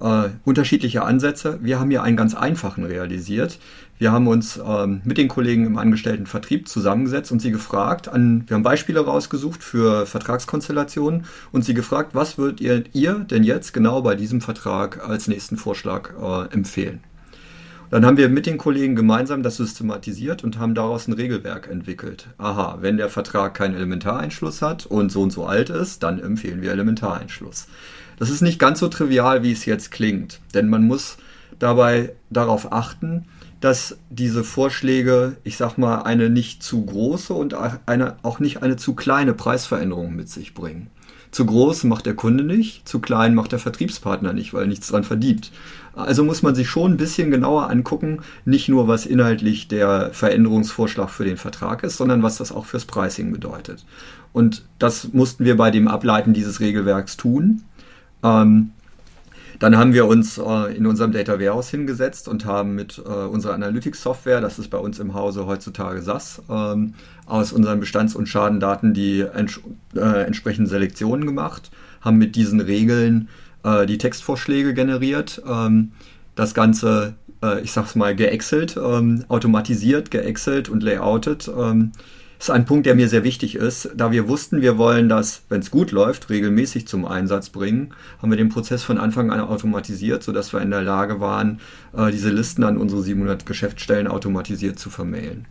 äh, 0.00 0.28
unterschiedliche 0.44 1.02
Ansätze. 1.02 1.58
Wir 1.60 1.80
haben 1.80 1.90
hier 1.90 2.02
einen 2.02 2.16
ganz 2.16 2.34
einfachen 2.34 2.84
realisiert. 2.84 3.58
Wir 3.98 4.10
haben 4.10 4.26
uns 4.26 4.60
ähm, 4.64 5.02
mit 5.04 5.18
den 5.18 5.28
Kollegen 5.28 5.66
im 5.66 5.78
angestellten 5.78 6.26
Vertrieb 6.26 6.68
zusammengesetzt 6.68 7.30
und 7.30 7.40
sie 7.40 7.52
gefragt, 7.52 8.08
an, 8.08 8.44
wir 8.46 8.56
haben 8.56 8.64
Beispiele 8.64 9.00
rausgesucht 9.00 9.62
für 9.62 10.04
Vertragskonstellationen 10.06 11.26
und 11.52 11.64
sie 11.64 11.74
gefragt, 11.74 12.10
was 12.12 12.36
würdet 12.36 12.60
ihr, 12.60 12.84
ihr 12.92 13.20
denn 13.20 13.44
jetzt 13.44 13.72
genau 13.72 14.02
bei 14.02 14.16
diesem 14.16 14.40
Vertrag 14.40 15.08
als 15.08 15.28
nächsten 15.28 15.56
Vorschlag 15.56 16.10
äh, 16.20 16.52
empfehlen? 16.52 17.00
Dann 17.90 18.04
haben 18.04 18.16
wir 18.16 18.28
mit 18.28 18.46
den 18.46 18.58
Kollegen 18.58 18.96
gemeinsam 18.96 19.44
das 19.44 19.58
systematisiert 19.58 20.42
und 20.42 20.58
haben 20.58 20.74
daraus 20.74 21.06
ein 21.06 21.12
Regelwerk 21.12 21.70
entwickelt. 21.70 22.26
Aha, 22.38 22.78
wenn 22.80 22.96
der 22.96 23.08
Vertrag 23.08 23.54
keinen 23.54 23.76
Elementareinschluss 23.76 24.62
hat 24.62 24.86
und 24.86 25.12
so 25.12 25.22
und 25.22 25.30
so 25.30 25.46
alt 25.46 25.70
ist, 25.70 26.02
dann 26.02 26.18
empfehlen 26.18 26.60
wir 26.60 26.72
Elementareinschluss. 26.72 27.68
Das 28.18 28.30
ist 28.30 28.40
nicht 28.40 28.58
ganz 28.58 28.80
so 28.80 28.88
trivial, 28.88 29.44
wie 29.44 29.52
es 29.52 29.64
jetzt 29.64 29.92
klingt, 29.92 30.40
denn 30.54 30.68
man 30.68 30.84
muss 30.84 31.18
dabei 31.60 32.12
darauf 32.30 32.72
achten, 32.72 33.26
dass 33.64 33.96
diese 34.10 34.44
Vorschläge, 34.44 35.38
ich 35.42 35.56
sag 35.56 35.78
mal, 35.78 36.02
eine 36.02 36.28
nicht 36.28 36.62
zu 36.62 36.84
große 36.84 37.32
und 37.32 37.56
eine, 37.86 38.16
auch 38.22 38.38
nicht 38.38 38.62
eine 38.62 38.76
zu 38.76 38.92
kleine 38.92 39.32
Preisveränderung 39.32 40.14
mit 40.14 40.28
sich 40.28 40.52
bringen. 40.52 40.88
Zu 41.30 41.46
groß 41.46 41.84
macht 41.84 42.04
der 42.04 42.12
Kunde 42.12 42.44
nicht, 42.44 42.86
zu 42.86 43.00
klein 43.00 43.34
macht 43.34 43.52
der 43.52 43.58
Vertriebspartner 43.58 44.34
nicht, 44.34 44.52
weil 44.52 44.64
er 44.64 44.68
nichts 44.68 44.88
dran 44.88 45.02
verdient. 45.02 45.50
Also 45.94 46.24
muss 46.24 46.42
man 46.42 46.54
sich 46.54 46.68
schon 46.68 46.92
ein 46.92 46.96
bisschen 46.98 47.30
genauer 47.30 47.70
angucken, 47.70 48.18
nicht 48.44 48.68
nur 48.68 48.86
was 48.86 49.06
inhaltlich 49.06 49.66
der 49.66 50.10
Veränderungsvorschlag 50.12 51.08
für 51.08 51.24
den 51.24 51.38
Vertrag 51.38 51.84
ist, 51.84 51.96
sondern 51.96 52.22
was 52.22 52.36
das 52.36 52.52
auch 52.52 52.66
fürs 52.66 52.84
Pricing 52.84 53.32
bedeutet. 53.32 53.86
Und 54.34 54.66
das 54.78 55.14
mussten 55.14 55.46
wir 55.46 55.56
bei 55.56 55.70
dem 55.70 55.88
Ableiten 55.88 56.34
dieses 56.34 56.60
Regelwerks 56.60 57.16
tun. 57.16 57.62
Ähm, 58.22 58.72
dann 59.58 59.76
haben 59.76 59.92
wir 59.92 60.06
uns 60.06 60.38
äh, 60.38 60.76
in 60.76 60.86
unserem 60.86 61.12
Data 61.12 61.38
Warehouse 61.38 61.68
hingesetzt 61.68 62.28
und 62.28 62.44
haben 62.44 62.74
mit 62.74 62.98
äh, 62.98 63.08
unserer 63.08 63.54
Analytics-Software, 63.54 64.40
das 64.40 64.58
ist 64.58 64.68
bei 64.68 64.78
uns 64.78 64.98
im 64.98 65.14
Hause 65.14 65.46
heutzutage 65.46 66.02
SAS, 66.02 66.42
ähm, 66.50 66.94
aus 67.26 67.52
unseren 67.52 67.80
Bestands- 67.80 68.14
und 68.14 68.28
Schadendaten 68.28 68.94
die 68.94 69.20
ents 69.20 69.60
äh, 69.94 70.24
entsprechenden 70.24 70.68
Selektionen 70.68 71.26
gemacht, 71.26 71.70
haben 72.00 72.18
mit 72.18 72.36
diesen 72.36 72.60
Regeln 72.60 73.28
äh, 73.62 73.86
die 73.86 73.98
Textvorschläge 73.98 74.74
generiert, 74.74 75.42
ähm, 75.46 75.92
das 76.34 76.54
Ganze, 76.54 77.14
äh, 77.42 77.60
ich 77.60 77.72
sag's 77.72 77.94
mal, 77.94 78.14
geexelt, 78.14 78.76
ähm, 78.76 79.24
automatisiert, 79.28 80.10
geexelt 80.10 80.68
und 80.68 80.82
layoutet 80.82 81.50
ähm, 81.56 81.92
ist 82.44 82.50
ein 82.50 82.66
Punkt, 82.66 82.84
der 82.84 82.94
mir 82.94 83.08
sehr 83.08 83.24
wichtig 83.24 83.54
ist. 83.54 83.90
Da 83.96 84.12
wir 84.12 84.28
wussten, 84.28 84.60
wir 84.60 84.76
wollen 84.76 85.08
das, 85.08 85.42
wenn 85.48 85.60
es 85.60 85.70
gut 85.70 85.92
läuft, 85.92 86.28
regelmäßig 86.28 86.86
zum 86.86 87.06
Einsatz 87.06 87.48
bringen, 87.48 87.94
haben 88.20 88.30
wir 88.30 88.36
den 88.36 88.50
Prozess 88.50 88.82
von 88.82 88.98
Anfang 88.98 89.30
an 89.30 89.40
automatisiert, 89.40 90.22
sodass 90.22 90.52
wir 90.52 90.60
in 90.60 90.70
der 90.70 90.82
Lage 90.82 91.20
waren, 91.20 91.60
äh, 91.96 92.10
diese 92.10 92.28
Listen 92.28 92.62
an 92.62 92.76
unsere 92.76 93.02
700 93.02 93.46
Geschäftsstellen 93.46 94.06
automatisiert 94.06 94.78
zu 94.78 94.90
vermailen. 94.90 95.46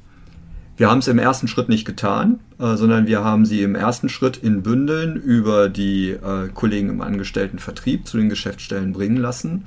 Wir 0.77 0.89
haben 0.89 0.99
es 0.99 1.07
im 1.07 1.17
ersten 1.17 1.47
Schritt 1.47 1.67
nicht 1.67 1.85
getan, 1.85 2.39
äh, 2.59 2.75
sondern 2.75 3.07
wir 3.07 3.23
haben 3.23 3.45
sie 3.45 3.63
im 3.63 3.73
ersten 3.73 4.09
Schritt 4.09 4.37
in 4.37 4.61
Bündeln 4.61 5.15
über 5.15 5.69
die 5.69 6.11
äh, 6.11 6.49
Kollegen 6.53 6.89
im 6.89 7.01
angestellten 7.01 7.57
Vertrieb 7.57 8.07
zu 8.07 8.17
den 8.17 8.29
Geschäftsstellen 8.29 8.93
bringen 8.93 9.17
lassen 9.17 9.65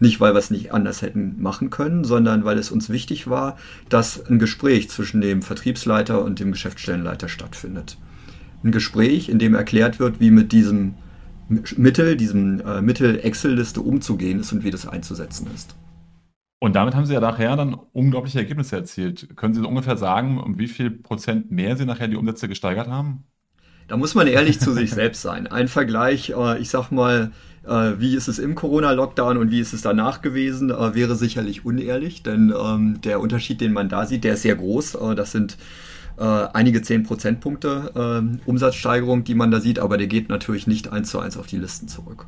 nicht, 0.00 0.20
weil 0.20 0.34
wir 0.34 0.38
es 0.38 0.50
nicht 0.50 0.72
anders 0.72 1.02
hätten 1.02 1.36
machen 1.40 1.70
können, 1.70 2.04
sondern 2.04 2.44
weil 2.44 2.58
es 2.58 2.70
uns 2.70 2.90
wichtig 2.90 3.28
war, 3.28 3.56
dass 3.88 4.24
ein 4.26 4.38
Gespräch 4.38 4.90
zwischen 4.90 5.20
dem 5.20 5.42
Vertriebsleiter 5.42 6.22
und 6.24 6.40
dem 6.40 6.52
Geschäftsstellenleiter 6.52 7.28
stattfindet. 7.28 7.98
Ein 8.62 8.72
Gespräch, 8.72 9.28
in 9.28 9.38
dem 9.38 9.54
erklärt 9.54 9.98
wird, 9.98 10.20
wie 10.20 10.30
mit 10.30 10.52
diesem 10.52 10.94
Mittel, 11.48 12.16
diesem 12.16 12.60
äh, 12.60 12.82
Mittel 12.82 13.20
Excel-Liste 13.22 13.80
umzugehen 13.80 14.40
ist 14.40 14.52
und 14.52 14.64
wie 14.64 14.70
das 14.70 14.86
einzusetzen 14.86 15.46
ist. 15.54 15.76
Und 16.58 16.74
damit 16.74 16.94
haben 16.94 17.06
Sie 17.06 17.12
ja 17.12 17.20
nachher 17.20 17.54
dann 17.54 17.74
unglaubliche 17.92 18.38
Ergebnisse 18.38 18.76
erzielt. 18.76 19.36
Können 19.36 19.54
Sie 19.54 19.60
ungefähr 19.60 19.96
sagen, 19.96 20.40
um 20.40 20.58
wie 20.58 20.68
viel 20.68 20.90
Prozent 20.90 21.50
mehr 21.50 21.76
Sie 21.76 21.84
nachher 21.84 22.08
die 22.08 22.16
Umsätze 22.16 22.48
gesteigert 22.48 22.88
haben? 22.88 23.24
Da 23.88 23.96
muss 23.96 24.14
man 24.14 24.26
ehrlich 24.26 24.58
zu 24.58 24.72
sich 24.72 24.90
selbst 24.90 25.22
sein. 25.22 25.46
Ein 25.46 25.68
Vergleich, 25.68 26.30
äh, 26.30 26.58
ich 26.58 26.70
sag 26.70 26.90
mal, 26.90 27.30
wie 27.68 28.14
ist 28.14 28.28
es 28.28 28.38
im 28.38 28.54
Corona-Lockdown 28.54 29.36
und 29.36 29.50
wie 29.50 29.60
ist 29.60 29.72
es 29.72 29.82
danach 29.82 30.22
gewesen, 30.22 30.70
äh, 30.70 30.94
wäre 30.94 31.16
sicherlich 31.16 31.64
unehrlich, 31.64 32.22
denn 32.22 32.54
ähm, 32.56 33.00
der 33.02 33.20
Unterschied, 33.20 33.60
den 33.60 33.72
man 33.72 33.88
da 33.88 34.06
sieht, 34.06 34.24
der 34.24 34.34
ist 34.34 34.42
sehr 34.42 34.54
groß. 34.54 34.94
Äh, 34.94 35.14
das 35.16 35.32
sind 35.32 35.56
äh, 36.18 36.22
einige 36.22 36.82
10 36.82 37.02
Prozentpunkte 37.02 37.92
ähm, 37.94 38.40
Umsatzsteigerung, 38.46 39.24
die 39.24 39.34
man 39.34 39.50
da 39.50 39.60
sieht, 39.60 39.78
aber 39.78 39.98
der 39.98 40.06
geht 40.06 40.28
natürlich 40.28 40.66
nicht 40.66 40.92
eins 40.92 41.10
zu 41.10 41.18
eins 41.18 41.36
auf 41.36 41.46
die 41.46 41.58
Listen 41.58 41.88
zurück. 41.88 42.26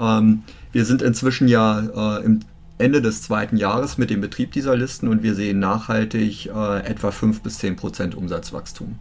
Ähm, 0.00 0.42
wir 0.72 0.84
sind 0.84 1.02
inzwischen 1.02 1.48
ja 1.48 2.18
äh, 2.18 2.24
im 2.24 2.40
Ende 2.78 3.02
des 3.02 3.22
zweiten 3.22 3.56
Jahres 3.56 3.98
mit 3.98 4.10
dem 4.10 4.20
Betrieb 4.20 4.52
dieser 4.52 4.76
Listen 4.76 5.08
und 5.08 5.22
wir 5.22 5.34
sehen 5.34 5.58
nachhaltig 5.58 6.46
äh, 6.46 6.80
etwa 6.86 7.10
5 7.10 7.42
bis 7.42 7.58
10 7.58 7.76
Prozent 7.76 8.14
Umsatzwachstum. 8.14 8.98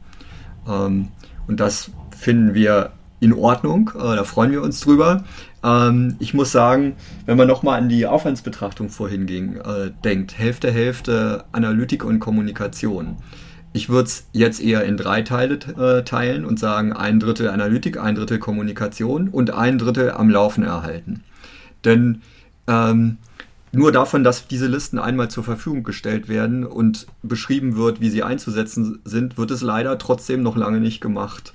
Ähm, 0.67 1.10
und 1.47 1.60
das 1.60 1.91
finden 2.17 2.54
wir 2.54 2.91
in 3.19 3.34
Ordnung, 3.34 3.91
äh, 3.95 4.15
da 4.15 4.23
freuen 4.23 4.51
wir 4.51 4.62
uns 4.62 4.80
drüber. 4.80 5.23
Ähm, 5.63 6.15
ich 6.19 6.34
muss 6.34 6.51
sagen, 6.51 6.95
wenn 7.25 7.38
man 7.38 7.47
nochmal 7.47 7.80
an 7.80 7.89
die 7.89 8.06
Aufwandsbetrachtung 8.06 8.89
vorhin 8.89 9.25
ging, 9.25 9.58
äh, 9.58 9.91
denkt, 10.03 10.38
Hälfte, 10.38 10.71
Hälfte 10.71 11.45
Analytik 11.51 12.03
und 12.03 12.19
Kommunikation. 12.19 13.17
Ich 13.73 13.89
würde 13.89 14.08
es 14.08 14.27
jetzt 14.32 14.62
eher 14.62 14.86
in 14.86 14.97
drei 14.97 15.21
Teile 15.21 15.56
äh, 15.56 16.03
teilen 16.03 16.45
und 16.45 16.60
sagen, 16.60 16.93
ein 16.93 17.19
Drittel 17.19 17.49
Analytik, 17.49 17.99
ein 17.99 18.15
Drittel 18.15 18.39
Kommunikation 18.39 19.30
und 19.30 19.51
ein 19.51 19.77
Drittel 19.77 20.12
am 20.12 20.30
Laufen 20.30 20.63
erhalten. 20.63 21.23
Denn 21.84 22.21
ähm, 22.67 23.17
nur 23.71 23.91
davon, 23.91 24.23
dass 24.23 24.47
diese 24.47 24.67
Listen 24.67 24.97
einmal 24.97 25.30
zur 25.30 25.43
Verfügung 25.43 25.84
gestellt 25.84 26.30
werden 26.30 26.65
und 26.65 27.08
beschrieben 27.21 27.75
wird, 27.75 27.99
wie 27.99 28.10
sie 28.10 28.23
einzusetzen 28.23 28.99
sind, 29.03 29.38
wird 29.38 29.51
es 29.51 29.62
leider 29.62 29.97
trotzdem 29.97 30.41
noch 30.41 30.56
lange 30.56 30.80
nicht 30.80 31.01
gemacht. 31.01 31.53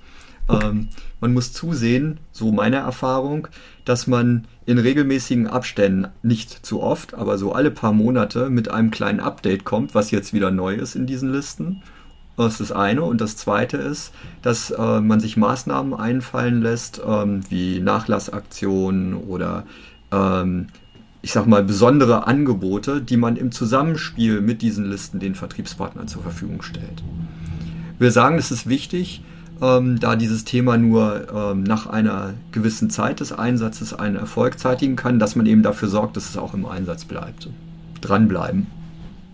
Ähm, 0.48 0.88
man 1.20 1.32
muss 1.32 1.52
zusehen, 1.52 2.18
so 2.32 2.52
meine 2.52 2.76
Erfahrung, 2.76 3.48
dass 3.84 4.06
man 4.06 4.46
in 4.66 4.78
regelmäßigen 4.78 5.46
Abständen, 5.46 6.08
nicht 6.22 6.64
zu 6.64 6.82
oft, 6.82 7.14
aber 7.14 7.38
so 7.38 7.52
alle 7.52 7.70
paar 7.70 7.92
Monate 7.92 8.50
mit 8.50 8.68
einem 8.68 8.90
kleinen 8.90 9.20
Update 9.20 9.64
kommt, 9.64 9.94
was 9.94 10.10
jetzt 10.10 10.32
wieder 10.32 10.50
neu 10.50 10.74
ist 10.74 10.94
in 10.94 11.06
diesen 11.06 11.32
Listen. 11.32 11.82
Das 12.36 12.54
ist 12.54 12.60
das 12.60 12.72
eine. 12.72 13.02
Und 13.02 13.20
das 13.20 13.36
zweite 13.36 13.76
ist, 13.76 14.12
dass 14.40 14.70
äh, 14.70 15.00
man 15.00 15.20
sich 15.20 15.36
Maßnahmen 15.36 15.94
einfallen 15.94 16.62
lässt, 16.62 17.00
ähm, 17.06 17.40
wie 17.50 17.80
Nachlassaktionen 17.80 19.14
oder 19.14 19.64
ähm, 20.10 20.68
ich 21.22 21.32
sag 21.32 21.46
mal, 21.46 21.62
besondere 21.62 22.26
Angebote, 22.26 23.00
die 23.00 23.16
man 23.16 23.36
im 23.36 23.52
Zusammenspiel 23.52 24.40
mit 24.40 24.60
diesen 24.60 24.90
Listen 24.90 25.20
den 25.20 25.36
Vertriebspartnern 25.36 26.08
zur 26.08 26.22
Verfügung 26.22 26.62
stellt. 26.62 27.02
Wir 27.98 28.10
sagen, 28.10 28.38
es 28.38 28.50
ist 28.50 28.68
wichtig, 28.68 29.22
ähm, 29.60 30.00
da 30.00 30.16
dieses 30.16 30.44
Thema 30.44 30.76
nur 30.76 31.28
ähm, 31.32 31.62
nach 31.62 31.86
einer 31.86 32.34
gewissen 32.52 32.90
Zeit 32.90 33.20
des 33.20 33.32
Einsatzes 33.32 33.94
einen 33.94 34.16
Erfolg 34.16 34.58
zeitigen 34.58 34.96
kann, 34.96 35.18
dass 35.18 35.36
man 35.36 35.46
eben 35.46 35.62
dafür 35.62 35.88
sorgt, 35.88 36.16
dass 36.16 36.30
es 36.30 36.36
auch 36.36 36.54
im 36.54 36.66
Einsatz 36.66 37.04
bleibt. 37.04 37.48
Dranbleiben. 38.00 38.66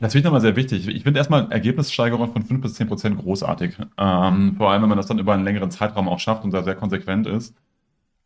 Das 0.00 0.12
finde 0.12 0.20
ich 0.20 0.24
nochmal 0.24 0.40
sehr 0.40 0.54
wichtig. 0.54 0.86
Ich 0.86 1.02
finde 1.02 1.18
erstmal 1.18 1.50
Ergebnissteigerung 1.50 2.32
von 2.32 2.44
5 2.44 2.60
bis 2.60 2.74
10 2.74 2.86
Prozent 2.86 3.18
großartig. 3.18 3.76
Ähm, 3.96 4.54
vor 4.56 4.70
allem, 4.70 4.82
wenn 4.82 4.88
man 4.88 4.98
das 4.98 5.06
dann 5.06 5.18
über 5.18 5.34
einen 5.34 5.44
längeren 5.44 5.70
Zeitraum 5.70 6.08
auch 6.08 6.20
schafft 6.20 6.44
und 6.44 6.52
da 6.52 6.62
sehr 6.62 6.76
konsequent 6.76 7.26
ist. 7.26 7.54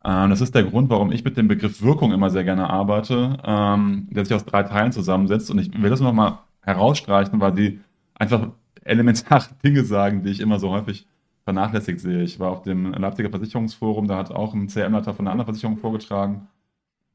Ähm, 0.05 0.29
das 0.29 0.41
ist 0.41 0.53
der 0.53 0.63
Grund, 0.63 0.89
warum 0.89 1.11
ich 1.11 1.23
mit 1.23 1.35
dem 1.35 1.47
Begriff 1.47 1.81
Wirkung 1.81 2.11
immer 2.11 2.29
sehr 2.29 2.43
gerne 2.43 2.69
arbeite, 2.69 3.37
ähm, 3.43 4.07
der 4.11 4.25
sich 4.25 4.35
aus 4.35 4.45
drei 4.45 4.63
Teilen 4.63 4.91
zusammensetzt. 4.91 5.49
Und 5.49 5.59
ich 5.59 5.81
will 5.81 5.89
das 5.89 5.99
nochmal 5.99 6.39
herausstreichen, 6.61 7.39
weil 7.39 7.53
die 7.53 7.79
einfach 8.15 8.49
elementare 8.83 9.45
Dinge 9.63 9.83
sagen, 9.83 10.23
die 10.23 10.29
ich 10.29 10.41
immer 10.41 10.59
so 10.59 10.69
häufig 10.69 11.07
vernachlässigt 11.43 11.99
sehe. 11.99 12.23
Ich 12.23 12.39
war 12.39 12.51
auf 12.51 12.61
dem 12.63 12.93
Leipziger 12.93 13.29
Versicherungsforum, 13.29 14.07
da 14.07 14.17
hat 14.17 14.31
auch 14.31 14.53
ein 14.53 14.69
CM-Leiter 14.69 15.13
von 15.13 15.25
einer 15.25 15.31
anderen 15.31 15.47
Versicherung 15.47 15.77
vorgetragen, 15.77 16.47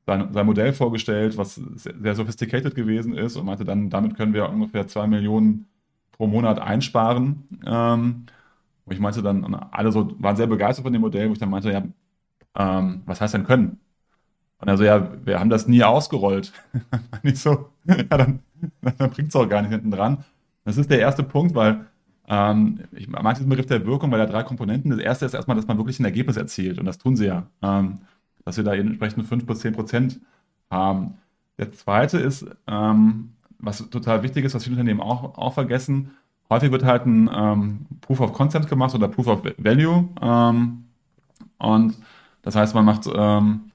sein, 0.07 0.33
sein 0.33 0.47
Modell 0.47 0.73
vorgestellt, 0.73 1.37
was 1.37 1.57
sehr, 1.57 1.95
sehr 2.01 2.15
sophisticated 2.15 2.75
gewesen 2.75 3.15
ist 3.15 3.37
und 3.37 3.47
meinte 3.47 3.65
dann, 3.65 3.91
damit 3.91 4.17
können 4.17 4.35
wir 4.35 4.49
ungefähr 4.49 4.87
zwei 4.87 5.07
Millionen 5.07 5.67
pro 6.13 6.27
Monat 6.27 6.59
einsparen. 6.61 7.49
Ähm, 7.67 8.27
wo 8.87 8.93
ich 8.93 9.01
meinte 9.01 9.23
dann, 9.23 9.55
alle 9.55 9.93
so 9.93 10.15
waren 10.19 10.37
sehr 10.37 10.47
begeistert 10.47 10.85
von 10.85 10.93
dem 10.93 11.03
Modell, 11.03 11.29
wo 11.29 11.33
ich 11.35 11.39
dann 11.39 11.51
meinte, 11.51 11.71
ja, 11.73 11.83
ähm, 12.57 13.03
was 13.07 13.21
heißt 13.21 13.35
denn 13.35 13.45
können? 13.45 13.81
Und 14.61 14.69
er 14.69 14.77
so, 14.77 14.85
ja, 14.85 15.11
wir 15.25 15.39
haben 15.39 15.51
das 15.51 15.69
nie 15.69 15.85
ausgerollt. 15.85 16.53
nicht 17.23 17.39
so, 17.39 17.71
ja, 17.85 18.05
dann, 18.05 18.41
dann 18.81 19.11
bringt 19.11 19.29
es 19.29 19.37
auch 19.37 19.49
gar 19.49 19.63
nicht 19.63 19.71
hinten 19.71 19.91
dran. 19.91 20.25
Das 20.65 20.77
ist 20.77 20.91
der 20.91 21.01
erste 21.01 21.23
Punkt, 21.23 21.55
weil 21.55 21.87
ähm, 22.29 22.81
ich 22.93 23.09
mag 23.09 23.35
diesen 23.37 23.49
Begriff 23.49 23.67
der 23.67 23.87
Wirkung, 23.87 24.11
weil 24.11 24.21
er 24.21 24.27
drei 24.27 24.43
Komponenten. 24.43 24.91
Das 24.91 25.01
erste 25.01 25.27
ist 25.27 25.35
erstmal, 25.35 25.57
dass 25.57 25.67
man 25.67 25.79
wirklich 25.79 25.99
ein 25.99 26.05
Ergebnis 26.05 26.37
erzielt 26.37 26.79
und 26.79 26.85
das 26.85 26.99
tun 26.99 27.17
sie 27.17 27.27
ja. 27.27 27.47
Ähm, 27.63 27.99
dass 28.45 28.57
wir 28.57 28.65
da 28.65 28.75
entsprechend 28.75 29.27
5 29.27 29.47
bis 29.47 29.61
10 29.61 29.75
Prozent 29.75 30.21
haben. 30.71 31.15
Der 31.59 31.73
zweite 31.73 32.19
ist, 32.19 32.47
ähm, 32.67 33.31
was 33.59 33.89
total 33.91 34.23
wichtig 34.23 34.45
ist, 34.45 34.55
was 34.55 34.65
viele 34.65 34.77
Unternehmen 34.77 35.01
auch, 35.01 35.37
auch 35.37 35.55
vergessen, 35.55 36.13
häufig 36.51 36.71
wird 36.71 36.85
halt 36.85 37.07
ein 37.07 37.31
ähm, 37.33 37.87
Proof 38.01 38.21
of 38.21 38.33
Concept 38.33 38.69
gemacht 38.69 38.95
oder 38.95 39.09
Proof 39.09 39.27
of 39.27 39.43
Value. 39.57 40.09
Ähm, 40.21 40.85
und 41.59 41.99
das 42.43 42.57
heißt, 42.57 42.75
man 42.75 42.85
macht 42.85 43.09
ähm, 43.13 43.71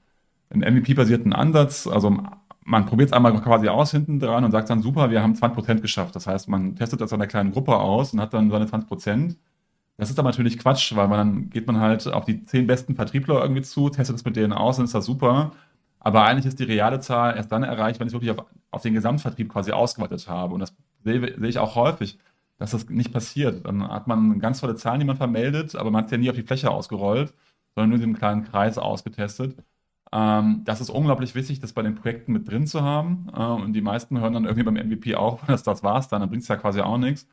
einen 0.50 0.74
MVP-basierten 0.76 1.32
Ansatz, 1.32 1.86
also 1.86 2.16
man 2.64 2.86
probiert 2.86 3.10
es 3.10 3.12
einmal 3.12 3.38
quasi 3.40 3.68
aus 3.68 3.90
hinten 3.90 4.20
dran 4.20 4.44
und 4.44 4.50
sagt 4.50 4.70
dann, 4.70 4.82
super, 4.82 5.10
wir 5.10 5.22
haben 5.22 5.34
20% 5.34 5.80
geschafft. 5.80 6.16
Das 6.16 6.26
heißt, 6.26 6.48
man 6.48 6.76
testet 6.76 7.00
das 7.00 7.12
an 7.12 7.20
einer 7.20 7.28
kleinen 7.28 7.52
Gruppe 7.52 7.76
aus 7.76 8.12
und 8.12 8.20
hat 8.20 8.34
dann 8.34 8.50
seine 8.50 8.66
20%. 8.66 9.36
Das 9.96 10.10
ist 10.10 10.18
aber 10.18 10.30
natürlich 10.30 10.58
Quatsch, 10.58 10.94
weil 10.96 11.08
man 11.08 11.18
dann 11.18 11.50
geht 11.50 11.66
man 11.66 11.78
halt 11.78 12.06
auf 12.08 12.24
die 12.24 12.42
zehn 12.42 12.66
besten 12.66 12.96
Vertriebler 12.96 13.42
irgendwie 13.42 13.62
zu, 13.62 13.90
testet 13.90 14.16
es 14.16 14.24
mit 14.24 14.36
denen 14.36 14.52
aus 14.52 14.78
und 14.78 14.86
ist 14.86 14.94
das 14.94 15.04
super. 15.06 15.52
Aber 16.00 16.24
eigentlich 16.24 16.46
ist 16.46 16.58
die 16.58 16.64
reale 16.64 17.00
Zahl 17.00 17.36
erst 17.36 17.52
dann 17.52 17.62
erreicht, 17.62 18.00
wenn 18.00 18.08
ich 18.08 18.12
wirklich 18.12 18.30
auf, 18.32 18.44
auf 18.70 18.82
den 18.82 18.94
Gesamtvertrieb 18.94 19.50
quasi 19.50 19.72
ausgeweitet 19.72 20.28
habe. 20.28 20.54
Und 20.54 20.60
das 20.60 20.74
sehe, 21.04 21.20
sehe 21.38 21.48
ich 21.48 21.58
auch 21.58 21.76
häufig, 21.76 22.18
dass 22.58 22.72
das 22.72 22.88
nicht 22.88 23.12
passiert. 23.12 23.64
Dann 23.66 23.86
hat 23.88 24.06
man 24.06 24.38
ganz 24.40 24.60
tolle 24.60 24.76
Zahlen, 24.76 25.00
die 25.00 25.06
man 25.06 25.16
vermeldet, 25.16 25.74
aber 25.76 25.90
man 25.90 26.02
hat 26.02 26.10
sie 26.10 26.16
ja 26.16 26.20
nie 26.20 26.30
auf 26.30 26.36
die 26.36 26.42
Fläche 26.42 26.70
ausgerollt, 26.70 27.32
sondern 27.74 27.90
nur 27.90 27.96
in 27.96 28.00
diesem 28.02 28.18
kleinen 28.18 28.44
Kreis 28.44 28.78
ausgetestet. 28.78 29.56
Ähm, 30.14 30.62
das 30.64 30.80
ist 30.80 30.90
unglaublich 30.90 31.34
wichtig, 31.34 31.58
das 31.58 31.72
bei 31.72 31.82
den 31.82 31.96
Projekten 31.96 32.32
mit 32.32 32.48
drin 32.48 32.68
zu 32.68 32.82
haben. 32.82 33.26
Äh, 33.36 33.40
und 33.40 33.72
die 33.72 33.80
meisten 33.82 34.20
hören 34.20 34.32
dann 34.32 34.44
irgendwie 34.44 34.62
beim 34.62 34.74
MVP 34.74 35.16
auch, 35.16 35.44
dass 35.46 35.64
das 35.64 35.82
war's 35.82 36.08
dann, 36.08 36.20
dann 36.20 36.30
bringt 36.30 36.42
es 36.42 36.48
ja 36.48 36.56
quasi 36.56 36.80
auch 36.80 36.98
nichts. 36.98 37.24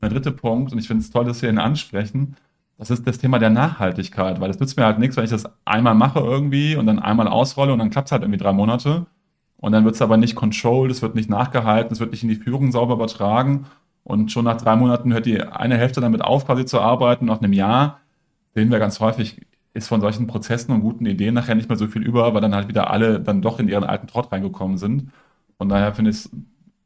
Und 0.00 0.02
der 0.02 0.10
dritte 0.10 0.32
Punkt, 0.32 0.72
und 0.72 0.78
ich 0.78 0.88
finde 0.88 1.02
es 1.02 1.10
toll, 1.10 1.24
dass 1.24 1.40
wir 1.42 1.48
ihn 1.48 1.58
ansprechen, 1.58 2.36
das 2.76 2.90
ist 2.90 3.06
das 3.06 3.18
Thema 3.18 3.38
der 3.38 3.50
Nachhaltigkeit, 3.50 4.40
weil 4.40 4.50
es 4.50 4.58
nützt 4.58 4.76
mir 4.76 4.84
halt 4.84 4.98
nichts, 4.98 5.16
wenn 5.16 5.24
ich 5.24 5.30
das 5.30 5.44
einmal 5.64 5.94
mache 5.94 6.18
irgendwie 6.18 6.74
und 6.74 6.86
dann 6.86 6.98
einmal 6.98 7.28
ausrolle 7.28 7.72
und 7.72 7.78
dann 7.78 7.90
klappt 7.90 8.08
es 8.08 8.12
halt 8.12 8.22
irgendwie 8.22 8.42
drei 8.42 8.52
Monate. 8.52 9.06
Und 9.58 9.72
dann 9.72 9.84
wird 9.84 9.94
es 9.94 10.02
aber 10.02 10.16
nicht 10.16 10.34
controlled, 10.34 10.90
es 10.90 11.00
wird 11.00 11.14
nicht 11.14 11.30
nachgehalten, 11.30 11.92
es 11.92 12.00
wird 12.00 12.10
nicht 12.10 12.24
in 12.24 12.28
die 12.28 12.34
Führung 12.34 12.72
sauber 12.72 12.94
übertragen. 12.94 13.66
Und 14.02 14.32
schon 14.32 14.44
nach 14.44 14.56
drei 14.56 14.76
Monaten 14.76 15.12
hört 15.12 15.24
die 15.24 15.40
eine 15.40 15.78
Hälfte 15.78 16.00
damit 16.00 16.22
auf, 16.22 16.46
quasi 16.46 16.66
zu 16.66 16.80
arbeiten. 16.80 17.26
Nach 17.26 17.40
einem 17.40 17.52
Jahr 17.52 18.00
sehen 18.54 18.70
wir 18.70 18.78
ganz 18.80 19.00
häufig, 19.00 19.40
ist 19.74 19.88
von 19.88 20.00
solchen 20.00 20.26
Prozessen 20.26 20.72
und 20.72 20.80
guten 20.80 21.04
Ideen 21.04 21.34
nachher 21.34 21.56
nicht 21.56 21.68
mehr 21.68 21.76
so 21.76 21.88
viel 21.88 22.02
über, 22.02 22.32
weil 22.32 22.40
dann 22.40 22.54
halt 22.54 22.68
wieder 22.68 22.90
alle 22.90 23.20
dann 23.20 23.42
doch 23.42 23.58
in 23.58 23.68
ihren 23.68 23.84
alten 23.84 24.06
Trott 24.06 24.32
reingekommen 24.32 24.78
sind. 24.78 25.10
Von 25.58 25.68
daher 25.68 25.92
finde 25.94 26.12
ich, 26.12 26.28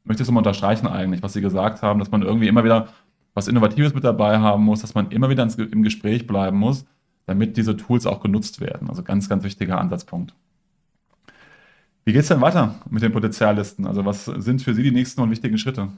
möchte 0.05 0.23
ich 0.23 0.27
es 0.27 0.29
immer 0.29 0.39
unterstreichen 0.39 0.87
eigentlich, 0.87 1.23
was 1.23 1.35
Sie 1.35 1.43
gesagt 1.43 1.83
haben, 1.83 1.99
dass 2.01 2.11
man 2.11 2.23
irgendwie 2.23 2.49
immer 2.49 2.65
wieder 2.65 2.89
was 3.35 3.47
Innovatives 3.47 3.95
mit 3.95 4.05
dabei 4.05 4.39
haben 4.39 4.65
muss, 4.65 4.81
dass 4.81 4.95
man 4.95 5.11
immer 5.11 5.29
wieder 5.29 5.47
im 5.59 5.83
Gespräch 5.83 6.27
bleiben 6.27 6.59
muss, 6.59 6.87
damit 7.27 7.57
diese 7.57 7.77
Tools 7.77 8.07
auch 8.07 8.21
genutzt 8.21 8.61
werden. 8.61 8.89
Also 8.89 9.03
ganz, 9.03 9.29
ganz 9.29 9.45
wichtiger 9.45 9.79
Ansatzpunkt. 9.79 10.35
Wie 12.05 12.13
geht 12.13 12.23
es 12.23 12.29
denn 12.29 12.41
weiter 12.41 12.75
mit 12.89 13.03
den 13.03 13.13
Potenziallisten? 13.13 13.87
Also 13.87 14.05
was 14.07 14.25
sind 14.25 14.63
für 14.63 14.73
Sie 14.73 14.83
die 14.83 14.93
nächsten 14.93 15.21
und 15.21 15.31
wichtigen 15.31 15.59
Schritte? 15.59 15.89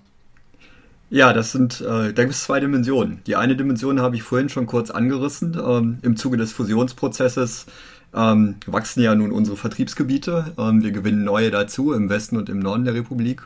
Ja, 1.11 1.33
das 1.33 1.51
sind, 1.51 1.81
äh, 1.81 2.13
da 2.13 2.23
gibt 2.23 2.35
es 2.35 2.45
zwei 2.45 2.61
Dimensionen. 2.61 3.21
Die 3.27 3.35
eine 3.35 3.57
Dimension 3.57 4.01
habe 4.01 4.15
ich 4.15 4.23
vorhin 4.23 4.49
schon 4.49 4.67
kurz 4.67 4.91
angerissen. 4.91 5.59
Ähm, 5.61 5.99
Im 6.03 6.17
Zuge 6.17 6.37
des 6.37 6.53
Fusionsprozesses 6.53 7.67
ähm, 8.15 8.55
wachsen 8.67 9.03
ja 9.03 9.13
nun 9.17 9.33
unsere 9.33 9.57
Vertriebsgebiete. 9.57 10.53
Ähm, 10.57 10.85
wir 10.85 10.93
gewinnen 10.93 11.25
neue 11.25 11.51
dazu 11.51 11.93
im 11.93 12.09
Westen 12.09 12.37
und 12.37 12.49
im 12.49 12.61
Norden 12.61 12.85
der 12.85 12.95
Republik. 12.95 13.43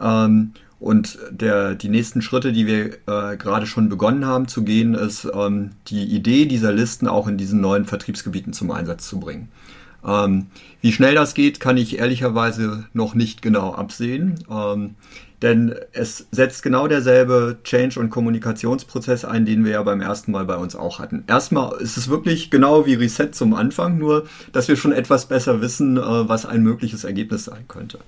Ähm, 0.00 0.52
und 0.80 1.18
der, 1.30 1.76
die 1.76 1.88
nächsten 1.88 2.22
Schritte, 2.22 2.52
die 2.52 2.66
wir 2.66 2.86
äh, 3.06 3.36
gerade 3.36 3.66
schon 3.66 3.88
begonnen 3.88 4.26
haben 4.26 4.48
zu 4.48 4.64
gehen, 4.64 4.94
ist 4.94 5.28
ähm, 5.32 5.70
die 5.86 6.04
Idee 6.04 6.46
dieser 6.46 6.72
Listen 6.72 7.06
auch 7.06 7.28
in 7.28 7.38
diesen 7.38 7.60
neuen 7.60 7.84
Vertriebsgebieten 7.84 8.52
zum 8.52 8.72
Einsatz 8.72 9.08
zu 9.08 9.20
bringen. 9.20 9.48
Ähm, 10.04 10.46
wie 10.80 10.92
schnell 10.92 11.14
das 11.14 11.34
geht, 11.34 11.60
kann 11.60 11.76
ich 11.76 11.98
ehrlicherweise 11.98 12.84
noch 12.92 13.14
nicht 13.14 13.42
genau 13.42 13.72
absehen. 13.74 14.38
Denn 15.42 15.74
es 15.92 16.26
setzt 16.30 16.62
genau 16.62 16.88
derselbe 16.88 17.58
Change- 17.62 18.00
und 18.00 18.10
Kommunikationsprozess 18.10 19.24
ein, 19.24 19.44
den 19.44 19.64
wir 19.64 19.72
ja 19.72 19.82
beim 19.82 20.00
ersten 20.00 20.32
Mal 20.32 20.46
bei 20.46 20.56
uns 20.56 20.74
auch 20.74 20.98
hatten. 20.98 21.24
Erstmal 21.26 21.78
ist 21.80 21.98
es 21.98 22.08
wirklich 22.08 22.50
genau 22.50 22.86
wie 22.86 22.94
Reset 22.94 23.30
zum 23.32 23.52
Anfang, 23.52 23.98
nur 23.98 24.26
dass 24.52 24.68
wir 24.68 24.76
schon 24.76 24.92
etwas 24.92 25.26
besser 25.26 25.60
wissen, 25.60 25.98
äh, 25.98 26.00
was 26.00 26.46
ein 26.46 26.62
mögliches 26.62 27.04
Ergebnis 27.04 27.44
sein 27.44 27.66
könnte. 27.68 27.98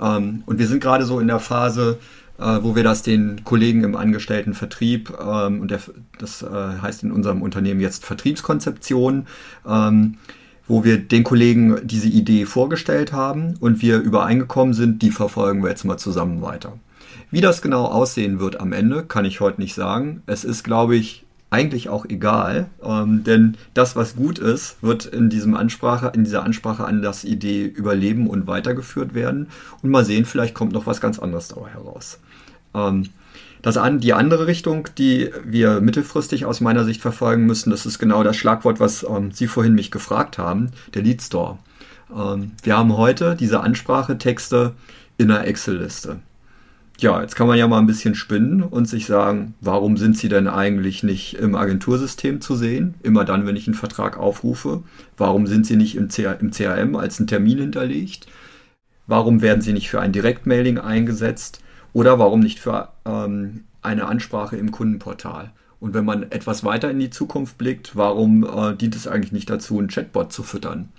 Ähm, 0.00 0.42
und 0.46 0.58
wir 0.58 0.66
sind 0.66 0.82
gerade 0.82 1.04
so 1.04 1.20
in 1.20 1.26
der 1.26 1.40
Phase, 1.40 1.98
äh, 2.38 2.58
wo 2.62 2.74
wir 2.74 2.82
das 2.82 3.02
den 3.02 3.44
Kollegen 3.44 3.84
im 3.84 3.94
Angestelltenvertrieb 3.94 5.12
ähm, 5.20 5.60
und 5.60 5.70
das 5.70 6.42
äh, 6.42 6.46
heißt 6.80 7.02
in 7.02 7.12
unserem 7.12 7.42
Unternehmen 7.42 7.80
jetzt 7.80 8.04
Vertriebskonzeption, 8.06 9.26
ähm, 9.68 10.16
wo 10.66 10.84
wir 10.84 10.98
den 10.98 11.24
Kollegen 11.24 11.86
diese 11.86 12.08
Idee 12.08 12.46
vorgestellt 12.46 13.12
haben 13.12 13.54
und 13.60 13.82
wir 13.82 13.98
übereingekommen 13.98 14.74
sind, 14.74 15.02
die 15.02 15.10
verfolgen 15.10 15.62
wir 15.62 15.70
jetzt 15.70 15.84
mal 15.84 15.98
zusammen 15.98 16.42
weiter. 16.42 16.78
Wie 17.30 17.40
das 17.40 17.62
genau 17.62 17.86
aussehen 17.86 18.40
wird 18.40 18.60
am 18.60 18.72
Ende, 18.72 19.04
kann 19.04 19.24
ich 19.24 19.40
heute 19.40 19.60
nicht 19.60 19.74
sagen. 19.74 20.22
Es 20.26 20.44
ist, 20.44 20.64
glaube 20.64 20.96
ich, 20.96 21.24
eigentlich 21.52 21.90
auch 21.90 22.06
egal, 22.06 22.66
ähm, 22.82 23.24
denn 23.24 23.56
das, 23.74 23.94
was 23.94 24.16
gut 24.16 24.38
ist, 24.38 24.82
wird 24.82 25.04
in, 25.04 25.28
diesem 25.28 25.54
Ansprache, 25.54 26.10
in 26.14 26.24
dieser 26.24 26.44
Ansprache 26.44 26.86
an 26.86 27.02
das 27.02 27.24
Idee 27.24 27.66
überleben 27.66 28.26
und 28.26 28.46
weitergeführt 28.46 29.12
werden. 29.12 29.48
Und 29.82 29.90
mal 29.90 30.04
sehen, 30.04 30.24
vielleicht 30.24 30.54
kommt 30.54 30.72
noch 30.72 30.86
was 30.86 31.02
ganz 31.02 31.18
anderes 31.18 31.48
dabei 31.48 31.68
heraus. 31.68 32.18
Ähm, 32.74 33.10
das 33.62 33.76
an, 33.76 34.00
die 34.00 34.12
andere 34.12 34.46
Richtung, 34.46 34.88
die 34.98 35.30
wir 35.44 35.80
mittelfristig 35.80 36.44
aus 36.44 36.60
meiner 36.60 36.84
Sicht 36.84 37.00
verfolgen 37.00 37.46
müssen, 37.46 37.70
das 37.70 37.86
ist 37.86 37.98
genau 37.98 38.24
das 38.24 38.36
Schlagwort, 38.36 38.80
was 38.80 39.06
ähm, 39.08 39.30
Sie 39.30 39.46
vorhin 39.46 39.74
mich 39.74 39.90
gefragt 39.90 40.36
haben, 40.36 40.70
der 40.94 41.02
Lead 41.02 41.22
Store. 41.22 41.58
Ähm, 42.14 42.52
wir 42.62 42.76
haben 42.76 42.96
heute 42.96 43.36
diese 43.36 43.60
Ansprachetexte 43.60 44.72
in 45.16 45.30
einer 45.30 45.46
Excel-Liste. 45.46 46.18
Ja, 46.98 47.20
jetzt 47.20 47.34
kann 47.34 47.48
man 47.48 47.58
ja 47.58 47.66
mal 47.66 47.78
ein 47.78 47.86
bisschen 47.86 48.14
spinnen 48.14 48.62
und 48.62 48.86
sich 48.86 49.06
sagen, 49.06 49.54
warum 49.60 49.96
sind 49.96 50.16
sie 50.16 50.28
denn 50.28 50.46
eigentlich 50.46 51.02
nicht 51.02 51.34
im 51.34 51.56
Agentursystem 51.56 52.40
zu 52.40 52.54
sehen? 52.54 52.94
Immer 53.02 53.24
dann, 53.24 53.46
wenn 53.46 53.56
ich 53.56 53.66
einen 53.66 53.74
Vertrag 53.74 54.18
aufrufe. 54.18 54.82
Warum 55.16 55.46
sind 55.46 55.66
sie 55.66 55.76
nicht 55.76 55.96
im, 55.96 56.08
CRM 56.08 56.94
als 56.94 57.18
ein 57.18 57.26
Termin 57.26 57.58
hinterlegt? 57.58 58.26
Warum 59.06 59.42
werden 59.42 59.62
sie 59.62 59.72
nicht 59.72 59.90
für 59.90 60.00
ein 60.00 60.12
Direktmailing 60.12 60.78
eingesetzt? 60.78 61.61
Oder 61.92 62.18
warum 62.18 62.40
nicht 62.40 62.58
für 62.58 62.88
ähm, 63.04 63.64
eine 63.82 64.06
Ansprache 64.06 64.56
im 64.56 64.70
Kundenportal? 64.70 65.50
Und 65.80 65.94
wenn 65.94 66.04
man 66.04 66.30
etwas 66.30 66.64
weiter 66.64 66.90
in 66.90 67.00
die 67.00 67.10
Zukunft 67.10 67.58
blickt, 67.58 67.96
warum 67.96 68.44
äh, 68.44 68.76
dient 68.76 68.94
es 68.94 69.08
eigentlich 69.08 69.32
nicht 69.32 69.50
dazu, 69.50 69.78
einen 69.78 69.88
Chatbot 69.88 70.32
zu 70.32 70.42
füttern? 70.42 70.90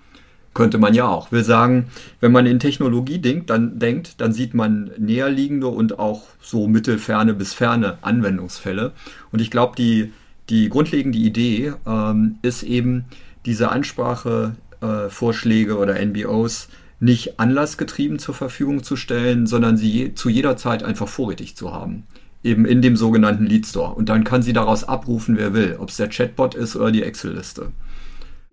Könnte 0.53 0.77
man 0.77 0.93
ja 0.93 1.07
auch. 1.07 1.31
Wir 1.31 1.43
sagen, 1.43 1.87
wenn 2.19 2.31
man 2.31 2.45
in 2.45 2.59
Technologie 2.59 3.17
denkt, 3.17 3.49
dann 3.49 3.79
denkt, 3.79 4.21
dann 4.21 4.33
sieht 4.33 4.53
man 4.53 4.91
näherliegende 4.97 5.67
und 5.67 5.97
auch 5.97 6.23
so 6.41 6.67
mittelferne 6.67 7.33
bis 7.33 7.53
ferne 7.53 7.97
Anwendungsfälle. 8.01 8.91
Und 9.31 9.41
ich 9.41 9.49
glaube, 9.49 9.75
die, 9.75 10.13
die 10.49 10.69
grundlegende 10.69 11.17
Idee 11.17 11.73
ähm, 11.87 12.37
ist 12.43 12.61
eben, 12.61 13.05
diese 13.45 13.71
Ansprachevorschläge 13.71 15.71
äh, 15.71 15.75
oder 15.75 16.05
NBOs 16.05 16.69
nicht 17.03 17.39
anlassgetrieben 17.39 18.17
zur 18.17 18.33
Verfügung 18.33 18.81
zu 18.81 18.95
stellen, 18.95 19.45
sondern 19.45 19.75
sie 19.75 19.89
je, 19.89 20.15
zu 20.15 20.29
jeder 20.29 20.55
Zeit 20.55 20.83
einfach 20.83 21.07
vorrätig 21.07 21.55
zu 21.55 21.73
haben. 21.73 22.03
Eben 22.43 22.65
in 22.65 22.81
dem 22.81 22.95
sogenannten 22.95 23.45
Lead 23.45 23.65
Store. 23.65 23.93
Und 23.93 24.09
dann 24.09 24.23
kann 24.23 24.41
sie 24.41 24.53
daraus 24.53 24.83
abrufen, 24.83 25.37
wer 25.37 25.53
will, 25.53 25.75
ob 25.79 25.89
es 25.89 25.97
der 25.97 26.09
Chatbot 26.09 26.55
ist 26.55 26.75
oder 26.75 26.91
die 26.91 27.03
Excel-Liste. 27.03 27.71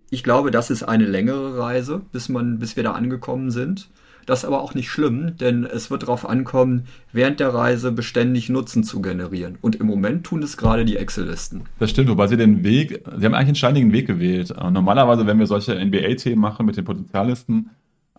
Ich 0.09 0.23
glaube, 0.23 0.51
das 0.51 0.69
ist 0.69 0.83
eine 0.83 1.05
längere 1.05 1.57
Reise, 1.57 2.01
bis, 2.11 2.27
man, 2.27 2.59
bis 2.59 2.75
wir 2.75 2.83
da 2.83 2.91
angekommen 2.91 3.51
sind. 3.51 3.89
Das 4.25 4.39
ist 4.39 4.45
aber 4.45 4.61
auch 4.61 4.75
nicht 4.75 4.89
schlimm, 4.89 5.37
denn 5.37 5.65
es 5.65 5.89
wird 5.89 6.03
darauf 6.03 6.29
ankommen, 6.29 6.85
während 7.11 7.39
der 7.39 7.53
Reise 7.53 7.91
beständig 7.91 8.49
Nutzen 8.49 8.83
zu 8.83 9.01
generieren. 9.01 9.57
Und 9.61 9.77
im 9.77 9.87
Moment 9.87 10.25
tun 10.25 10.43
es 10.43 10.57
gerade 10.57 10.85
die 10.85 10.97
Excel-Listen. 10.97 11.63
Das 11.79 11.89
stimmt, 11.89 12.09
wobei 12.09 12.27
Sie 12.27 12.37
den 12.37 12.63
Weg, 12.63 13.01
Sie 13.17 13.25
haben 13.25 13.33
eigentlich 13.33 13.47
einen 13.47 13.55
steinigen 13.55 13.93
Weg 13.93 14.07
gewählt. 14.07 14.53
Normalerweise, 14.71 15.25
wenn 15.25 15.39
wir 15.39 15.47
solche 15.47 15.73
NBA-Themen 15.73 16.39
machen 16.39 16.65
mit 16.65 16.77
den 16.77 16.85
Potenziallisten, 16.85 17.71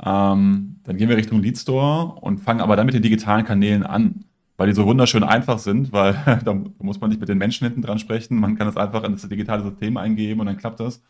ähm, 0.05 0.77
dann 0.85 0.97
gehen 0.97 1.09
wir 1.09 1.17
Richtung 1.17 1.41
Lead 1.41 1.57
Store 1.59 2.15
und 2.21 2.39
fangen 2.39 2.61
aber 2.61 2.77
dann 2.77 2.87
mit 2.87 2.95
den 2.95 3.03
digitalen 3.03 3.45
Kanälen 3.45 3.85
an, 3.85 4.25
weil 4.57 4.67
die 4.67 4.75
so 4.75 4.85
wunderschön 4.85 5.23
einfach 5.23 5.59
sind, 5.59 5.93
weil 5.93 6.41
da 6.45 6.55
muss 6.79 7.01
man 7.01 7.11
nicht 7.11 7.21
mit 7.21 7.29
den 7.29 7.39
Menschen 7.39 7.67
hinten 7.67 7.83
dran 7.83 7.99
sprechen. 7.99 8.39
Man 8.39 8.57
kann 8.57 8.67
das 8.67 8.77
einfach 8.77 9.05
in 9.05 9.13
das 9.13 9.29
digitale 9.29 9.63
System 9.63 9.97
eingeben 9.97 10.41
und 10.41 10.47
dann 10.47 10.57
klappt 10.57 10.81
das. 10.81 11.03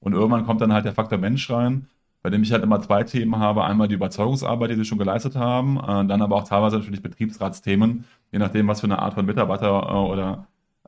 Und 0.00 0.14
irgendwann 0.14 0.46
kommt 0.46 0.60
dann 0.60 0.72
halt 0.72 0.84
der 0.84 0.94
Faktor 0.94 1.18
Mensch 1.18 1.48
rein, 1.50 1.86
bei 2.22 2.30
dem 2.30 2.42
ich 2.42 2.52
halt 2.52 2.64
immer 2.64 2.80
zwei 2.80 3.04
Themen 3.04 3.38
habe. 3.38 3.64
Einmal 3.64 3.86
die 3.88 3.94
Überzeugungsarbeit, 3.94 4.70
die 4.70 4.76
sie 4.76 4.84
schon 4.84 4.98
geleistet 4.98 5.36
haben, 5.36 5.76
äh, 5.78 6.06
dann 6.06 6.22
aber 6.22 6.36
auch 6.36 6.48
teilweise 6.48 6.78
natürlich 6.78 7.02
Betriebsratsthemen, 7.02 8.04
je 8.32 8.38
nachdem, 8.38 8.66
was 8.68 8.80
für 8.80 8.86
eine 8.86 8.98
Art 8.98 9.14
von 9.14 9.26
Mitarbeiter 9.26 9.68
äh, 9.68 9.92
oder 9.92 10.46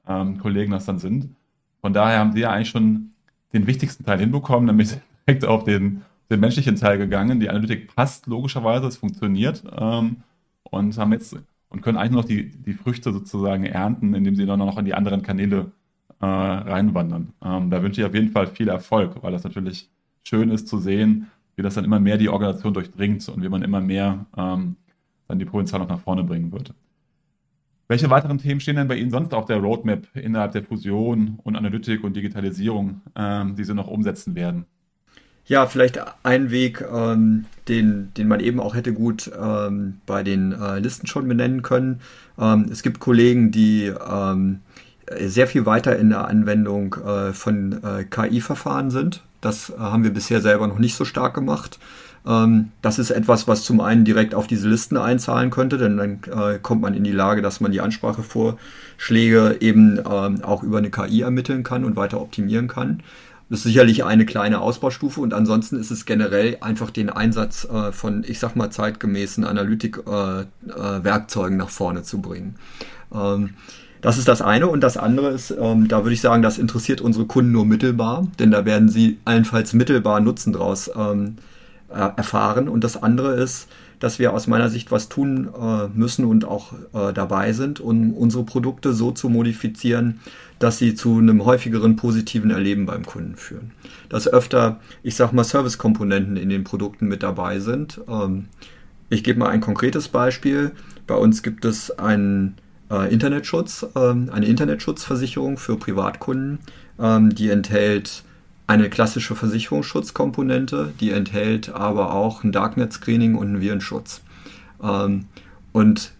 ähm, 0.08 0.38
Kollegen 0.38 0.72
das 0.72 0.86
dann 0.86 0.98
sind. 0.98 1.28
Von 1.80 1.92
daher 1.92 2.18
haben 2.18 2.32
sie 2.32 2.40
ja 2.40 2.50
eigentlich 2.50 2.70
schon 2.70 3.10
den 3.52 3.66
wichtigsten 3.66 4.04
Teil 4.04 4.18
hinbekommen, 4.18 4.66
nämlich 4.66 4.96
direkt 5.26 5.44
auf 5.44 5.64
den 5.64 6.02
den 6.32 6.40
menschlichen 6.40 6.76
Teil 6.76 6.98
gegangen. 6.98 7.40
Die 7.40 7.50
Analytik 7.50 7.94
passt 7.94 8.26
logischerweise, 8.26 8.86
es 8.86 8.96
funktioniert 8.96 9.62
ähm, 9.78 10.16
und 10.64 10.96
haben 10.98 11.12
jetzt 11.12 11.36
und 11.68 11.80
können 11.80 11.96
eigentlich 11.96 12.12
nur 12.12 12.22
noch 12.22 12.28
die, 12.28 12.50
die 12.50 12.74
Früchte 12.74 13.12
sozusagen 13.12 13.64
ernten, 13.64 14.14
indem 14.14 14.36
sie 14.36 14.44
dann 14.44 14.58
noch 14.58 14.76
in 14.76 14.84
die 14.84 14.94
anderen 14.94 15.22
Kanäle 15.22 15.72
äh, 16.20 16.26
reinwandern. 16.26 17.32
Ähm, 17.42 17.70
da 17.70 17.82
wünsche 17.82 18.02
ich 18.02 18.06
auf 18.06 18.14
jeden 18.14 18.28
Fall 18.28 18.46
viel 18.46 18.68
Erfolg, 18.68 19.22
weil 19.22 19.32
das 19.32 19.44
natürlich 19.44 19.88
schön 20.22 20.50
ist 20.50 20.68
zu 20.68 20.78
sehen, 20.78 21.30
wie 21.56 21.62
das 21.62 21.74
dann 21.74 21.84
immer 21.84 21.98
mehr 21.98 22.18
die 22.18 22.28
Organisation 22.28 22.74
durchdringt 22.74 23.26
und 23.28 23.42
wie 23.42 23.48
man 23.48 23.62
immer 23.62 23.80
mehr 23.80 24.26
ähm, 24.36 24.76
dann 25.28 25.38
die 25.38 25.44
Provinzial 25.46 25.80
noch 25.80 25.88
nach 25.88 26.00
vorne 26.00 26.24
bringen 26.24 26.52
wird. 26.52 26.74
Welche 27.88 28.10
weiteren 28.10 28.38
Themen 28.38 28.60
stehen 28.60 28.76
denn 28.76 28.88
bei 28.88 28.96
Ihnen 28.96 29.10
sonst 29.10 29.34
auf 29.34 29.46
der 29.46 29.58
Roadmap 29.58 30.14
innerhalb 30.14 30.52
der 30.52 30.62
Fusion 30.62 31.38
und 31.42 31.56
Analytik 31.56 32.04
und 32.04 32.16
Digitalisierung, 32.16 33.00
ähm, 33.16 33.56
die 33.56 33.64
Sie 33.64 33.74
noch 33.74 33.88
umsetzen 33.88 34.34
werden? 34.34 34.66
Ja, 35.46 35.66
vielleicht 35.66 35.98
ein 36.22 36.50
Weg, 36.50 36.84
ähm, 36.92 37.46
den, 37.68 38.12
den 38.16 38.28
man 38.28 38.40
eben 38.40 38.60
auch 38.60 38.74
hätte 38.74 38.92
gut 38.92 39.30
ähm, 39.40 40.00
bei 40.06 40.22
den 40.22 40.52
äh, 40.52 40.78
Listen 40.78 41.06
schon 41.06 41.26
benennen 41.26 41.62
können. 41.62 42.00
Ähm, 42.38 42.66
es 42.70 42.82
gibt 42.82 43.00
Kollegen, 43.00 43.50
die 43.50 43.92
ähm, 44.08 44.60
sehr 45.20 45.46
viel 45.46 45.66
weiter 45.66 45.96
in 45.98 46.10
der 46.10 46.28
Anwendung 46.28 46.94
äh, 46.94 47.32
von 47.32 47.82
äh, 47.82 48.04
KI-Verfahren 48.04 48.90
sind. 48.90 49.22
Das 49.40 49.70
äh, 49.70 49.78
haben 49.78 50.04
wir 50.04 50.12
bisher 50.12 50.40
selber 50.40 50.68
noch 50.68 50.78
nicht 50.78 50.94
so 50.94 51.04
stark 51.04 51.34
gemacht. 51.34 51.78
Ähm, 52.26 52.70
das 52.82 52.98
ist 52.98 53.10
etwas, 53.10 53.48
was 53.48 53.64
zum 53.64 53.80
einen 53.80 54.04
direkt 54.04 54.34
auf 54.34 54.46
diese 54.46 54.68
Listen 54.68 54.96
einzahlen 54.96 55.50
könnte, 55.50 55.76
denn 55.76 55.96
dann 55.96 56.20
äh, 56.32 56.58
kommt 56.60 56.82
man 56.82 56.94
in 56.94 57.04
die 57.04 57.12
Lage, 57.12 57.42
dass 57.42 57.60
man 57.60 57.72
die 57.72 57.80
Ansprachevorschläge 57.80 59.56
eben 59.60 59.98
ähm, 59.98 60.44
auch 60.44 60.62
über 60.62 60.78
eine 60.78 60.90
KI 60.90 61.22
ermitteln 61.22 61.64
kann 61.64 61.84
und 61.84 61.96
weiter 61.96 62.20
optimieren 62.20 62.68
kann. 62.68 63.02
Das 63.52 63.58
ist 63.58 63.64
sicherlich 63.64 64.02
eine 64.02 64.24
kleine 64.24 64.62
Ausbaustufe 64.62 65.20
und 65.20 65.34
ansonsten 65.34 65.78
ist 65.78 65.90
es 65.90 66.06
generell 66.06 66.56
einfach 66.62 66.90
den 66.90 67.10
Einsatz 67.10 67.66
äh, 67.66 67.92
von, 67.92 68.24
ich 68.26 68.38
sag 68.38 68.56
mal, 68.56 68.70
zeitgemäßen 68.70 69.44
Analytik-Werkzeugen 69.44 71.52
äh, 71.52 71.56
äh, 71.56 71.58
nach 71.58 71.68
vorne 71.68 72.02
zu 72.02 72.22
bringen. 72.22 72.54
Ähm, 73.14 73.50
das 74.00 74.16
ist 74.16 74.26
das 74.26 74.40
eine. 74.40 74.68
Und 74.68 74.80
das 74.80 74.96
andere 74.96 75.32
ist, 75.32 75.50
ähm, 75.50 75.86
da 75.86 76.02
würde 76.02 76.14
ich 76.14 76.22
sagen, 76.22 76.40
das 76.40 76.56
interessiert 76.56 77.02
unsere 77.02 77.26
Kunden 77.26 77.52
nur 77.52 77.66
mittelbar, 77.66 78.26
denn 78.38 78.50
da 78.50 78.64
werden 78.64 78.88
sie 78.88 79.18
allenfalls 79.26 79.74
mittelbar 79.74 80.20
Nutzen 80.20 80.54
draus 80.54 80.90
ähm, 80.96 81.36
äh, 81.90 82.08
erfahren. 82.16 82.70
Und 82.70 82.84
das 82.84 83.02
andere 83.02 83.34
ist, 83.34 83.68
dass 84.00 84.18
wir 84.18 84.32
aus 84.32 84.46
meiner 84.46 84.70
Sicht 84.70 84.90
was 84.90 85.10
tun 85.10 85.50
äh, 85.54 85.88
müssen 85.88 86.24
und 86.24 86.46
auch 86.46 86.72
äh, 86.94 87.12
dabei 87.12 87.52
sind, 87.52 87.80
um 87.80 88.14
unsere 88.14 88.44
Produkte 88.44 88.94
so 88.94 89.10
zu 89.10 89.28
modifizieren, 89.28 90.20
dass 90.62 90.78
sie 90.78 90.94
zu 90.94 91.18
einem 91.18 91.44
häufigeren 91.44 91.96
positiven 91.96 92.50
Erleben 92.50 92.86
beim 92.86 93.04
Kunden 93.04 93.34
führen. 93.34 93.72
Dass 94.08 94.28
öfter, 94.28 94.78
ich 95.02 95.16
sag 95.16 95.32
mal, 95.32 95.42
Servicekomponenten 95.42 96.36
in 96.36 96.50
den 96.50 96.62
Produkten 96.62 97.08
mit 97.08 97.24
dabei 97.24 97.58
sind. 97.58 98.00
Ähm, 98.08 98.46
ich 99.10 99.24
gebe 99.24 99.40
mal 99.40 99.48
ein 99.48 99.60
konkretes 99.60 100.06
Beispiel. 100.06 100.70
Bei 101.08 101.16
uns 101.16 101.42
gibt 101.42 101.64
es 101.64 101.98
einen 101.98 102.54
äh, 102.90 103.12
Internetschutz, 103.12 103.86
ähm, 103.96 104.30
eine 104.32 104.46
Internetschutzversicherung 104.46 105.58
für 105.58 105.76
Privatkunden, 105.76 106.60
ähm, 107.00 107.34
die 107.34 107.50
enthält 107.50 108.22
eine 108.68 108.88
klassische 108.88 109.34
Versicherungsschutzkomponente, 109.34 110.92
die 111.00 111.10
enthält 111.10 111.70
aber 111.70 112.14
auch 112.14 112.44
ein 112.44 112.52
Darknet-Screening 112.52 113.34
und 113.34 113.48
einen 113.48 113.60
Virenschutz. 113.60 114.20
Ähm, 114.80 115.24
und 115.72 116.12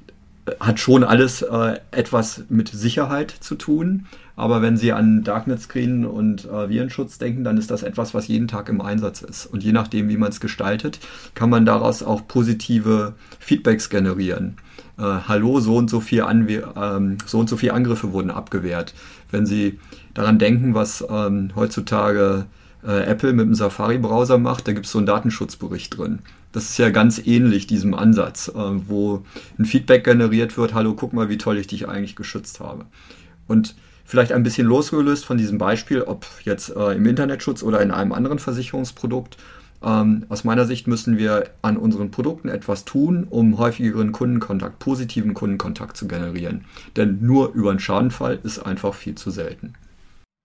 hat 0.61 0.81
schon 0.81 1.05
alles 1.05 1.43
äh, 1.43 1.79
etwas 1.91 2.45
mit 2.49 2.69
Sicherheit 2.69 3.31
zu 3.31 3.55
tun. 3.55 4.07
Aber 4.35 4.63
wenn 4.63 4.77
Sie 4.77 4.93
an 4.93 5.25
Darknet-Screen 5.25 6.07
und 6.07 6.47
äh, 6.47 6.69
Virenschutz 6.69 7.19
denken, 7.19 7.45
dann 7.45 7.59
ist 7.59 7.71
das 7.71 7.83
etwas, 7.83 8.15
was 8.15 8.29
jeden 8.29 8.49
Tag 8.49 8.69
im 8.69 8.81
Einsatz 8.81 9.23
ist. 9.23 9.47
Und 9.47 9.63
je 9.63 9.73
nachdem, 9.73 10.09
wie 10.09 10.17
man 10.17 10.31
es 10.31 10.41
gestaltet, 10.41 11.01
kann 11.35 11.51
man 11.51 11.67
daraus 11.67 12.03
auch 12.03 12.27
positive 12.27 13.15
Feedbacks 13.39 13.91
generieren. 13.91 14.57
Äh, 14.99 15.03
Hallo, 15.03 15.61
so 15.61 15.77
und 15.77 15.91
so 15.91 16.01
viel, 16.01 16.25
ähm, 16.77 17.19
so 17.27 17.39
und 17.39 17.49
so 17.49 17.57
viel 17.57 17.73
Angriffe 17.73 18.13
wurden 18.13 18.31
abgewehrt. 18.31 18.95
Wenn 19.31 19.47
Sie 19.47 19.79
daran 20.15 20.39
denken, 20.39 20.75
was 20.75 21.05
ähm, 21.09 21.51
heutzutage 21.55 22.47
äh, 22.87 23.05
Apple 23.05 23.33
mit 23.33 23.47
dem 23.47 23.55
Safari-Browser 23.55 24.39
macht, 24.39 24.67
da 24.67 24.73
gibt 24.73 24.87
es 24.87 24.93
so 24.93 24.99
einen 24.99 25.07
Datenschutzbericht 25.07 25.97
drin. 25.97 26.21
Das 26.53 26.65
ist 26.65 26.79
ja 26.79 26.91
ganz 26.91 27.19
ähnlich 27.25 27.67
diesem 27.67 27.95
Ansatz, 27.95 28.49
äh, 28.49 28.55
wo 28.55 29.25
ein 29.59 29.65
Feedback 29.65 30.05
generiert 30.05 30.57
wird, 30.57 30.75
hallo, 30.75 30.95
guck 30.95 31.13
mal, 31.13 31.29
wie 31.29 31.39
toll 31.39 31.59
ich 31.59 31.67
dich 31.67 31.89
eigentlich 31.89 32.17
geschützt 32.17 32.61
habe. 32.61 32.87
Und 33.47 33.75
vielleicht 34.13 34.33
ein 34.33 34.43
bisschen 34.43 34.67
losgelöst 34.67 35.25
von 35.25 35.39
diesem 35.39 35.57
Beispiel, 35.57 36.03
ob 36.03 36.27
jetzt 36.45 36.77
äh, 36.77 36.93
im 36.93 37.07
Internetschutz 37.07 37.63
oder 37.63 37.81
in 37.81 37.91
einem 37.91 38.13
anderen 38.13 38.39
Versicherungsprodukt, 38.39 39.39
ähm, 39.83 40.27
aus 40.29 40.45
meiner 40.45 40.67
Sicht 40.67 40.87
müssen 40.87 41.17
wir 41.17 41.49
an 41.63 41.79
unseren 41.79 42.11
Produkten 42.11 42.51
etwas 42.51 42.85
tun, 42.85 43.27
um 43.31 43.57
häufigeren 43.57 44.13
Kundenkontakt, 44.13 44.81
positiven 44.81 45.33
Kundenkontakt 45.33 45.97
zu 45.97 46.07
generieren. 46.09 46.67
Denn 46.95 47.21
nur 47.23 47.55
über 47.55 47.71
einen 47.71 47.79
Schadenfall 47.79 48.39
ist 48.43 48.59
einfach 48.59 48.93
viel 48.93 49.15
zu 49.15 49.31
selten. 49.31 49.73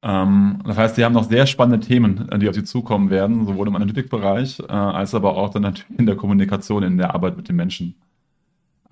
Ähm, 0.02 0.60
das 0.66 0.78
heißt, 0.78 0.96
Sie 0.96 1.04
haben 1.04 1.14
noch 1.14 1.30
sehr 1.30 1.46
spannende 1.46 1.86
Themen, 1.86 2.30
die 2.40 2.48
auf 2.48 2.56
Sie 2.56 2.64
zukommen 2.64 3.10
werden, 3.10 3.46
sowohl 3.46 3.68
im 3.68 3.76
Analytikbereich 3.76 4.62
äh, 4.62 4.72
als 4.72 5.14
aber 5.14 5.36
auch 5.36 5.50
dann 5.50 5.64
natürlich 5.64 6.00
in 6.00 6.06
der 6.06 6.16
Kommunikation, 6.16 6.84
in 6.84 6.98
der 6.98 7.14
Arbeit 7.14 7.36
mit 7.36 7.50
den 7.50 7.58
Menschen. 7.58 7.96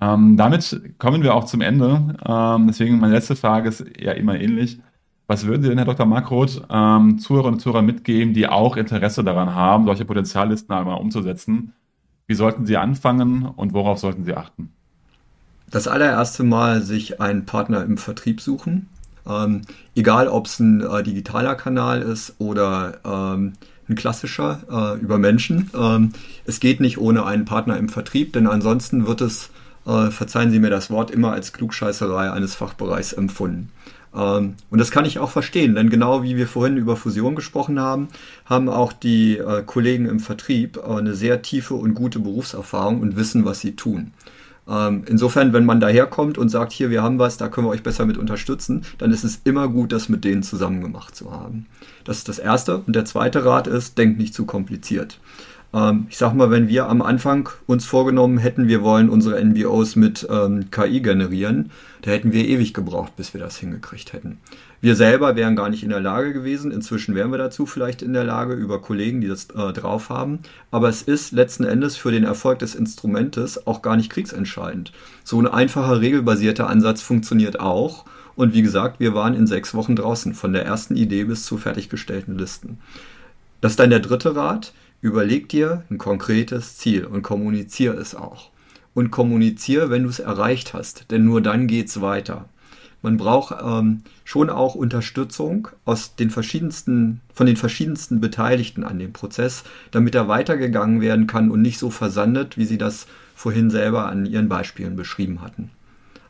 Ähm, 0.02 0.38
damit 0.38 0.98
kommen 0.98 1.24
wir 1.24 1.36
auch 1.36 1.46
zum 1.46 1.62
Ende. 1.62 2.18
Ähm, 2.28 2.68
deswegen 2.68 3.00
meine 3.00 3.14
letzte 3.14 3.36
Frage 3.36 3.70
ist 3.70 3.82
eher 3.82 4.18
immer 4.18 4.40
ähnlich. 4.40 4.80
Was 5.28 5.46
würden 5.46 5.64
Sie 5.64 5.70
denn, 5.70 5.78
Herr 5.78 5.86
Dr. 5.86 6.06
Markroth, 6.06 6.62
ähm, 6.70 7.18
Zuhörer 7.18 7.48
und 7.48 7.60
Zuhörer 7.60 7.82
mitgeben, 7.82 8.34
die 8.34 8.48
auch 8.48 8.78
Interesse 8.78 9.24
daran 9.24 9.56
haben, 9.56 9.86
solche 9.86 10.06
Potenziallisten 10.06 10.76
einmal 10.76 11.00
umzusetzen? 11.00 11.74
Wie 12.28 12.36
sollten 12.36 12.66
sie 12.66 12.78
anfangen 12.78 13.46
und 13.46 13.74
worauf 13.74 14.00
sollten 14.00 14.24
sie 14.24 14.36
achten? 14.36 14.72
Das 15.72 15.88
allererste 15.88 16.44
Mal 16.44 16.82
sich 16.82 17.20
einen 17.22 17.46
Partner 17.46 17.84
im 17.84 17.98
Vertrieb 17.98 18.42
suchen. 18.42 18.88
Ähm, 19.28 19.62
egal, 19.96 20.28
ob 20.28 20.46
es 20.46 20.60
ein 20.60 20.82
äh, 20.82 21.02
digitaler 21.02 21.56
Kanal 21.56 22.02
ist 22.02 22.36
oder 22.38 23.00
ähm, 23.04 23.54
ein 23.90 23.96
klassischer 23.96 24.60
äh, 24.70 25.00
über 25.02 25.18
Menschen. 25.18 25.70
Ähm, 25.76 26.14
es 26.46 26.60
geht 26.60 26.80
nicht 26.80 26.98
ohne 26.98 27.26
einen 27.26 27.46
Partner 27.46 27.78
im 27.78 27.90
Vertrieb, 27.90 28.34
denn 28.34 28.48
ansonsten 28.48 29.08
wird 29.08 29.22
es, 29.22 29.50
äh, 29.86 30.12
verzeihen 30.12 30.52
Sie 30.52 30.60
mir 30.60 30.70
das 30.70 30.90
Wort, 30.90 31.12
immer 31.12 31.32
als 31.32 31.54
Klugscheißerei 31.54 32.32
eines 32.32 32.56
Fachbereichs 32.56 33.14
empfunden. 33.14 33.72
Ähm, 34.16 34.56
und 34.70 34.80
das 34.80 34.92
kann 34.92 35.06
ich 35.06 35.20
auch 35.20 35.30
verstehen, 35.30 35.76
denn 35.76 35.90
genau 35.90 36.24
wie 36.24 36.38
wir 36.38 36.48
vorhin 36.48 36.78
über 36.78 36.96
Fusion 36.96 37.36
gesprochen 37.36 37.80
haben, 37.80 38.08
haben 38.46 38.70
auch 38.70 38.94
die 38.94 39.38
äh, 39.38 39.64
Kollegen 39.64 40.08
im 40.08 40.20
Vertrieb 40.20 40.78
äh, 40.78 40.82
eine 40.82 41.16
sehr 41.16 41.42
tiefe 41.42 41.74
und 41.74 41.94
gute 41.94 42.20
Berufserfahrung 42.20 43.02
und 43.02 43.16
wissen, 43.16 43.46
was 43.46 43.60
sie 43.60 43.76
tun. 43.76 44.12
Ähm, 44.68 45.04
insofern, 45.08 45.54
wenn 45.54 45.66
man 45.66 45.80
daherkommt 45.80 46.38
und 46.38 46.50
sagt, 46.50 46.72
hier, 46.72 46.90
wir 46.90 47.04
haben 47.04 47.20
was, 47.20 47.38
da 47.38 47.50
können 47.50 47.68
wir 47.68 47.72
euch 47.72 47.84
besser 47.84 48.06
mit 48.06 48.18
unterstützen, 48.18 48.84
dann 48.98 49.12
ist 49.12 49.24
es 49.24 49.42
immer 49.44 49.68
gut, 49.68 49.92
das 49.92 50.10
mit 50.10 50.24
denen 50.24 50.42
zusammen 50.42 50.82
gemacht 50.82 51.16
zu 51.16 51.32
haben. 51.32 51.68
Das 52.04 52.18
ist 52.18 52.30
das 52.30 52.40
Erste. 52.40 52.80
Und 52.80 52.96
der 52.96 53.06
zweite 53.06 53.46
Rat 53.46 53.68
ist, 53.68 53.98
denkt 53.98 54.18
nicht 54.18 54.34
zu 54.34 54.46
kompliziert. 54.46 55.20
Ähm, 55.76 56.08
ich 56.10 56.18
sag 56.18 56.34
mal, 56.34 56.50
wenn 56.50 56.70
wir 56.70 56.88
am 56.88 57.02
Anfang 57.02 57.50
uns 57.68 57.86
vorgenommen 57.86 58.38
hätten, 58.38 58.68
wir 58.68 58.82
wollen 58.82 59.10
unsere 59.10 59.44
NBOs 59.44 59.98
mit 59.98 60.26
ähm, 60.32 60.72
KI 60.72 61.02
generieren, 61.02 61.72
da 62.02 62.12
hätten 62.12 62.32
wir 62.32 62.48
ewig 62.48 62.74
gebraucht, 62.74 63.16
bis 63.18 63.34
wir 63.34 63.42
das 63.42 63.58
hingekriegt 63.58 64.14
hätten. 64.14 64.40
Wir 64.80 64.96
selber 64.96 65.36
wären 65.36 65.56
gar 65.56 65.70
nicht 65.70 65.84
in 65.84 65.90
der 65.90 66.00
Lage 66.00 66.32
gewesen. 66.32 66.72
Inzwischen 66.72 67.16
wären 67.16 67.32
wir 67.32 67.40
dazu 67.40 67.66
vielleicht 67.66 68.02
in 68.04 68.14
der 68.14 68.24
Lage 68.24 68.54
über 68.54 68.80
Kollegen, 68.80 69.20
die 69.20 69.28
das 69.28 69.50
äh, 69.50 69.74
drauf 69.74 70.10
haben. 70.10 70.40
Aber 70.70 70.88
es 70.88 71.02
ist 71.02 71.32
letzten 71.32 71.64
Endes 71.64 71.98
für 71.98 72.12
den 72.12 72.24
Erfolg 72.24 72.60
des 72.60 72.76
Instrumentes 72.76 73.66
auch 73.66 73.82
gar 73.82 73.98
nicht 73.98 74.12
kriegsentscheidend. 74.12 74.94
So 75.24 75.42
ein 75.42 75.48
einfacher 75.48 76.02
regelbasierter 76.02 76.70
Ansatz 76.70 77.02
funktioniert 77.02 77.60
auch. 77.60 78.06
Und 78.36 78.54
wie 78.54 78.62
gesagt, 78.62 79.00
wir 79.00 79.16
waren 79.16 79.34
in 79.34 79.48
sechs 79.48 79.74
Wochen 79.74 79.96
draußen, 79.96 80.36
von 80.36 80.54
der 80.54 80.66
ersten 80.66 80.96
Idee 80.96 81.24
bis 81.24 81.46
zu 81.46 81.58
fertiggestellten 81.58 82.38
Listen. 82.38 82.78
Das 83.62 83.72
ist 83.72 83.80
dann 83.80 83.90
der 83.90 84.02
dritte 84.02 84.36
Rat. 84.36 84.74
Überleg 85.06 85.50
dir 85.50 85.84
ein 85.92 86.00
konkretes 86.00 86.78
Ziel 86.80 87.06
und 87.06 87.22
kommuniziere 87.22 87.94
es 87.94 88.16
auch. 88.16 88.50
Und 88.96 89.12
kommuniziere, 89.12 89.92
wenn 89.92 90.02
du 90.02 90.10
es 90.10 90.18
erreicht 90.18 90.74
hast, 90.74 91.12
denn 91.12 91.26
nur 91.26 91.42
dann 91.42 91.68
geht 91.68 91.90
es 91.90 92.02
weiter. 92.02 92.50
Man 93.04 93.18
braucht 93.18 93.56
ähm, 93.64 94.02
schon 94.24 94.50
auch 94.50 94.74
Unterstützung 94.74 95.68
aus 95.86 96.16
den 96.16 96.32
verschiedensten, 96.32 97.22
von 97.36 97.46
den 97.46 97.56
verschiedensten 97.56 98.20
Beteiligten 98.20 98.84
an 98.84 98.98
dem 98.98 99.14
Prozess, 99.14 99.64
damit 99.92 100.16
er 100.16 100.28
weitergegangen 100.28 101.02
werden 101.02 101.28
kann 101.28 101.52
und 101.52 101.62
nicht 101.62 101.78
so 101.78 101.92
versandet, 101.92 102.58
wie 102.58 102.66
Sie 102.66 102.80
das 102.80 103.06
vorhin 103.36 103.70
selber 103.70 104.08
an 104.08 104.26
Ihren 104.26 104.50
Beispielen 104.50 104.96
beschrieben 104.96 105.44
hatten. 105.44 105.70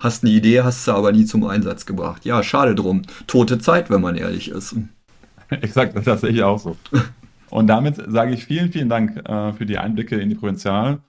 Hast 0.01 0.25
eine 0.25 0.33
Idee, 0.33 0.63
hast 0.63 0.83
sie 0.83 0.93
aber 0.93 1.13
nie 1.13 1.23
zum 1.23 1.45
Einsatz 1.45 1.85
gebracht. 1.85 2.25
Ja, 2.25 2.43
schade 2.43 2.75
drum. 2.75 3.03
Tote 3.25 3.57
Zeit, 3.57 3.89
wenn 3.89 4.01
man 4.01 4.17
ehrlich 4.17 4.49
ist. 4.49 4.75
Exakt, 5.49 5.95
das 6.05 6.19
sehe 6.19 6.31
ich 6.31 6.43
auch 6.43 6.59
so. 6.59 6.75
Und 7.55 7.67
damit 7.67 7.95
sage 8.11 8.33
ich 8.33 8.43
vielen, 8.43 8.69
vielen 8.69 8.89
Dank 8.89 9.15
äh, 9.29 9.53
für 9.53 9.65
die 9.65 9.77
Einblicke 9.77 10.17
in 10.17 10.27
die 10.27 10.35
Provinzial 10.35 10.99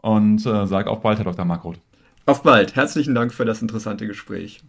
und 0.00 0.46
äh, 0.46 0.64
sage 0.64 0.88
auf 0.88 1.00
bald, 1.00 1.18
Herr 1.18 1.24
Dr. 1.24 1.44
Markroth. 1.44 1.80
Auf 2.26 2.44
bald. 2.44 2.76
Herzlichen 2.76 3.12
Dank 3.12 3.34
für 3.34 3.44
das 3.44 3.60
interessante 3.60 4.06
Gespräch. 4.06 4.60